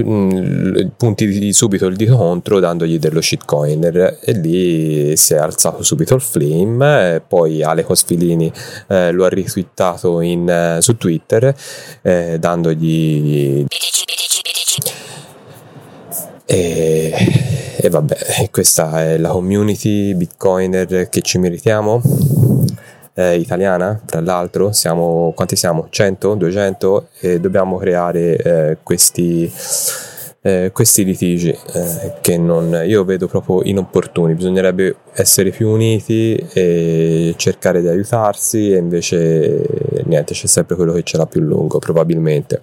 mm, 0.00 0.76
punti 0.96 1.52
subito 1.52 1.86
il 1.86 1.96
dito 1.96 2.16
contro 2.16 2.60
dandogli 2.60 2.98
dello 2.98 3.20
shitcoiner 3.20 4.18
e 4.22 4.32
lì 4.32 5.16
si 5.16 5.34
è 5.34 5.38
alzato 5.38 5.82
subito 5.82 6.14
il 6.14 6.20
flame 6.20 7.22
poi 7.26 7.62
Ale 7.62 7.84
Cosfilini 7.84 8.52
eh, 8.88 9.10
lo 9.10 9.24
ha 9.24 9.28
ritwittato 9.28 10.20
in, 10.20 10.48
eh, 10.48 10.80
su 10.80 10.96
Twitter 10.96 11.54
eh, 12.02 12.36
dandogli 12.38 13.66
e, 16.44 17.14
e 17.76 17.88
vabbè 17.88 18.48
questa 18.50 19.02
è 19.02 19.18
la 19.18 19.30
community 19.30 20.14
bitcoiner 20.14 21.08
che 21.08 21.20
ci 21.22 21.38
meritiamo 21.38 22.00
eh, 23.14 23.36
italiana, 23.36 24.00
tra 24.04 24.20
l'altro, 24.20 24.72
siamo, 24.72 25.32
quanti 25.34 25.56
siamo? 25.56 25.86
100, 25.90 26.34
200 26.34 27.08
e 27.20 27.40
dobbiamo 27.40 27.76
creare 27.76 28.36
eh, 28.36 28.78
questi, 28.82 29.50
eh, 30.40 30.70
questi 30.72 31.04
litigi 31.04 31.50
eh, 31.50 32.14
che 32.20 32.38
non, 32.38 32.82
io 32.86 33.04
vedo 33.04 33.26
proprio 33.28 33.62
inopportuni, 33.62 34.34
bisognerebbe 34.34 34.96
essere 35.14 35.50
più 35.50 35.68
uniti 35.68 36.34
e 36.36 37.34
cercare 37.36 37.80
di 37.80 37.88
aiutarsi 37.88 38.72
e 38.72 38.78
invece 38.78 39.64
niente, 40.04 40.32
c'è 40.32 40.46
sempre 40.46 40.76
quello 40.76 40.92
che 40.92 41.02
ce 41.02 41.16
l'ha 41.16 41.26
più 41.26 41.40
lungo 41.40 41.78
probabilmente. 41.78 42.62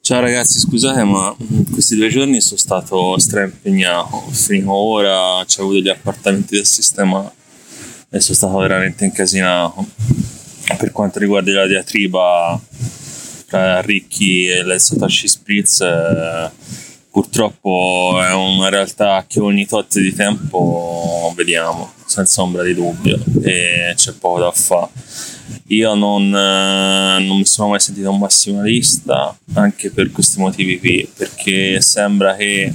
Ciao 0.00 0.20
ragazzi, 0.20 0.58
scusate 0.58 1.04
ma 1.04 1.34
questi 1.70 1.94
due 1.94 2.08
giorni 2.08 2.40
sono 2.40 2.58
stato 2.58 3.16
stra 3.20 3.44
impegnato, 3.44 4.20
fino 4.32 4.72
ora 4.72 5.36
ho 5.36 5.44
avuto 5.58 5.78
gli 5.78 5.88
appartamenti 5.88 6.56
del 6.56 6.66
sistema 6.66 7.32
e 8.14 8.20
sono 8.20 8.36
stato 8.36 8.58
veramente 8.58 9.06
incasinato. 9.06 9.86
Per 10.76 10.92
quanto 10.92 11.18
riguarda 11.18 11.50
la 11.52 11.66
diatriba 11.66 12.60
tra 13.46 13.80
Ricchi 13.80 14.48
e 14.48 14.78
Satoshi 14.78 15.28
Spritz, 15.28 15.80
eh, 15.80 16.50
purtroppo 17.10 18.18
è 18.22 18.32
una 18.34 18.68
realtà 18.68 19.24
che 19.26 19.40
ogni 19.40 19.66
tot 19.66 19.98
di 19.98 20.14
tempo 20.14 21.32
vediamo, 21.34 21.92
senza 22.04 22.42
ombra 22.42 22.62
di 22.62 22.74
dubbio, 22.74 23.18
e 23.42 23.94
c'è 23.96 24.12
poco 24.12 24.40
da 24.40 24.50
fare. 24.50 24.90
Io 25.68 25.94
non, 25.94 26.24
eh, 26.26 27.24
non 27.24 27.38
mi 27.38 27.46
sono 27.46 27.70
mai 27.70 27.80
sentito 27.80 28.10
un 28.10 28.18
massimalista, 28.18 29.34
anche 29.54 29.90
per 29.90 30.10
questi 30.10 30.38
motivi 30.38 30.78
qui, 30.78 31.10
perché 31.16 31.80
sembra 31.80 32.36
che 32.36 32.72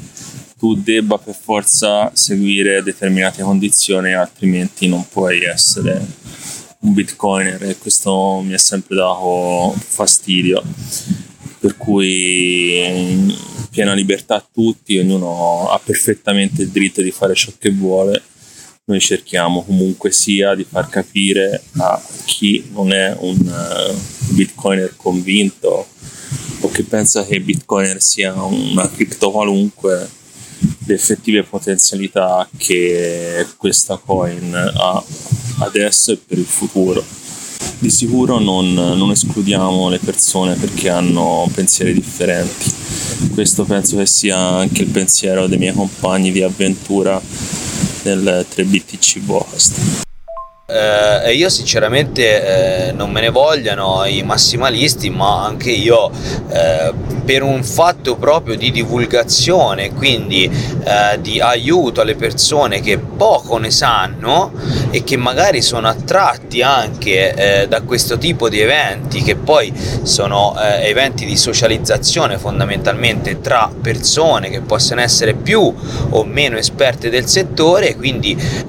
tu 0.58 0.76
debba 0.76 1.18
per 1.18 1.36
forza 1.40 2.12
seguire 2.14 2.82
determinate 2.82 3.44
condizioni, 3.44 4.14
altrimenti 4.14 4.88
non 4.88 5.08
puoi 5.08 5.44
essere 5.44 6.04
un 6.80 6.94
bitcoiner 6.94 7.62
e 7.64 7.78
questo 7.78 8.42
mi 8.44 8.54
ha 8.54 8.58
sempre 8.58 8.96
dato 8.96 9.76
fastidio. 9.78 10.64
Per 11.60 11.78
cui 11.78 13.36
piena 13.70 13.94
libertà 13.94 14.36
a 14.36 14.48
tutti, 14.52 14.98
ognuno 14.98 15.70
ha 15.70 15.80
perfettamente 15.80 16.64
il 16.64 16.70
diritto 16.70 17.02
di 17.02 17.12
fare 17.12 17.36
ciò 17.36 17.52
che 17.58 17.70
vuole. 17.72 18.22
Noi 18.86 19.00
cerchiamo 19.00 19.64
comunque 19.64 20.12
sia 20.12 20.56
di 20.56 20.64
far 20.64 20.88
capire 20.90 21.62
a 21.78 22.02
chi 22.26 22.70
non 22.72 22.94
è 22.94 23.16
un 23.20 23.38
uh, 23.38 24.34
bitcoiner 24.34 24.94
convinto 24.96 25.88
o 26.62 26.70
che 26.70 26.84
pensa 26.84 27.26
che 27.26 27.42
bitcoiner 27.42 28.02
sia 28.02 28.34
una 28.34 28.90
cripto 28.90 29.30
qualunque 29.30 30.10
le 30.88 30.94
effettive 30.94 31.44
potenzialità 31.44 32.48
che 32.58 33.46
questa 33.58 33.98
coin 33.98 34.54
ha 34.54 35.04
adesso 35.60 36.14
e 36.14 36.18
per 36.18 36.38
il 36.38 36.46
futuro. 36.46 37.04
Di 37.80 37.90
sicuro 37.90 38.40
non, 38.40 38.74
non 38.74 39.12
escludiamo 39.12 39.90
le 39.90 40.00
persone 40.00 40.56
perché 40.56 40.90
hanno 40.90 41.48
pensieri 41.54 41.94
differenti. 41.94 42.74
Questo 43.34 43.66
penso 43.66 43.98
che 43.98 44.06
sia 44.06 44.38
anche 44.38 44.84
il 44.84 44.90
pensiero 44.90 45.48
dei 45.48 45.58
miei 45.58 45.74
compagni 45.74 46.32
di 46.32 46.42
avventura 46.42 47.22
del 48.02 48.46
3BTC 48.50 49.20
Vocast. 49.26 50.07
Eh, 50.70 51.34
io 51.34 51.48
sinceramente 51.48 52.90
eh, 52.90 52.92
non 52.92 53.10
me 53.10 53.22
ne 53.22 53.30
vogliano 53.30 54.04
i 54.04 54.22
massimalisti, 54.24 55.10
ma 55.10 55.46
anche 55.46 55.72
io 55.72 56.12
eh, 56.50 56.92
per 57.24 57.42
un 57.42 57.64
fatto 57.64 58.18
proprio 58.18 58.58
di 58.58 58.70
divulgazione, 58.72 59.94
quindi 59.94 60.44
eh, 60.44 61.22
di 61.22 61.40
aiuto 61.40 62.02
alle 62.02 62.16
persone 62.16 62.82
che 62.82 62.98
poco 62.98 63.58
ne 63.58 63.72
sanno 63.72 64.52
e 64.90 65.06
che 65.06 65.16
magari 65.16 65.62
sono 65.62 65.88
attratti 65.88 66.62
anche 66.62 67.62
eh, 67.62 67.68
da 67.70 67.82
questo 67.84 68.18
tipo 68.18 68.50
di 68.50 68.60
eventi, 68.60 69.22
che 69.22 69.38
poi 69.38 69.74
sono 70.04 70.54
eh, 70.60 70.90
eventi 70.90 71.24
di 71.24 71.38
socializzazione 71.38 72.38
fondamentalmente 72.38 73.40
tra 73.40 73.72
persone 73.82 74.50
che 74.50 74.60
possono 74.60 75.00
essere 75.00 75.34
più 75.34 75.74
o 76.10 76.24
meno 76.26 76.58
esperte 76.58 77.10
del 77.10 77.26
settore, 77.26 77.96
quindi 77.96 78.66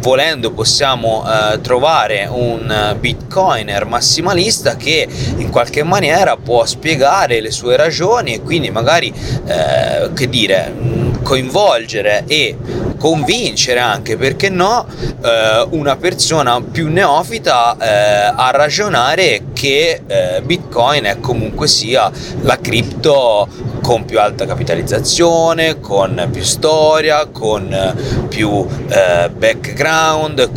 volendo 0.00 0.52
possiamo 0.52 1.21
eh, 1.24 1.60
trovare 1.60 2.26
un 2.30 2.96
bitcoiner 2.98 3.84
massimalista 3.86 4.76
che 4.76 5.06
in 5.36 5.50
qualche 5.50 5.82
maniera 5.82 6.36
può 6.36 6.64
spiegare 6.64 7.40
le 7.40 7.50
sue 7.50 7.76
ragioni 7.76 8.34
e 8.34 8.42
quindi 8.42 8.70
magari 8.70 9.12
eh, 9.46 10.10
che 10.14 10.28
dire 10.28 11.10
coinvolgere 11.22 12.24
e 12.26 12.56
convincere 12.98 13.80
anche 13.80 14.16
perché 14.16 14.48
no 14.48 14.86
eh, 15.24 15.66
una 15.70 15.96
persona 15.96 16.60
più 16.60 16.88
neofita 16.88 17.76
eh, 17.76 18.32
a 18.36 18.50
ragionare 18.52 19.46
che 19.52 20.02
eh, 20.06 20.42
bitcoin 20.42 21.04
è 21.04 21.18
comunque 21.18 21.66
sia 21.66 22.10
la 22.42 22.58
cripto 22.60 23.48
con 23.82 24.04
più 24.04 24.20
alta 24.20 24.46
capitalizzazione 24.46 25.80
con 25.80 26.28
più 26.32 26.42
storia 26.42 27.26
con 27.26 28.26
più 28.28 28.66
eh, 28.88 29.28
background. 29.28 30.50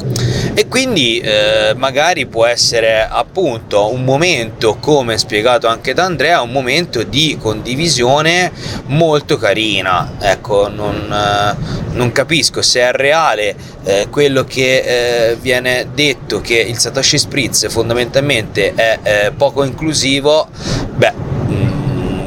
E 0.54 0.68
quindi 0.68 1.20
eh, 1.20 1.74
magari 1.76 2.28
può 2.28 2.46
essere 2.46 3.06
appunto 3.06 3.92
un 3.92 4.06
momento 4.06 4.78
come 4.80 5.18
spiegato 5.18 5.68
anche 5.68 5.94
da 5.94 6.06
Andrea 6.06 6.42
un 6.42 6.52
momento 6.52 7.04
di 7.04 7.38
condivisione 7.42 8.52
molto 8.86 9.38
carina. 9.38 10.14
Ecco 10.20 10.70
non, 10.70 11.12
eh, 11.12 11.94
non 11.94 12.12
capisco 12.12 12.62
se 12.62 12.82
è 12.82 12.92
reale 12.92 13.56
eh, 13.84 14.08
quello 14.10 14.46
che 14.46 15.32
eh, 15.32 15.36
viene 15.36 15.88
detto 15.94 16.40
che 16.40 16.60
il 16.60 16.78
Satoshi 16.78 17.18
Spritz 17.18 17.70
fondamentalmente 17.70 18.74
è 18.76 19.00
eh, 19.04 19.32
poco 19.36 19.64
inclusivo. 19.64 20.48
Beh 20.96 21.35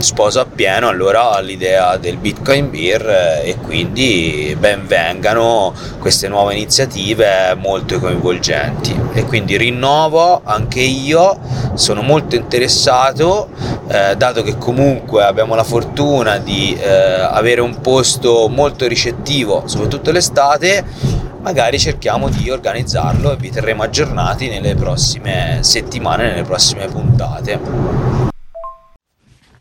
sposo 0.02 0.40
appieno 0.40 0.88
allora 0.88 1.38
l'idea 1.40 1.96
del 1.96 2.16
Bitcoin 2.16 2.70
Beer 2.70 3.42
e 3.44 3.56
quindi 3.56 4.56
ben 4.58 4.86
vengano 4.86 5.72
queste 5.98 6.28
nuove 6.28 6.54
iniziative 6.54 7.54
molto 7.56 7.98
coinvolgenti 7.98 8.98
e 9.12 9.24
quindi 9.24 9.56
rinnovo 9.56 10.42
anche 10.44 10.80
io 10.80 11.38
sono 11.74 12.02
molto 12.02 12.34
interessato 12.34 13.48
eh, 13.88 14.16
dato 14.16 14.42
che 14.42 14.58
comunque 14.58 15.24
abbiamo 15.24 15.54
la 15.54 15.64
fortuna 15.64 16.38
di 16.38 16.76
eh, 16.78 16.88
avere 16.88 17.60
un 17.60 17.80
posto 17.80 18.48
molto 18.48 18.86
ricettivo 18.86 19.62
soprattutto 19.66 20.10
l'estate 20.10 21.26
magari 21.40 21.78
cerchiamo 21.78 22.28
di 22.28 22.50
organizzarlo 22.50 23.32
e 23.32 23.36
vi 23.36 23.50
terremo 23.50 23.82
aggiornati 23.82 24.48
nelle 24.48 24.74
prossime 24.74 25.58
settimane, 25.62 26.28
nelle 26.28 26.42
prossime 26.42 26.86
puntate. 26.86 28.17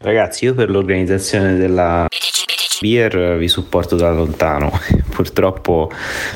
Ragazzi, 0.07 0.45
io 0.45 0.53
per 0.53 0.69
l'organizzazione 0.69 1.57
della 1.57 2.07
Beer 2.79 3.35
vi 3.37 3.49
supporto 3.49 3.97
da 3.97 4.09
lontano. 4.09 4.71
Purtroppo 5.11 5.91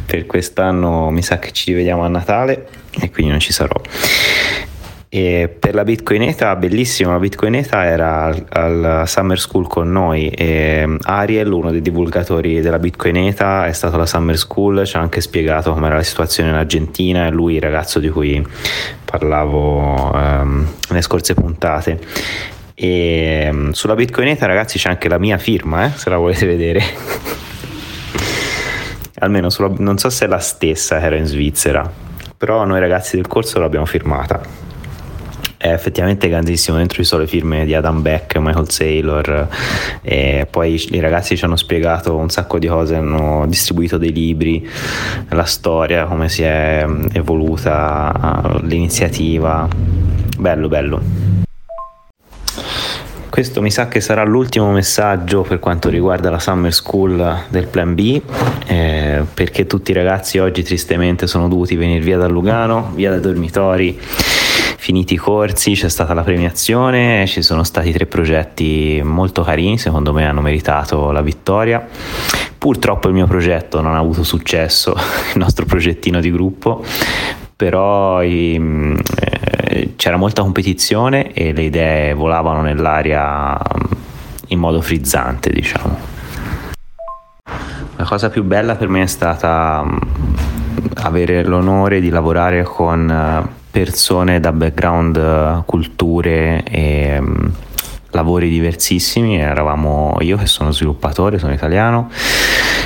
per 0.06 0.26
quest'anno 0.26 1.10
mi 1.10 1.22
sa 1.22 1.40
che 1.40 1.54
ci 1.54 1.72
rivediamo 1.72 2.04
a 2.04 2.10
Natale 2.10 2.68
e 3.00 3.10
quindi 3.10 3.32
non 3.32 3.40
ci 3.40 3.54
sarò. 3.54 3.80
E 5.08 5.56
per 5.58 5.74
la 5.74 5.86
Bitcoineta, 5.86 6.54
bellissimo, 6.58 7.12
la 7.12 7.20
Bitcoineta 7.20 7.86
era 7.86 8.26
al, 8.26 8.46
al, 8.50 9.04
Summer 9.08 9.40
School 9.40 9.68
con 9.68 9.90
noi 9.90 10.28
e 10.28 10.98
Ariel, 11.04 11.50
uno 11.54 11.72
dei 11.72 11.82
divulgatori 11.82 12.60
della 12.60 12.80
Bitcoineta, 12.80 13.68
è 13.68 13.72
stato 13.72 13.96
alla 13.96 14.06
Summer 14.06 14.38
School, 14.38 14.86
ci 14.86 14.98
ha 14.98 15.00
anche 15.00 15.22
spiegato 15.22 15.72
com'era 15.72 15.96
la 15.96 16.04
situazione 16.04 16.50
in 16.50 16.56
Argentina, 16.56 17.26
è 17.26 17.32
lui 17.32 17.56
il 17.56 17.62
ragazzo 17.62 18.00
di 18.00 18.10
cui 18.10 18.46
parlavo 19.06 20.12
um, 20.14 20.68
nelle 20.90 21.02
scorse 21.02 21.34
puntate 21.36 22.60
e 22.84 23.48
mm, 23.52 23.70
sulla 23.74 23.94
Bitcoineta, 23.94 24.48
ragazzi, 24.48 24.80
c'è 24.80 24.90
anche 24.90 25.08
la 25.08 25.20
mia 25.20 25.38
firma, 25.38 25.86
eh, 25.86 25.92
se 25.96 26.10
la 26.10 26.18
volete 26.18 26.48
vedere. 26.48 26.82
Almeno 29.20 29.52
sulla, 29.52 29.72
non 29.78 30.00
so 30.00 30.10
se 30.10 30.26
è 30.26 30.28
la 30.28 30.40
stessa 30.40 30.98
che 30.98 31.06
era 31.06 31.16
in 31.16 31.26
Svizzera, 31.26 31.88
però 32.36 32.66
noi 32.66 32.80
ragazzi 32.80 33.18
del 33.18 33.28
corso 33.28 33.60
l'abbiamo 33.60 33.86
firmata. 33.86 34.42
È 35.58 35.72
effettivamente 35.72 36.28
grandissimo, 36.28 36.78
dentro 36.78 36.96
ci 36.96 37.04
sono 37.04 37.22
le 37.22 37.28
firme 37.28 37.66
di 37.66 37.76
Adam 37.76 38.02
Beck, 38.02 38.38
Michael 38.38 38.72
Saylor, 38.72 39.48
e 40.02 40.48
poi 40.50 40.84
i 40.96 41.00
ragazzi 41.00 41.38
ci 41.38 41.46
hanno 41.46 41.58
spiegato 41.58 42.18
un 42.18 42.32
sacco 42.32 42.58
di 42.58 42.66
cose, 42.66 42.96
hanno 42.96 43.46
distribuito 43.46 44.00
dei 44.00 44.12
libri, 44.12 44.68
la 45.30 45.46
storia, 45.46 46.06
come 46.06 46.30
si 46.30 46.42
è 46.42 46.84
evoluta 47.14 48.60
l'iniziativa. 48.64 49.68
Bello, 50.36 50.68
bello. 50.68 51.41
Questo 53.32 53.62
mi 53.62 53.72
sa 53.72 53.88
che 53.88 54.02
sarà 54.02 54.26
l'ultimo 54.26 54.74
messaggio 54.74 55.44
per 55.44 55.60
quanto 55.60 55.88
riguarda 55.88 56.30
la 56.30 56.38
Summer 56.38 56.74
School 56.74 57.46
del 57.48 57.68
Plan 57.68 57.96
B, 57.96 58.22
eh, 58.68 59.24
perché 59.34 59.66
tutti 59.66 59.92
i 59.92 59.94
ragazzi 59.94 60.38
oggi 60.38 60.64
tristemente 60.64 61.28
sono 61.28 61.48
dovuti 61.48 61.78
venire 61.78 62.02
via 62.02 62.18
da 62.18 62.28
Lugano, 62.28 62.92
via 62.94 63.10
dai 63.10 63.22
dormitori, 63.22 63.98
finiti 63.98 65.14
i 65.14 65.18
corsi, 65.18 65.76
c'è 65.76 65.88
stata 65.88 66.14
la 66.14 66.24
premiazione, 66.24 67.26
ci 67.26 67.42
sono 67.42 67.64
stati 67.64 67.94
tre 67.94 68.06
progetti 68.06 69.00
molto 69.02 69.44
carini, 69.44 69.78
secondo 69.78 70.12
me 70.12 70.26
hanno 70.28 70.42
meritato 70.42 71.12
la 71.12 71.22
vittoria. 71.22 71.88
Purtroppo 72.58 73.08
il 73.08 73.14
mio 73.14 73.28
progetto 73.28 73.80
non 73.80 73.96
ha 73.96 74.00
avuto 74.00 74.26
successo, 74.26 74.94
il 75.34 75.40
nostro 75.40 75.64
progettino 75.66 76.20
di 76.20 76.32
gruppo, 76.32 76.84
però 77.56 78.22
i, 78.22 78.56
eh, 78.56 79.41
c'era 79.96 80.18
molta 80.18 80.42
competizione 80.42 81.32
e 81.34 81.54
le 81.54 81.64
idee 81.64 82.14
volavano 82.14 82.62
nell'aria 82.62 83.58
in 84.48 84.60
modo 84.60 84.82
frizzante, 84.82 85.50
diciamo. 85.52 86.10
La 87.96 88.06
cosa 88.06 88.30
più 88.30 88.44
bella 88.44 88.76
per 88.76 88.88
me 88.88 89.04
è 89.04 89.08
stata 89.08 89.84
mm, 89.86 89.98
avere 90.96 91.44
l'onore 91.44 92.02
di 92.02 92.10
lavorare 92.10 92.64
con 92.64 93.10
eh, 93.10 93.48
persone 93.70 94.40
da 94.40 94.52
background, 94.52 95.18
eh, 95.18 95.62
culture 95.66 96.64
e 96.64 97.22
mm, 97.22 97.46
lavori 98.12 98.50
diversissimi, 98.50 99.40
eravamo 99.40 100.18
io 100.22 100.38
che 100.38 100.46
sono 100.46 100.72
sviluppatore, 100.72 101.40
sono 101.40 101.54
italiano, 101.54 102.10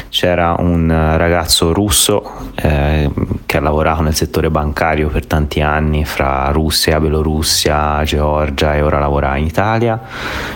c'era 0.10 0.56
un 0.60 0.88
ragazzo 1.18 1.74
russo 1.74 2.52
eh, 2.56 3.10
che 3.46 3.58
ha 3.58 3.60
lavorato 3.60 4.02
nel 4.02 4.16
settore 4.16 4.50
bancario 4.50 5.10
per 5.10 5.26
tanti 5.26 5.62
anni 5.62 6.06
fra 6.06 6.50
Russia, 6.52 7.00
Bielorussia, 7.00 8.02
Georgia 8.04 8.76
e 8.76 8.82
ora 8.82 9.00
lavora 9.00 9.36
in 9.36 9.46
Italia, 9.46 10.00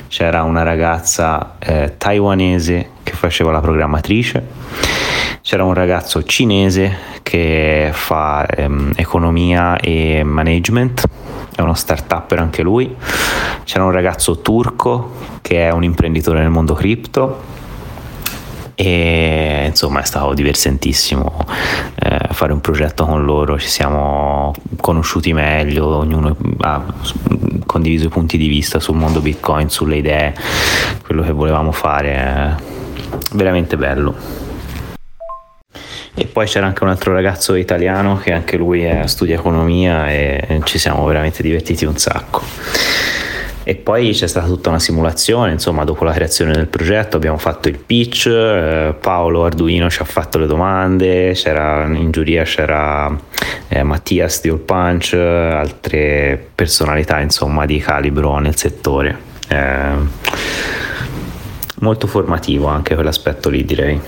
c'era 0.08 0.44
una 0.44 0.64
ragazza 0.64 1.56
eh, 1.60 1.96
taiwanese 1.98 2.98
che 3.10 3.16
faceva 3.16 3.52
la 3.52 3.60
programmatrice, 3.60 4.46
c'era 5.42 5.64
un 5.64 5.74
ragazzo 5.74 6.24
cinese 6.24 6.98
che 7.24 7.90
fa 7.92 8.46
ehm, 8.46 8.94
economia 8.96 9.78
e 9.78 10.24
management 10.24 11.04
è 11.60 11.62
uno 11.62 11.74
start 11.74 12.34
anche 12.38 12.62
lui. 12.62 12.96
C'era 13.66 13.84
un 13.84 13.92
ragazzo 13.92 14.40
turco 14.40 15.12
che 15.42 15.68
è 15.68 15.72
un 15.72 15.84
imprenditore 15.84 16.40
nel 16.40 16.50
mondo 16.50 16.74
cripto. 16.74 17.58
E 18.76 19.66
insomma 19.68 20.00
è 20.00 20.06
stato 20.06 20.34
divertentissimo 20.34 21.46
eh, 21.96 22.30
fare 22.32 22.54
un 22.54 22.62
progetto 22.62 23.06
con 23.06 23.26
loro, 23.26 23.60
ci 23.60 23.68
siamo 23.68 24.54
conosciuti 24.80 25.34
meglio, 25.34 25.98
ognuno 25.98 26.34
ha 26.62 26.82
condiviso 27.66 28.06
i 28.06 28.10
punti 28.10 28.38
di 28.38 28.48
vista 28.48 28.80
sul 28.80 28.96
mondo 28.96 29.20
Bitcoin, 29.20 29.70
sulle 29.70 29.98
idee, 29.98 30.34
quello 31.04 31.24
che 31.24 31.34
volevamo 31.34 31.74
fare, 31.74 32.14
è 32.14 32.56
veramente 33.32 33.78
bello. 33.78 34.16
E 36.16 36.26
poi 36.26 36.48
c'era 36.48 36.66
anche 36.66 36.84
un 36.84 36.90
altro 36.90 37.14
ragazzo 37.14 37.56
italiano 37.56 38.18
che 38.18 38.34
anche 38.34 38.58
lui 38.58 38.88
studia 39.06 39.36
economia 39.36 40.10
e 40.10 40.60
ci 40.64 40.78
siamo 40.78 41.06
veramente 41.06 41.42
divertiti 41.42 41.86
un 41.86 41.98
sacco. 41.98 42.42
E 43.64 43.76
poi 43.76 44.14
c'è 44.14 44.26
stata 44.26 44.48
tutta 44.48 44.70
una 44.70 44.80
simulazione, 44.80 45.52
insomma, 45.52 45.84
dopo 45.84 46.04
la 46.04 46.12
creazione 46.12 46.54
del 46.54 46.68
progetto 46.68 47.18
abbiamo 47.18 47.38
fatto 47.38 47.70
il 47.70 47.78
pitch, 47.78 48.26
eh, 48.26 48.96
Paolo 49.00 49.46
Arduino 49.46 49.92
ci 49.92 50.02
ha 50.02 50.06
fatto 50.06 50.40
le 50.40 50.48
domande, 50.48 51.34
c'era 51.34 51.86
in 51.86 52.10
giuria 52.10 52.44
c'era 52.46 53.16
eh, 53.68 53.84
Mattias 53.84 54.42
di 54.42 54.50
All 54.50 54.66
Punch, 54.66 55.14
altre 55.14 56.48
personalità 56.56 57.20
insomma 57.20 57.68
di 57.68 57.78
calibro 57.78 58.40
nel 58.40 58.56
settore. 58.56 59.16
Eh, 59.50 59.92
molto 61.80 62.08
formativo 62.08 62.68
anche 62.68 62.96
quell'aspetto 62.96 63.50
lì 63.50 63.66
direi. 63.66 64.02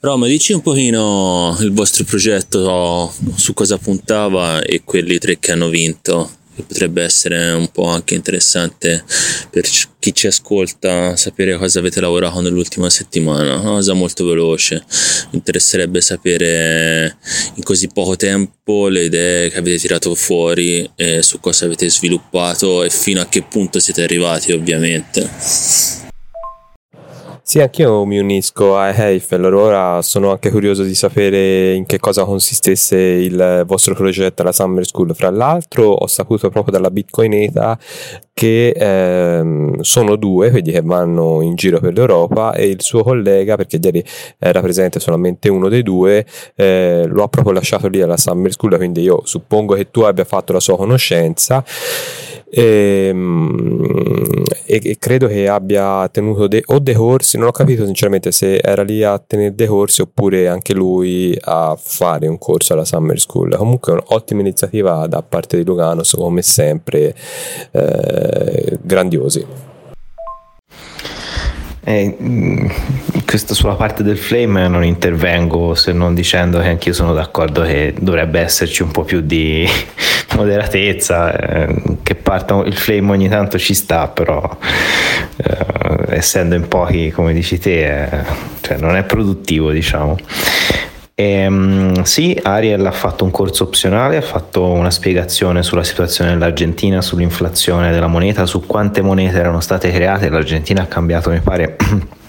Roma, 0.00 0.26
dici 0.26 0.52
un 0.52 0.62
pochino 0.62 1.56
il 1.60 1.72
vostro 1.72 2.04
progetto, 2.04 3.12
su 3.36 3.54
cosa 3.54 3.78
puntava 3.78 4.60
e 4.60 4.82
quelli 4.84 5.18
tre 5.18 5.38
che 5.38 5.52
hanno 5.52 5.68
vinto 5.68 6.28
che 6.54 6.62
potrebbe 6.62 7.02
essere 7.02 7.52
un 7.52 7.68
po' 7.68 7.86
anche 7.86 8.14
interessante 8.14 9.04
per 9.50 9.66
chi 9.98 10.14
ci 10.14 10.26
ascolta 10.26 11.16
sapere 11.16 11.56
cosa 11.56 11.78
avete 11.78 12.00
lavorato 12.00 12.40
nell'ultima 12.40 12.90
settimana, 12.90 13.54
una 13.54 13.70
cosa 13.70 13.92
molto 13.92 14.24
veloce. 14.24 14.84
Mi 15.30 15.38
interesserebbe 15.38 16.00
sapere 16.00 17.16
in 17.54 17.62
così 17.62 17.88
poco 17.88 18.16
tempo 18.16 18.88
le 18.88 19.04
idee 19.04 19.50
che 19.50 19.58
avete 19.58 19.78
tirato 19.78 20.14
fuori 20.14 20.90
e 20.96 21.22
su 21.22 21.40
cosa 21.40 21.64
avete 21.64 21.88
sviluppato 21.88 22.82
e 22.82 22.90
fino 22.90 23.20
a 23.20 23.26
che 23.26 23.42
punto 23.42 23.78
siete 23.78 24.02
arrivati 24.02 24.52
ovviamente. 24.52 26.10
Sì, 27.52 27.60
anch'io 27.60 28.06
mi 28.06 28.18
unisco 28.18 28.78
a 28.78 28.88
Eiffel, 28.88 29.44
ora 29.44 30.00
sono 30.00 30.30
anche 30.30 30.50
curioso 30.50 30.84
di 30.84 30.94
sapere 30.94 31.74
in 31.74 31.84
che 31.84 31.98
cosa 31.98 32.24
consistesse 32.24 32.96
il 32.96 33.64
vostro 33.66 33.94
progetto 33.94 34.40
alla 34.40 34.52
Summer 34.52 34.86
School. 34.86 35.14
Fra 35.14 35.28
l'altro 35.28 35.90
ho 35.90 36.06
saputo 36.06 36.48
proprio 36.48 36.72
dalla 36.72 36.90
Bitcoineta 36.90 37.78
che 38.32 38.70
ehm, 38.70 39.80
sono 39.82 40.16
due 40.16 40.50
quelli 40.50 40.72
che 40.72 40.80
vanno 40.80 41.42
in 41.42 41.54
giro 41.54 41.78
per 41.78 41.92
l'Europa 41.92 42.54
e 42.54 42.68
il 42.68 42.80
suo 42.80 43.02
collega, 43.02 43.56
perché 43.56 43.78
ieri 43.82 44.02
era 44.38 44.62
presente 44.62 44.98
solamente 44.98 45.50
uno 45.50 45.68
dei 45.68 45.82
due, 45.82 46.24
eh, 46.54 47.04
lo 47.06 47.22
ha 47.22 47.28
proprio 47.28 47.52
lasciato 47.52 47.86
lì 47.88 48.00
alla 48.00 48.16
Summer 48.16 48.50
School, 48.50 48.78
quindi 48.78 49.02
io 49.02 49.20
suppongo 49.24 49.74
che 49.74 49.90
tu 49.90 50.00
abbia 50.00 50.24
fatto 50.24 50.54
la 50.54 50.60
sua 50.60 50.78
conoscenza. 50.78 51.62
E, 52.54 53.08
ehm, 53.08 54.42
e, 54.66 54.80
e, 54.84 54.98
credo 54.98 55.26
che 55.26 55.48
abbia 55.48 56.06
tenuto 56.10 56.46
de, 56.46 56.62
o 56.66 56.78
dei 56.80 56.92
corsi, 56.92 57.38
non 57.38 57.48
ho 57.48 57.50
capito 57.50 57.86
sinceramente 57.86 58.30
se 58.30 58.58
era 58.58 58.82
lì 58.82 59.02
a 59.02 59.18
tenere 59.18 59.54
dei 59.54 59.66
corsi 59.66 60.02
oppure 60.02 60.48
anche 60.48 60.74
lui 60.74 61.34
a 61.40 61.74
fare 61.80 62.26
un 62.26 62.36
corso 62.36 62.74
alla 62.74 62.84
Summer 62.84 63.18
School. 63.18 63.56
Comunque 63.56 63.92
un'ottima 63.92 64.42
iniziativa 64.42 65.06
da 65.06 65.22
parte 65.22 65.56
di 65.56 65.64
Lugano, 65.64 66.02
come 66.14 66.42
sempre 66.42 67.14
eh, 67.70 68.78
grandiosi. 68.82 69.71
Eh, 71.84 72.16
mm, 72.20 72.66
questo 73.26 73.54
sulla 73.54 73.74
parte 73.74 74.04
del 74.04 74.16
flame 74.16 74.68
non 74.68 74.84
intervengo 74.84 75.74
se 75.74 75.92
non 75.92 76.14
dicendo 76.14 76.60
che 76.60 76.68
anch'io 76.68 76.92
sono 76.92 77.12
d'accordo 77.12 77.62
che 77.62 77.92
dovrebbe 77.98 78.38
esserci 78.38 78.82
un 78.82 78.92
po' 78.92 79.02
più 79.02 79.20
di 79.20 79.68
moderatezza, 80.36 81.34
eh, 81.34 81.82
che 82.04 82.14
parta 82.14 82.62
il 82.64 82.76
flame 82.76 83.10
ogni 83.10 83.28
tanto 83.28 83.58
ci 83.58 83.74
sta, 83.74 84.06
però 84.06 84.48
eh, 85.36 86.14
essendo 86.14 86.54
in 86.54 86.68
pochi 86.68 87.10
come 87.10 87.32
dici 87.32 87.58
te, 87.58 88.04
eh, 88.04 88.24
cioè 88.60 88.76
non 88.78 88.94
è 88.94 89.02
produttivo 89.02 89.72
diciamo. 89.72 90.16
E, 91.14 91.46
um, 91.46 92.02
sì, 92.04 92.38
Ariel 92.42 92.84
ha 92.86 92.90
fatto 92.90 93.24
un 93.24 93.30
corso 93.30 93.64
opzionale, 93.64 94.16
ha 94.16 94.22
fatto 94.22 94.64
una 94.64 94.90
spiegazione 94.90 95.62
sulla 95.62 95.84
situazione 95.84 96.30
dell'Argentina, 96.30 97.02
sull'inflazione 97.02 97.90
della 97.90 98.06
moneta, 98.06 98.46
su 98.46 98.64
quante 98.66 99.02
monete 99.02 99.38
erano 99.38 99.60
state 99.60 99.90
create. 99.92 100.30
L'Argentina 100.30 100.82
ha 100.82 100.86
cambiato, 100.86 101.30
mi 101.30 101.40
pare, 101.40 101.76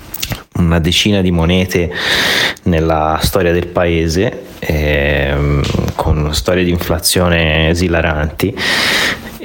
una 0.59 0.79
decina 0.79 1.21
di 1.21 1.31
monete 1.31 1.91
nella 2.63 3.17
storia 3.21 3.53
del 3.53 3.67
paese, 3.67 4.43
ehm, 4.59 5.61
con 5.95 6.33
storie 6.33 6.65
di 6.65 6.71
inflazione 6.71 7.69
esilaranti. 7.69 8.55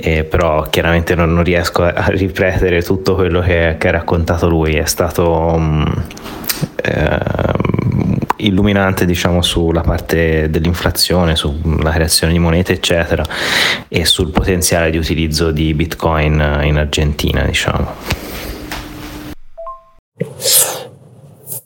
Eh, 0.00 0.22
però 0.22 0.62
chiaramente 0.70 1.16
non, 1.16 1.32
non, 1.32 1.42
riesco 1.42 1.82
a 1.82 2.06
ripetere 2.06 2.82
tutto 2.82 3.16
quello 3.16 3.40
che, 3.40 3.74
che 3.78 3.88
ha 3.88 3.90
raccontato 3.90 4.48
lui, 4.48 4.76
è 4.76 4.84
stato 4.84 5.28
um, 5.28 6.04
illuminante 8.38 9.04
diciamo 9.04 9.42
sulla 9.42 9.82
parte 9.82 10.50
dell'inflazione, 10.50 11.36
sulla 11.36 11.90
creazione 11.90 12.32
di 12.32 12.38
monete 12.38 12.72
eccetera 12.72 13.24
e 13.88 14.04
sul 14.04 14.30
potenziale 14.30 14.90
di 14.90 14.98
utilizzo 14.98 15.50
di 15.50 15.74
bitcoin 15.74 16.34
in 16.62 16.76
Argentina 16.76 17.42
diciamo. 17.42 18.26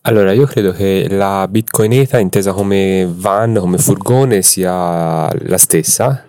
Allora, 0.05 0.33
io 0.33 0.47
credo 0.47 0.73
che 0.73 1.07
la 1.09 1.47
bitcoineta 1.49 2.19
intesa 2.19 2.53
come 2.53 3.09
van, 3.09 3.55
come 3.55 3.79
furgone, 3.79 4.43
sia 4.43 5.33
la 5.33 5.59
stessa, 5.59 6.25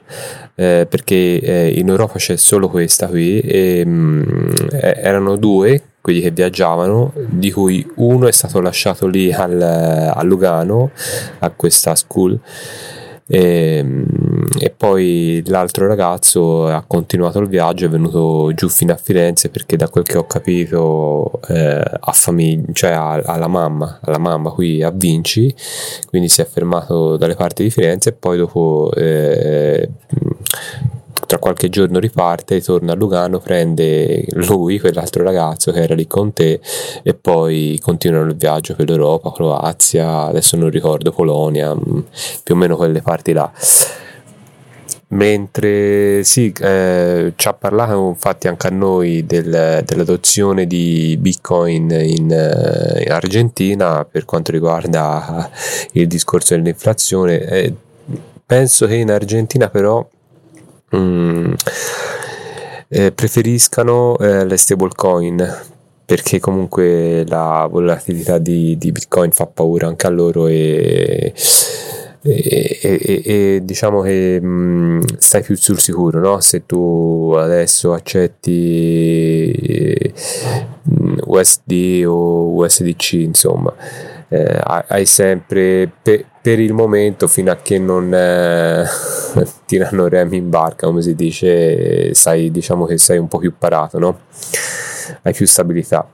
eh, 0.56 0.86
perché 0.90 1.40
eh, 1.40 1.74
in 1.78 1.90
Europa 1.90 2.16
c'è 2.18 2.36
solo 2.38 2.70
questa 2.70 3.08
qui, 3.08 3.40
e, 3.40 3.86
mh, 3.86 3.90
mm, 3.90 4.52
erano 4.72 5.36
due 5.36 5.82
quelli 6.04 6.20
che 6.20 6.32
viaggiavano, 6.32 7.14
di 7.30 7.50
cui 7.50 7.90
uno 7.96 8.28
è 8.28 8.32
stato 8.34 8.60
lasciato 8.60 9.08
lì 9.08 9.32
al, 9.32 9.62
a 9.62 10.22
Lugano, 10.24 10.92
a 11.40 11.50
questa 11.52 11.96
school, 11.96 12.38
e, 13.28 13.78
ehm, 13.78 14.46
e, 14.60 14.70
poi 14.70 15.42
l'altro 15.48 15.88
ragazzo 15.88 16.68
ha 16.68 16.84
continuato 16.86 17.40
il 17.40 17.48
viaggio, 17.48 17.86
è 17.86 17.90
venuto 17.90 18.52
giù 18.54 18.68
fino 18.70 18.94
a 18.94 18.98
Firenze 18.98 19.50
perché 19.50 19.78
da 19.78 19.90
quel 19.90 20.04
che 20.04 20.18
ho 20.18 20.26
capito 20.26 21.40
eh, 21.48 21.82
ha 22.00 22.12
famiglia, 22.12 22.72
cioè 22.74 22.92
ha, 22.92 23.14
ha, 23.14 23.48
mamma, 23.48 24.00
ha 24.02 24.12
la 24.12 24.18
mamma 24.18 24.52
qui 24.52 24.84
a 24.84 24.92
Vinci, 24.92 25.54
quindi 26.10 26.30
si 26.30 26.42
è 26.42 26.46
fermato 26.46 27.18
dalle 27.18 27.36
parti 27.36 27.64
di 27.64 27.70
Firenze 27.70 28.10
e 28.10 28.14
poi 28.14 28.38
dopo 28.38 28.92
eh, 28.96 29.90
tra 31.34 31.40
qualche 31.40 31.70
giorno 31.70 31.98
riparte, 31.98 32.62
torna 32.62 32.92
a 32.92 32.96
Lugano, 32.96 33.40
prende 33.40 34.24
lui, 34.34 34.80
quell'altro 34.80 35.24
ragazzo 35.24 35.72
che 35.72 35.82
era 35.82 35.96
lì 35.96 36.06
con 36.06 36.32
te 36.32 36.60
e 37.02 37.16
poi 37.16 37.80
continuano 37.82 38.30
il 38.30 38.36
viaggio 38.36 38.76
per 38.76 38.88
l'Europa, 38.88 39.32
Croazia, 39.32 40.26
adesso 40.26 40.56
non 40.58 40.70
ricordo, 40.70 41.12
Polonia, 41.12 41.74
mm, 41.74 42.00
più 42.44 42.54
o 42.54 42.58
meno 42.58 42.76
quelle 42.76 43.02
parti 43.02 43.34
là 43.34 43.52
mentre 45.08 46.24
sì, 46.24 46.52
eh, 46.60 47.34
ci 47.36 47.48
ha 47.48 47.54
parlato 47.54 48.10
infatti 48.10 48.48
anche 48.48 48.66
a 48.66 48.72
noi 48.72 49.26
del, 49.28 49.84
dell'adozione 49.86 50.66
di 50.66 51.16
Bitcoin 51.20 51.92
in, 51.92 52.32
in, 52.32 53.12
Argentina 53.12 54.06
per 54.06 54.26
quanto 54.26 54.52
riguarda 54.52 55.50
il 55.92 56.08
discorso 56.08 56.56
dell'inflazione. 56.56 57.40
Eh, 57.42 57.74
penso 58.44 58.88
che 58.88 58.96
in 58.96 59.12
Argentina 59.12 59.70
però 59.70 60.04
mm, 60.96 61.54
eh, 62.90 63.12
preferiscano 63.12 64.18
eh, 64.20 64.46
le 64.46 64.58
stablecoin 64.58 65.72
perché 66.06 66.40
comunque 66.40 67.24
la 67.28 67.68
volatilità 67.70 68.38
di, 68.38 68.78
di, 68.78 68.92
Bitcoin 68.92 69.32
fa 69.32 69.48
paura 69.48 69.88
anche 69.88 70.06
a 70.06 70.10
loro 70.10 70.48
e, 70.48 71.34
e, 72.22 72.80
e, 72.82 73.22
e 73.24 73.62
diciamo 73.64 74.02
che 74.02 74.40
mh, 74.40 74.46
mm, 74.46 75.02
stai 75.18 75.42
più 75.42 75.56
sul 75.56 75.80
sicuro 75.80 76.20
no? 76.20 76.40
se 76.42 76.66
tu 76.66 77.34
adesso 77.38 77.94
accetti 77.94 79.34
USD 81.26 82.04
o 82.06 82.54
USDC 82.54 83.14
insomma 83.14 83.74
eh, 84.28 84.62
hai 84.88 85.06
sempre 85.06 85.90
pe, 86.02 86.26
per 86.44 86.60
il 86.60 86.74
momento 86.74 87.30
fino 87.30 87.52
a 87.52 87.56
che 87.56 87.80
non 87.80 88.14
eh, 88.14 88.86
tirano 89.66 90.10
remi 90.10 90.36
in 90.36 90.50
barca 90.50 90.88
come 90.88 91.02
si 91.02 91.16
dice 91.16 92.14
sai 92.14 92.52
diciamo 92.52 92.86
che 92.86 92.98
sei 92.98 93.18
un 93.18 93.30
po' 93.30 93.38
più 93.38 93.54
parato 93.58 93.98
no? 93.98 94.20
hai 95.22 95.32
più 95.32 95.48
stabilità 95.48 96.06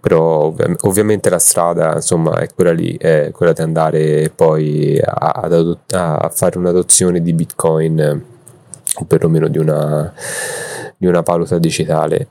però 0.00 0.46
ov- 0.46 0.78
ovviamente 0.80 1.30
la 1.30 1.38
strada 1.38 1.94
insomma 1.94 2.40
è 2.40 2.48
quella 2.52 2.72
lì 2.72 2.96
è 2.96 3.30
quella 3.32 3.52
di 3.52 3.62
andare 3.62 4.32
poi 4.34 5.00
a, 5.00 5.30
adott- 5.44 5.94
a 5.94 6.28
fare 6.34 6.58
un'adozione 6.58 7.22
di 7.22 7.32
bitcoin 7.32 8.24
o 8.96 9.04
perlomeno 9.04 9.46
di 9.46 9.58
una, 9.58 10.12
di 10.96 11.06
una 11.06 11.20
valuta 11.20 11.56
digitale 11.58 12.28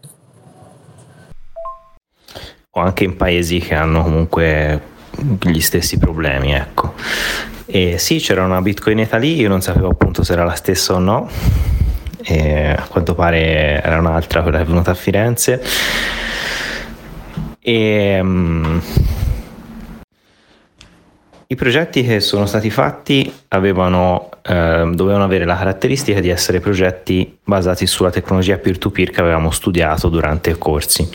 o 2.71 2.81
anche 2.81 3.05
in 3.05 3.15
paesi 3.15 3.59
che 3.59 3.73
hanno 3.73 4.03
comunque 4.03 4.97
gli 5.41 5.61
stessi 5.61 5.97
problemi, 5.97 6.53
ecco. 6.53 6.93
E 7.65 7.97
sì, 7.97 8.17
c'era 8.17 8.43
una 8.43 8.61
bitcoineta 8.61 9.17
lì, 9.17 9.36
io 9.36 9.47
non 9.47 9.61
sapevo 9.61 9.89
appunto 9.89 10.24
se 10.24 10.34
era 10.34 10.43
la 10.43 10.55
stessa 10.55 10.93
o 10.93 10.99
no. 10.99 11.30
E 12.22 12.76
a 12.78 12.88
quanto 12.88 13.15
pare 13.15 13.82
era 13.82 13.99
un'altra, 13.99 14.41
quella 14.41 14.57
che 14.57 14.63
è 14.63 14.67
venuta 14.67 14.91
a 14.91 14.95
Firenze. 14.95 15.61
E 17.59 18.20
um, 18.20 18.82
i 21.47 21.55
progetti 21.55 22.03
che 22.03 22.20
sono 22.20 22.45
stati 22.45 22.70
fatti 22.70 23.32
avevano, 23.49 24.30
eh, 24.43 24.89
dovevano 24.93 25.24
avere 25.24 25.45
la 25.45 25.57
caratteristica 25.57 26.20
di 26.20 26.30
essere 26.30 26.59
progetti 26.59 27.38
basati 27.43 27.86
sulla 27.88 28.11
tecnologia 28.11 28.57
peer-to-peer 28.57 29.11
che 29.11 29.22
avevamo 29.22 29.51
studiato 29.51 30.09
durante 30.09 30.51
i 30.51 30.57
corsi 30.57 31.07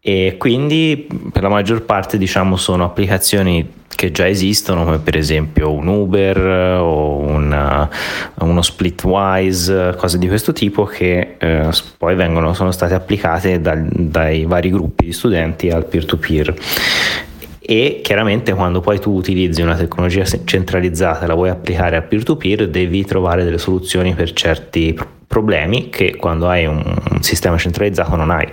e 0.00 0.36
quindi 0.38 1.08
per 1.32 1.42
la 1.42 1.48
maggior 1.48 1.82
parte 1.82 2.18
diciamo 2.18 2.56
sono 2.56 2.84
applicazioni 2.84 3.76
che 3.98 4.12
già 4.12 4.28
esistono 4.28 4.84
come 4.84 4.98
per 5.00 5.16
esempio 5.16 5.72
un 5.72 5.88
Uber 5.88 6.78
o 6.80 7.16
una, 7.16 7.90
uno 8.38 8.62
Splitwise, 8.62 9.96
cose 9.96 10.18
di 10.18 10.28
questo 10.28 10.52
tipo 10.52 10.84
che 10.84 11.34
eh, 11.36 11.68
poi 11.96 12.14
vengono, 12.14 12.54
sono 12.54 12.70
state 12.70 12.94
applicate 12.94 13.60
da, 13.60 13.74
dai 13.76 14.44
vari 14.44 14.70
gruppi 14.70 15.06
di 15.06 15.12
studenti 15.12 15.68
al 15.70 15.86
peer-to-peer. 15.86 16.54
E 17.58 18.00
chiaramente 18.00 18.54
quando 18.54 18.80
poi 18.80 19.00
tu 19.00 19.12
utilizzi 19.12 19.62
una 19.62 19.74
tecnologia 19.74 20.24
centralizzata 20.44 21.24
e 21.24 21.26
la 21.26 21.34
vuoi 21.34 21.48
applicare 21.48 21.96
a 21.96 22.02
peer-to-peer 22.02 22.68
devi 22.68 23.04
trovare 23.04 23.42
delle 23.42 23.58
soluzioni 23.58 24.14
per 24.14 24.32
certi 24.32 24.96
problemi 25.26 25.90
che 25.90 26.14
quando 26.14 26.48
hai 26.48 26.66
un, 26.66 26.80
un 27.10 27.22
sistema 27.22 27.58
centralizzato 27.58 28.14
non 28.14 28.30
hai 28.30 28.48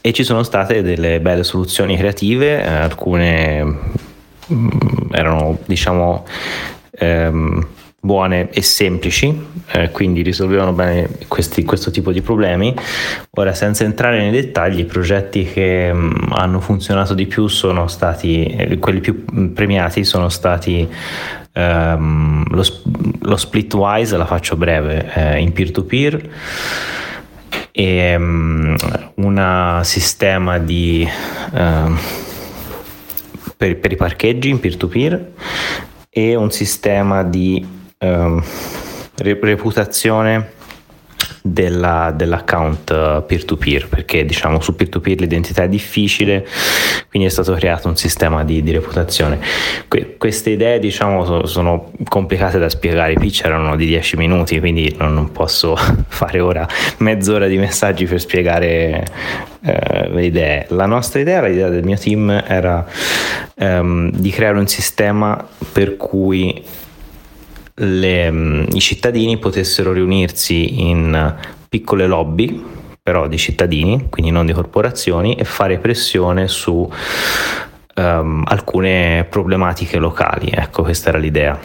e 0.00 0.12
ci 0.12 0.24
sono 0.24 0.42
state 0.42 0.82
delle 0.82 1.20
belle 1.20 1.44
soluzioni 1.44 1.96
creative, 1.96 2.62
eh, 2.62 2.66
alcune 2.66 3.64
mm, 4.52 4.68
erano 5.12 5.58
diciamo 5.66 6.24
ehm, 6.92 7.66
buone 8.02 8.48
e 8.50 8.62
semplici, 8.62 9.46
eh, 9.72 9.90
quindi 9.90 10.22
risolvevano 10.22 10.72
bene 10.72 11.08
questi, 11.28 11.64
questo 11.64 11.90
tipo 11.90 12.12
di 12.12 12.22
problemi. 12.22 12.74
Ora, 13.32 13.52
senza 13.52 13.84
entrare 13.84 14.18
nei 14.18 14.30
dettagli, 14.30 14.80
i 14.80 14.84
progetti 14.86 15.44
che 15.44 15.92
mh, 15.92 15.98
mm, 15.98 16.32
hanno 16.32 16.60
funzionato 16.60 17.12
di 17.12 17.26
più 17.26 17.46
sono 17.46 17.86
stati, 17.86 18.44
eh, 18.44 18.78
quelli 18.78 19.00
più 19.00 19.24
mm, 19.30 19.48
premiati 19.48 20.04
sono 20.04 20.30
stati 20.30 20.88
ehm, 21.52 22.44
lo, 22.48 22.64
lo 23.20 23.36
Splitwise, 23.36 24.16
la 24.16 24.26
faccio 24.26 24.56
breve, 24.56 25.12
eh, 25.14 25.38
in 25.38 25.52
peer-to-peer 25.52 26.28
e 27.72 28.16
um, 28.16 28.74
un 29.14 29.80
sistema 29.82 30.58
di 30.58 31.08
uh, 31.52 31.92
per, 33.56 33.78
per, 33.78 33.92
i 33.92 33.96
parcheggi 33.96 34.48
in 34.48 34.60
peer-to-peer 34.60 35.32
e 36.08 36.34
un 36.34 36.50
sistema 36.50 37.22
di 37.22 37.66
uh, 37.98 38.42
reputazione 39.16 40.58
della, 41.42 42.12
dell'account 42.14 42.90
eh, 42.90 43.22
peer-to-peer 43.26 43.88
perché 43.88 44.24
diciamo 44.24 44.60
su 44.60 44.74
peer-to-peer 44.74 45.20
l'identità 45.20 45.62
è 45.62 45.68
difficile 45.68 46.46
quindi 47.08 47.28
è 47.28 47.30
stato 47.30 47.54
creato 47.54 47.88
un 47.88 47.96
sistema 47.96 48.44
di, 48.44 48.62
di 48.62 48.70
reputazione. 48.70 49.40
Que- 49.88 50.16
queste 50.16 50.50
idee 50.50 50.78
diciamo 50.78 51.24
so, 51.24 51.46
sono 51.46 51.90
complicate 52.08 52.58
da 52.58 52.68
spiegare. 52.68 53.12
I 53.12 53.18
pitch 53.18 53.44
erano 53.44 53.74
di 53.76 53.86
10 53.86 54.16
minuti 54.16 54.60
quindi 54.60 54.94
non, 54.98 55.14
non 55.14 55.32
posso 55.32 55.76
fare 56.06 56.40
ora 56.40 56.68
mezz'ora 56.98 57.46
di 57.46 57.56
messaggi 57.56 58.04
per 58.04 58.20
spiegare 58.20 59.04
eh, 59.62 60.08
le 60.08 60.24
idee. 60.24 60.66
La 60.68 60.86
nostra 60.86 61.20
idea, 61.20 61.42
l'idea 61.42 61.68
del 61.68 61.84
mio 61.84 61.98
team 61.98 62.30
era 62.46 62.86
ehm, 63.56 64.10
di 64.12 64.30
creare 64.30 64.58
un 64.58 64.68
sistema 64.68 65.44
per 65.72 65.96
cui 65.96 66.62
le, 67.74 68.30
mm, 68.30 68.64
i 68.72 68.80
cittadini 68.80 69.38
potessero 69.38 69.92
riunirsi 69.92 70.88
in 70.88 71.36
piccole 71.68 72.06
lobby, 72.06 72.62
però 73.02 73.26
di 73.28 73.38
cittadini, 73.38 74.08
quindi 74.08 74.30
non 74.30 74.46
di 74.46 74.52
corporazioni, 74.52 75.34
e 75.34 75.44
fare 75.44 75.78
pressione 75.78 76.48
su 76.48 76.90
um, 77.96 78.42
alcune 78.46 79.26
problematiche 79.28 79.98
locali. 79.98 80.50
Ecco, 80.52 80.82
questa 80.82 81.08
era 81.10 81.18
l'idea. 81.18 81.58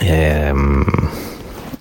Ehm, 0.00 0.84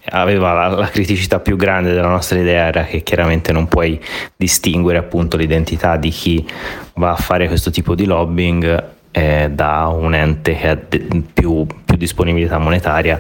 aveva 0.10 0.54
la, 0.54 0.68
la, 0.70 0.88
criticità 0.88 1.39
più 1.39 1.56
grande 1.56 1.93
della 1.93 2.08
nostra 2.08 2.39
idea 2.39 2.66
era 2.66 2.84
che 2.84 3.04
chiaramente 3.04 3.52
non 3.52 3.68
puoi 3.68 4.00
distinguere 4.36 4.98
appunto 4.98 5.38
l'identità 5.38 5.98
di 5.98 6.10
chi 6.10 6.48
va 6.95 7.12
a 7.12 7.16
fare 7.16 7.48
questo 7.48 7.72
tipo 7.72 7.93
di 7.93 8.06
lobbying 8.06 8.95
eh, 9.12 9.50
da 9.52 9.88
un 9.88 10.14
ente 10.14 10.56
che 10.56 10.78
de- 10.88 11.24
più, 11.34 11.66
disponibilità 11.98 12.58
monetaria 12.58 13.20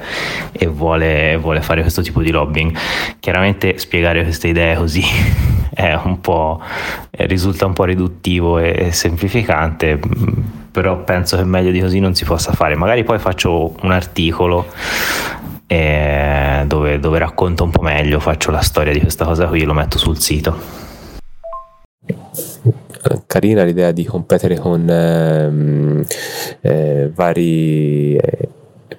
e 0.51 0.67
vuole, 0.67 1.37
vuole, 1.37 1.61
fare 1.61 1.81
questo 1.81 2.01
tipo 2.01 2.21
di 2.21 2.31
lobbying. 2.31 2.75
Chiaramente 3.19 3.77
spiegare 3.77 4.23
queste 4.23 4.47
idee 4.47 4.75
così 4.75 5.03
è 5.73 5.93
un 5.95 6.21
po', 6.21 6.61
risulta 7.11 7.65
un 7.65 7.73
po' 7.73 7.83
riduttivo 7.83 8.59
e, 8.59 8.91
semplificante, 8.91 9.99
però 10.71 11.03
penso 11.03 11.37
che 11.37 11.43
meglio 11.43 11.71
di 11.71 11.81
così 11.81 11.99
non 11.99 12.15
si 12.15 12.25
possa 12.25 12.53
fare. 12.53 12.75
Magari 12.75 13.03
poi 13.03 13.19
faccio 13.19 13.75
un 13.81 13.91
articolo 13.91 14.67
eh, 15.67 16.63
dove, 16.65 16.99
dove 16.99 17.19
racconto 17.19 17.63
un 17.63 17.71
po' 17.71 17.81
meglio, 17.81 18.19
faccio 18.19 18.51
la 18.51 18.61
storia 18.61 18.93
di 18.93 18.99
questa 18.99 19.25
cosa 19.25 19.47
qui, 19.47 19.63
lo 19.63 19.73
metto 19.73 19.97
sul 19.97 20.19
sito 20.19 20.85
carina 23.25 23.63
l'idea 23.63 23.91
di 23.91 24.03
competere 24.05 24.57
con 24.57 24.89
ehm, 24.89 26.03
eh, 26.61 27.11
vari 27.13 28.15
eh, 28.15 28.49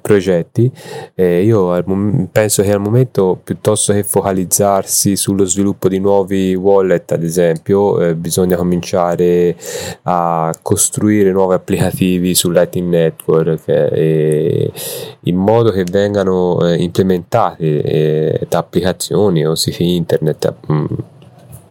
progetti. 0.01 0.71
Eh, 1.15 1.43
io 1.43 1.73
al, 1.73 1.85
penso 2.31 2.63
che 2.63 2.73
al 2.73 2.81
momento, 2.81 3.39
piuttosto 3.43 3.93
che 3.93 4.03
focalizzarsi 4.03 5.17
sullo 5.17 5.45
sviluppo 5.45 5.89
di 5.89 5.99
nuovi 5.99 6.55
wallet, 6.55 7.13
ad 7.13 7.23
esempio, 7.23 8.01
eh, 8.01 8.15
bisogna 8.15 8.57
cominciare 8.57 9.57
a 10.03 10.55
costruire 10.63 11.33
nuovi 11.33 11.55
applicativi 11.55 12.35
sul 12.35 12.53
Lightning 12.53 12.89
Network 12.89 13.63
eh, 13.67 14.73
in 15.23 15.37
modo 15.37 15.71
che 15.71 15.85
vengano 15.85 16.61
eh, 16.61 16.83
implementati 16.83 17.81
eh, 17.81 18.47
da 18.49 18.59
applicazioni 18.59 19.47
o 19.47 19.55
siti 19.55 19.95
internet. 19.95 20.55
Mh, 20.67 20.75
mm, 20.75 20.87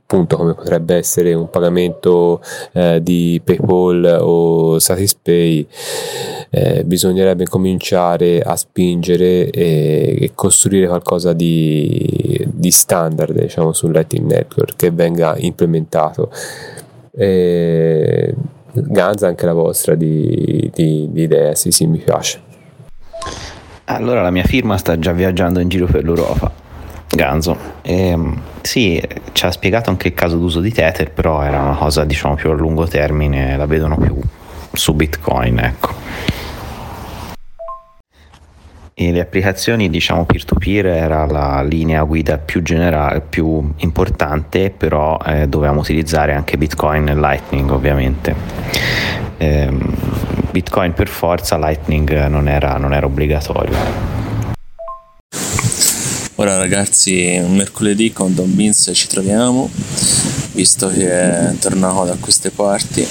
appunto 0.09 0.37
come 0.37 0.53
potrebbe 0.53 0.95
essere 0.95 1.33
un 1.33 1.49
pagamento 1.49 2.41
eh, 2.71 3.03
di 3.03 3.41
PayPal 3.43 4.19
o 4.21 4.79
Satispay 4.79 5.67
eh, 6.49 6.85
bisognerebbe 6.85 7.45
cominciare 7.45 8.39
a 8.39 8.55
spingere 8.55 9.49
e, 9.49 10.17
e 10.21 10.31
costruire 10.33 10.87
qualcosa 10.87 11.33
di, 11.33 12.41
di, 12.47 12.71
standard 12.71 13.37
diciamo 13.37 13.73
sul 13.73 13.91
Lightning 13.91 14.31
Network 14.31 14.77
che 14.77 14.91
venga 14.91 15.35
implementato. 15.37 16.31
E, 17.11 18.33
Ganza 18.71 19.27
anche 19.27 19.45
la 19.45 19.53
vostra 19.53 19.95
di, 19.95 20.69
di, 20.73 21.09
di 21.11 21.21
idea 21.23 21.53
sì 21.55 21.71
sì 21.71 21.85
mi 21.85 21.97
piace. 21.97 22.39
Allora 23.85 24.21
la 24.21 24.31
mia 24.31 24.43
firma 24.43 24.77
sta 24.77 24.97
già 24.99 25.11
viaggiando 25.11 25.59
in 25.59 25.67
giro 25.67 25.87
per 25.87 26.03
l'Europa 26.03 26.66
Ganzo. 27.09 27.57
Ehm, 27.81 28.41
sì, 28.61 29.01
ci 29.31 29.45
ha 29.45 29.51
spiegato 29.51 29.89
anche 29.89 30.09
il 30.09 30.13
caso 30.13 30.37
d'uso 30.37 30.59
di 30.59 30.71
Tether, 30.71 31.11
però 31.11 31.41
era 31.41 31.61
una 31.61 31.75
cosa 31.75 32.03
diciamo 32.03 32.35
più 32.35 32.49
a 32.49 32.53
lungo 32.53 32.85
termine, 32.85 33.55
la 33.55 33.65
vedono 33.65 33.97
più 33.97 34.19
su 34.73 34.93
Bitcoin, 34.93 35.59
ecco. 35.59 35.95
E 38.99 39.11
le 39.11 39.19
applicazioni 39.19 39.91
diciamo 39.91 40.25
peer-to-peer 40.25 40.87
era 40.87 41.27
la 41.27 41.61
linea 41.61 42.01
guida 42.01 42.39
più 42.39 42.63
generale, 42.63 43.21
più 43.21 43.73
importante, 43.77 44.71
però 44.71 45.19
eh, 45.23 45.47
dovevamo 45.47 45.81
utilizzare 45.81 46.33
anche 46.33 46.57
Bitcoin 46.57 47.07
e 47.07 47.15
Lightning 47.15 47.69
ovviamente. 47.69 48.35
Eh, 49.37 49.71
Bitcoin 50.49 50.93
per 50.93 51.07
forza, 51.07 51.59
Lightning 51.59 52.25
non 52.25 52.47
era, 52.47 52.77
non 52.77 52.91
era 52.91 53.05
obbligatorio. 53.05 54.16
Ora 56.39 56.55
ragazzi, 56.59 57.41
mercoledì 57.47 58.13
con 58.13 58.35
Don 58.35 58.55
Vince 58.55 58.93
ci 58.93 59.07
troviamo, 59.07 59.71
visto 60.51 60.87
che 60.87 61.09
è 61.09 61.55
tornato 61.59 62.05
da 62.05 62.15
queste 62.19 62.51
parti 62.51 63.03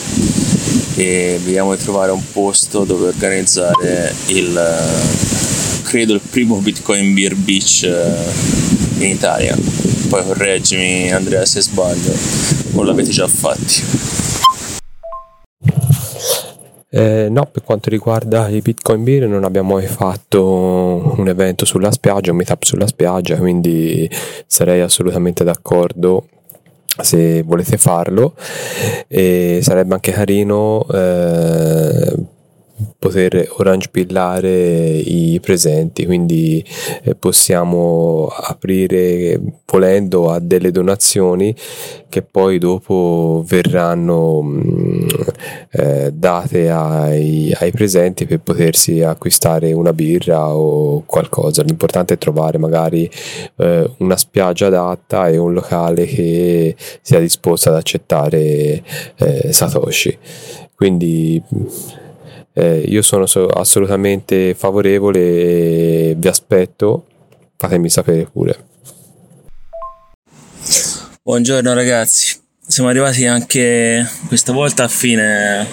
e 0.95 1.41
vediamo 1.43 1.75
di 1.75 1.83
trovare 1.83 2.13
un 2.13 2.23
posto 2.31 2.85
dove 2.85 3.09
organizzare 3.09 4.15
il, 4.27 4.61
credo, 5.83 6.15
il 6.15 6.21
primo 6.21 6.59
Bitcoin 6.59 7.15
Beer 7.15 7.35
Beach 7.35 7.83
eh, 7.83 9.05
in 9.05 9.11
Italia. 9.11 9.57
Poi 10.09 10.25
correggimi 10.25 11.11
Andrea 11.11 11.45
se 11.45 11.61
sbaglio, 11.61 12.15
o 12.75 12.83
l'avete 12.85 13.11
già 13.11 13.27
fatti. 13.27 14.16
Eh, 16.97 17.29
no, 17.29 17.47
per 17.53 17.63
quanto 17.63 17.91
riguarda 17.91 18.49
i 18.49 18.61
Bitcoin 18.61 19.05
Beer 19.05 19.29
non 19.29 19.45
abbiamo 19.45 19.75
mai 19.75 19.87
fatto 19.87 21.15
un 21.17 21.29
evento 21.29 21.67
sulla 21.67 21.91
spiaggia, 21.91 22.31
un 22.31 22.39
meetup 22.39 22.63
sulla 22.63 22.87
spiaggia, 22.87 23.37
quindi 23.37 24.09
sarei 24.47 24.81
assolutamente 24.81 25.45
d'accordo 25.45 26.27
se 27.03 27.43
volete 27.43 27.77
farlo. 27.77 28.35
E 29.09 29.61
sarebbe 29.63 29.95
anche 29.95 30.13
carino 30.13 30.87
eh, 30.91 32.15
poter 32.99 33.49
orange 33.57 33.89
pillare 33.91 34.97
i 34.97 35.39
presenti 35.41 36.05
quindi 36.05 36.65
eh, 37.03 37.15
possiamo 37.15 38.29
aprire 38.29 39.41
volendo 39.67 40.31
a 40.31 40.39
delle 40.39 40.71
donazioni 40.71 41.55
che 42.09 42.23
poi 42.23 42.59
dopo 42.59 43.45
verranno 43.47 44.41
mh, 44.41 45.07
eh, 45.73 46.11
date 46.13 46.71
ai, 46.71 47.55
ai, 47.59 47.71
presenti 47.73 48.27
per 48.27 48.41
potersi 48.41 49.03
acquistare 49.03 49.73
una 49.73 49.93
birra 49.93 50.49
o 50.49 51.03
qualcosa. 51.05 51.63
L'importante 51.63 52.15
è 52.15 52.19
trovare 52.19 52.59
magari 52.59 53.11
eh, 53.57 53.91
una 53.99 54.17
spiaggia 54.17 54.69
adatta 54.69 55.29
e 55.29 55.37
un 55.37 55.53
locale 55.53 56.07
che 56.07 56.75
sia 57.03 57.21
disposto 57.21 57.69
ad 57.69 57.75
accettare 57.75 58.83
eh, 59.17 59.53
Satoshi. 59.53 60.17
Quindi 60.75 61.43
eh, 62.59 62.79
io 62.79 63.03
sono 63.03 63.27
so- 63.27 63.49
assolutamente 63.49 64.55
favorevole 64.55 65.21
e 65.21 66.15
vi 66.17 66.29
aspetto, 66.29 67.05
fatemi 67.55 67.91
sapere 67.91 68.27
pure. 68.33 68.65
Buongiorno 71.23 71.75
ragazzi, 71.75 72.35
siamo 72.67 72.89
arrivati 72.89 73.27
anche 73.27 74.09
questa 74.29 74.53
volta 74.53 74.85
a 74.85 74.89
fine 74.89 75.67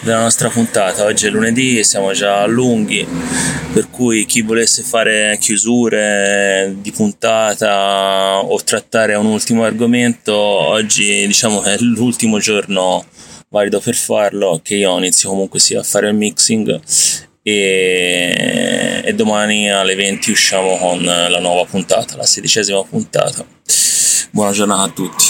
della 0.00 0.22
nostra 0.22 0.48
puntata. 0.48 1.04
Oggi 1.04 1.26
è 1.26 1.30
lunedì, 1.30 1.84
siamo 1.84 2.12
già 2.12 2.44
lunghi, 2.46 3.06
per 3.72 3.88
cui 3.88 4.26
chi 4.26 4.42
volesse 4.42 4.82
fare 4.82 5.36
chiusure 5.38 6.74
di 6.80 6.90
puntata 6.90 8.40
o 8.40 8.60
trattare 8.64 9.14
un 9.14 9.26
ultimo 9.26 9.62
argomento, 9.62 10.34
oggi 10.34 11.24
diciamo 11.24 11.60
che 11.60 11.74
è 11.74 11.78
l'ultimo 11.78 12.40
giorno 12.40 13.04
valido 13.56 13.80
per 13.80 13.94
farlo, 13.94 14.60
che 14.62 14.74
io 14.74 14.96
inizio 14.98 15.30
comunque 15.30 15.58
sia 15.58 15.80
a 15.80 15.82
fare 15.82 16.08
il 16.08 16.14
mixing 16.14 16.78
e, 17.42 19.02
e 19.02 19.14
domani 19.14 19.70
alle 19.70 19.94
20 19.94 20.30
usciamo 20.30 20.76
con 20.76 21.02
la 21.02 21.38
nuova 21.40 21.64
puntata, 21.64 22.16
la 22.16 22.26
sedicesima 22.26 22.82
puntata. 22.84 23.44
Buona 24.30 24.50
giornata 24.50 24.82
a 24.82 24.90
tutti. 24.90 25.24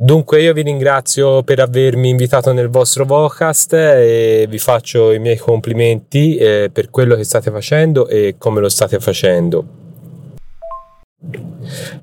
Dunque 0.00 0.42
io 0.42 0.52
vi 0.52 0.62
ringrazio 0.62 1.42
per 1.42 1.60
avermi 1.60 2.10
invitato 2.10 2.52
nel 2.52 2.68
vostro 2.68 3.04
podcast 3.06 3.72
e 3.72 4.46
vi 4.48 4.58
faccio 4.58 5.12
i 5.12 5.18
miei 5.18 5.38
complimenti 5.38 6.36
eh, 6.36 6.70
per 6.70 6.90
quello 6.90 7.16
che 7.16 7.24
state 7.24 7.50
facendo 7.50 8.08
e 8.08 8.36
come 8.38 8.60
lo 8.60 8.68
state 8.68 9.00
facendo. 9.00 9.87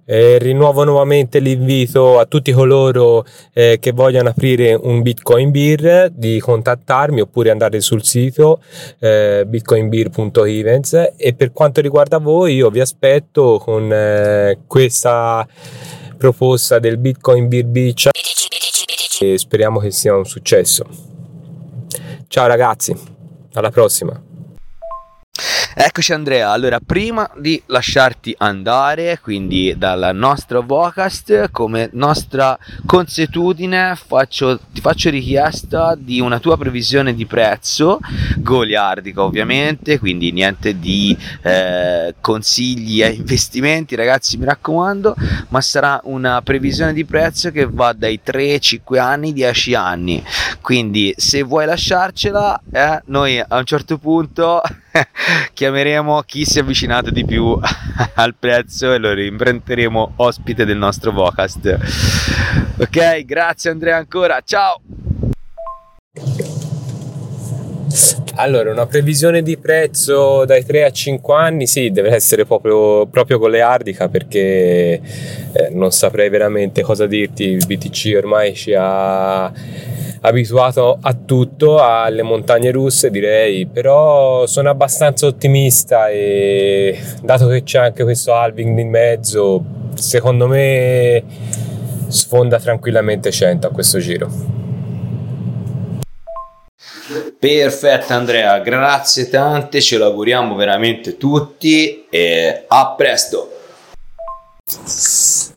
Eh, 0.04 0.38
rinnuovo 0.40 0.84
nuovamente 0.84 1.40
l'invito 1.40 2.20
a 2.20 2.26
tutti 2.26 2.52
coloro 2.52 3.26
eh, 3.54 3.78
che 3.80 3.94
vogliano 3.94 4.28
aprire 4.30 4.74
un 4.74 5.02
Bitcoin 5.02 5.52
Beer 5.52 6.10
di 6.12 6.38
contattarmi 6.40 7.22
oppure 7.22 7.50
andare 7.50 7.80
sul 7.80 8.04
sito 8.04 8.62
eh, 9.00 9.46
bitcoinbeer.events 9.48 11.14
e 11.16 11.34
per 11.34 11.54
quanto 11.54 11.80
riguarda 11.80 12.18
voi 12.18 12.56
io 12.56 12.70
vi 12.70 12.82
aspetto 12.82 13.58
con 13.58 13.90
eh, 13.92 14.60
questa 14.68 15.48
proposta 16.18 16.80
del 16.80 16.98
Bitcoin 16.98 17.48
Beer 17.48 17.66
Beach 17.66 18.10
e 19.22 19.38
speriamo 19.38 19.80
che 19.80 19.92
sia 19.92 20.14
un 20.14 20.26
successo. 20.26 20.86
Ciao 22.28 22.48
ragazzi, 22.48 22.94
alla 23.54 23.72
prossima. 23.72 24.35
Eccoci 25.78 26.14
Andrea, 26.14 26.52
allora 26.52 26.80
prima 26.80 27.30
di 27.36 27.62
lasciarti 27.66 28.34
andare, 28.38 29.20
quindi 29.22 29.76
dal 29.78 30.12
nostro 30.14 30.62
Vocast, 30.62 31.52
come 31.52 31.90
nostra 31.92 32.58
consuetudine 32.86 33.94
faccio, 33.98 34.58
ti 34.72 34.80
faccio 34.80 35.10
richiesta 35.10 35.94
di 36.00 36.22
una 36.22 36.40
tua 36.40 36.56
previsione 36.56 37.14
di 37.14 37.26
prezzo, 37.26 38.00
goliardica 38.38 39.22
ovviamente, 39.22 40.00
quindi 40.00 40.32
niente 40.32 40.80
di 40.80 41.16
eh, 41.42 42.16
consigli 42.22 43.04
e 43.04 43.10
investimenti 43.10 43.96
ragazzi 43.96 44.38
mi 44.38 44.46
raccomando, 44.46 45.14
ma 45.50 45.60
sarà 45.60 46.00
una 46.06 46.42
previsione 46.42 46.94
di 46.94 47.04
prezzo 47.04 47.52
che 47.52 47.68
va 47.70 47.92
dai 47.92 48.22
3, 48.24 48.60
5 48.60 48.98
anni, 48.98 49.34
10 49.34 49.76
anni, 49.76 50.24
quindi 50.62 51.14
se 51.18 51.44
vuoi 51.44 51.66
lasciarcela, 51.66 52.62
eh, 52.72 53.02
noi 53.08 53.38
a 53.40 53.58
un 53.58 53.66
certo 53.66 53.98
punto 53.98 54.62
chiameremo 55.54 56.22
chi 56.22 56.46
si 56.46 56.60
è 56.60 56.62
avvicinato 56.62 57.10
di 57.10 57.26
più 57.26 57.58
al 58.16 58.36
prezzo 58.36 58.94
e 58.94 58.98
lo 58.98 59.14
rimprenderemo 59.14 60.14
ospite 60.18 60.66
del 60.66 60.78
nostro 60.78 61.14
podcast. 61.14 61.80
Ok, 62.78 63.26
grazie 63.26 63.70
Andrea 63.70 63.98
ancora, 63.98 64.42
ciao! 64.44 64.82
Allora, 68.38 68.72
una 68.72 68.86
previsione 68.86 69.42
di 69.42 69.58
prezzo 69.58 70.44
dai 70.46 70.66
3 70.66 70.86
a 70.86 70.90
5 70.92 71.36
anni, 71.36 71.68
sì, 71.68 71.92
deve 71.92 72.10
essere 72.14 72.46
proprio, 72.46 73.06
proprio 73.06 73.40
con 73.40 73.52
le 73.52 73.62
Ardica 73.62 74.10
perché 74.10 74.40
eh, 74.42 75.02
non 75.72 75.92
saprei 75.92 76.30
veramente 76.30 76.82
cosa 76.82 77.06
dirti, 77.06 77.44
il 77.44 77.66
BTC 77.66 78.14
ormai 78.18 78.54
ci 78.54 78.74
ha 78.78 79.52
abituato 80.22 80.98
a 81.00 81.14
tutto, 81.14 81.82
alle 81.82 82.24
montagne 82.24 82.72
russe 82.72 83.10
direi, 83.10 83.68
però 83.68 84.46
sono 84.48 84.70
abbastanza 84.70 85.28
ottimista 85.28 86.10
e 86.10 87.00
dato 87.22 87.48
che 87.48 87.64
c'è 87.64 87.80
anche 87.80 88.04
questo 88.04 88.34
halving 88.34 88.78
in 88.80 88.90
mezzo, 88.90 89.64
secondo 89.94 90.48
me 90.48 91.24
sfonda 92.08 92.60
tranquillamente 92.60 93.32
100 93.32 93.68
a 93.68 93.70
questo 93.70 94.00
giro. 94.00 94.65
Perfetto 97.38 98.14
Andrea, 98.14 98.60
grazie 98.60 99.30
tante, 99.30 99.80
ce 99.82 99.98
lo 99.98 100.06
auguriamo 100.06 100.56
veramente 100.56 101.18
tutti 101.18 102.08
e 102.10 102.66
a 102.68 102.94
presto. 102.98 103.52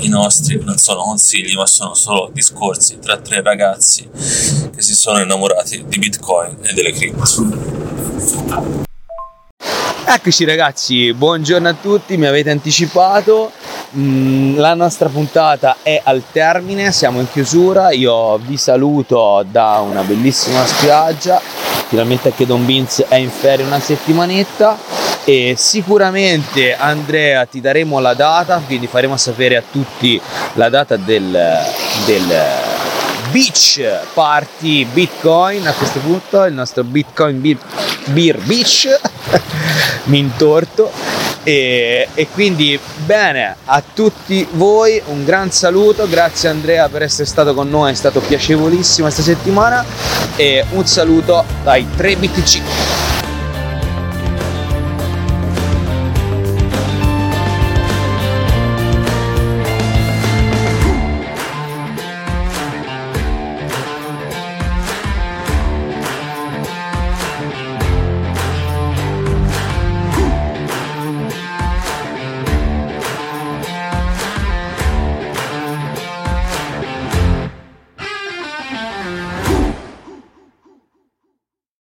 i 0.00 0.08
nostri 0.08 0.58
non 0.62 0.76
sono 0.78 1.02
consigli, 1.02 1.54
ma 1.54 1.66
sono 1.66 1.94
solo 1.94 2.30
discorsi 2.32 2.98
tra 2.98 3.16
tre 3.18 3.42
ragazzi 3.42 4.08
che 4.12 4.82
si 4.82 4.94
sono 4.94 5.20
innamorati 5.20 5.84
di 5.86 5.98
Bitcoin 5.98 6.56
e 6.62 6.72
delle 6.72 6.92
cripto. 6.92 8.85
Eccoci 10.08 10.44
ragazzi, 10.44 11.12
buongiorno 11.12 11.68
a 11.68 11.74
tutti, 11.74 12.16
mi 12.16 12.26
avete 12.26 12.50
anticipato, 12.50 13.50
mm, 13.96 14.56
la 14.56 14.74
nostra 14.74 15.08
puntata 15.08 15.78
è 15.82 16.00
al 16.04 16.22
termine, 16.30 16.92
siamo 16.92 17.18
in 17.18 17.28
chiusura, 17.28 17.90
io 17.90 18.38
vi 18.38 18.56
saluto 18.56 19.44
da 19.50 19.80
una 19.84 20.02
bellissima 20.02 20.64
spiaggia, 20.64 21.40
finalmente 21.88 22.28
anche 22.28 22.46
Don 22.46 22.64
Beans 22.64 23.04
è 23.08 23.16
in 23.16 23.30
ferie 23.30 23.66
una 23.66 23.80
settimanetta. 23.80 24.78
E 25.24 25.54
sicuramente 25.58 26.76
Andrea 26.76 27.44
ti 27.46 27.60
daremo 27.60 27.98
la 27.98 28.14
data, 28.14 28.62
quindi 28.64 28.86
faremo 28.86 29.16
sapere 29.16 29.56
a 29.56 29.62
tutti 29.68 30.20
la 30.52 30.68
data 30.68 30.96
del, 30.96 31.36
del 32.04 32.34
Beach 33.36 33.86
Party 34.14 34.86
Bitcoin 34.86 35.66
a 35.66 35.72
questo 35.72 35.98
punto, 35.98 36.42
il 36.44 36.54
nostro 36.54 36.84
Bitcoin 36.84 37.38
Beer, 37.42 37.58
Beer 38.06 38.38
Beach, 38.38 38.98
mi 40.04 40.20
intorto. 40.20 40.90
E, 41.42 42.08
e, 42.14 42.28
quindi 42.28 42.80
bene 43.04 43.54
a 43.66 43.82
tutti 43.92 44.48
voi 44.52 45.02
un 45.08 45.26
gran 45.26 45.50
saluto. 45.50 46.08
Grazie 46.08 46.48
Andrea 46.48 46.88
per 46.88 47.02
essere 47.02 47.26
stato 47.26 47.52
con 47.52 47.68
noi 47.68 47.92
è 47.92 47.94
stato 47.94 48.20
piacevolissimo 48.20 49.04
questa 49.04 49.22
settimana. 49.22 49.84
E 50.34 50.64
un 50.70 50.86
saluto 50.86 51.44
dai 51.62 51.86
3 51.94 52.16
BTC 52.16 53.15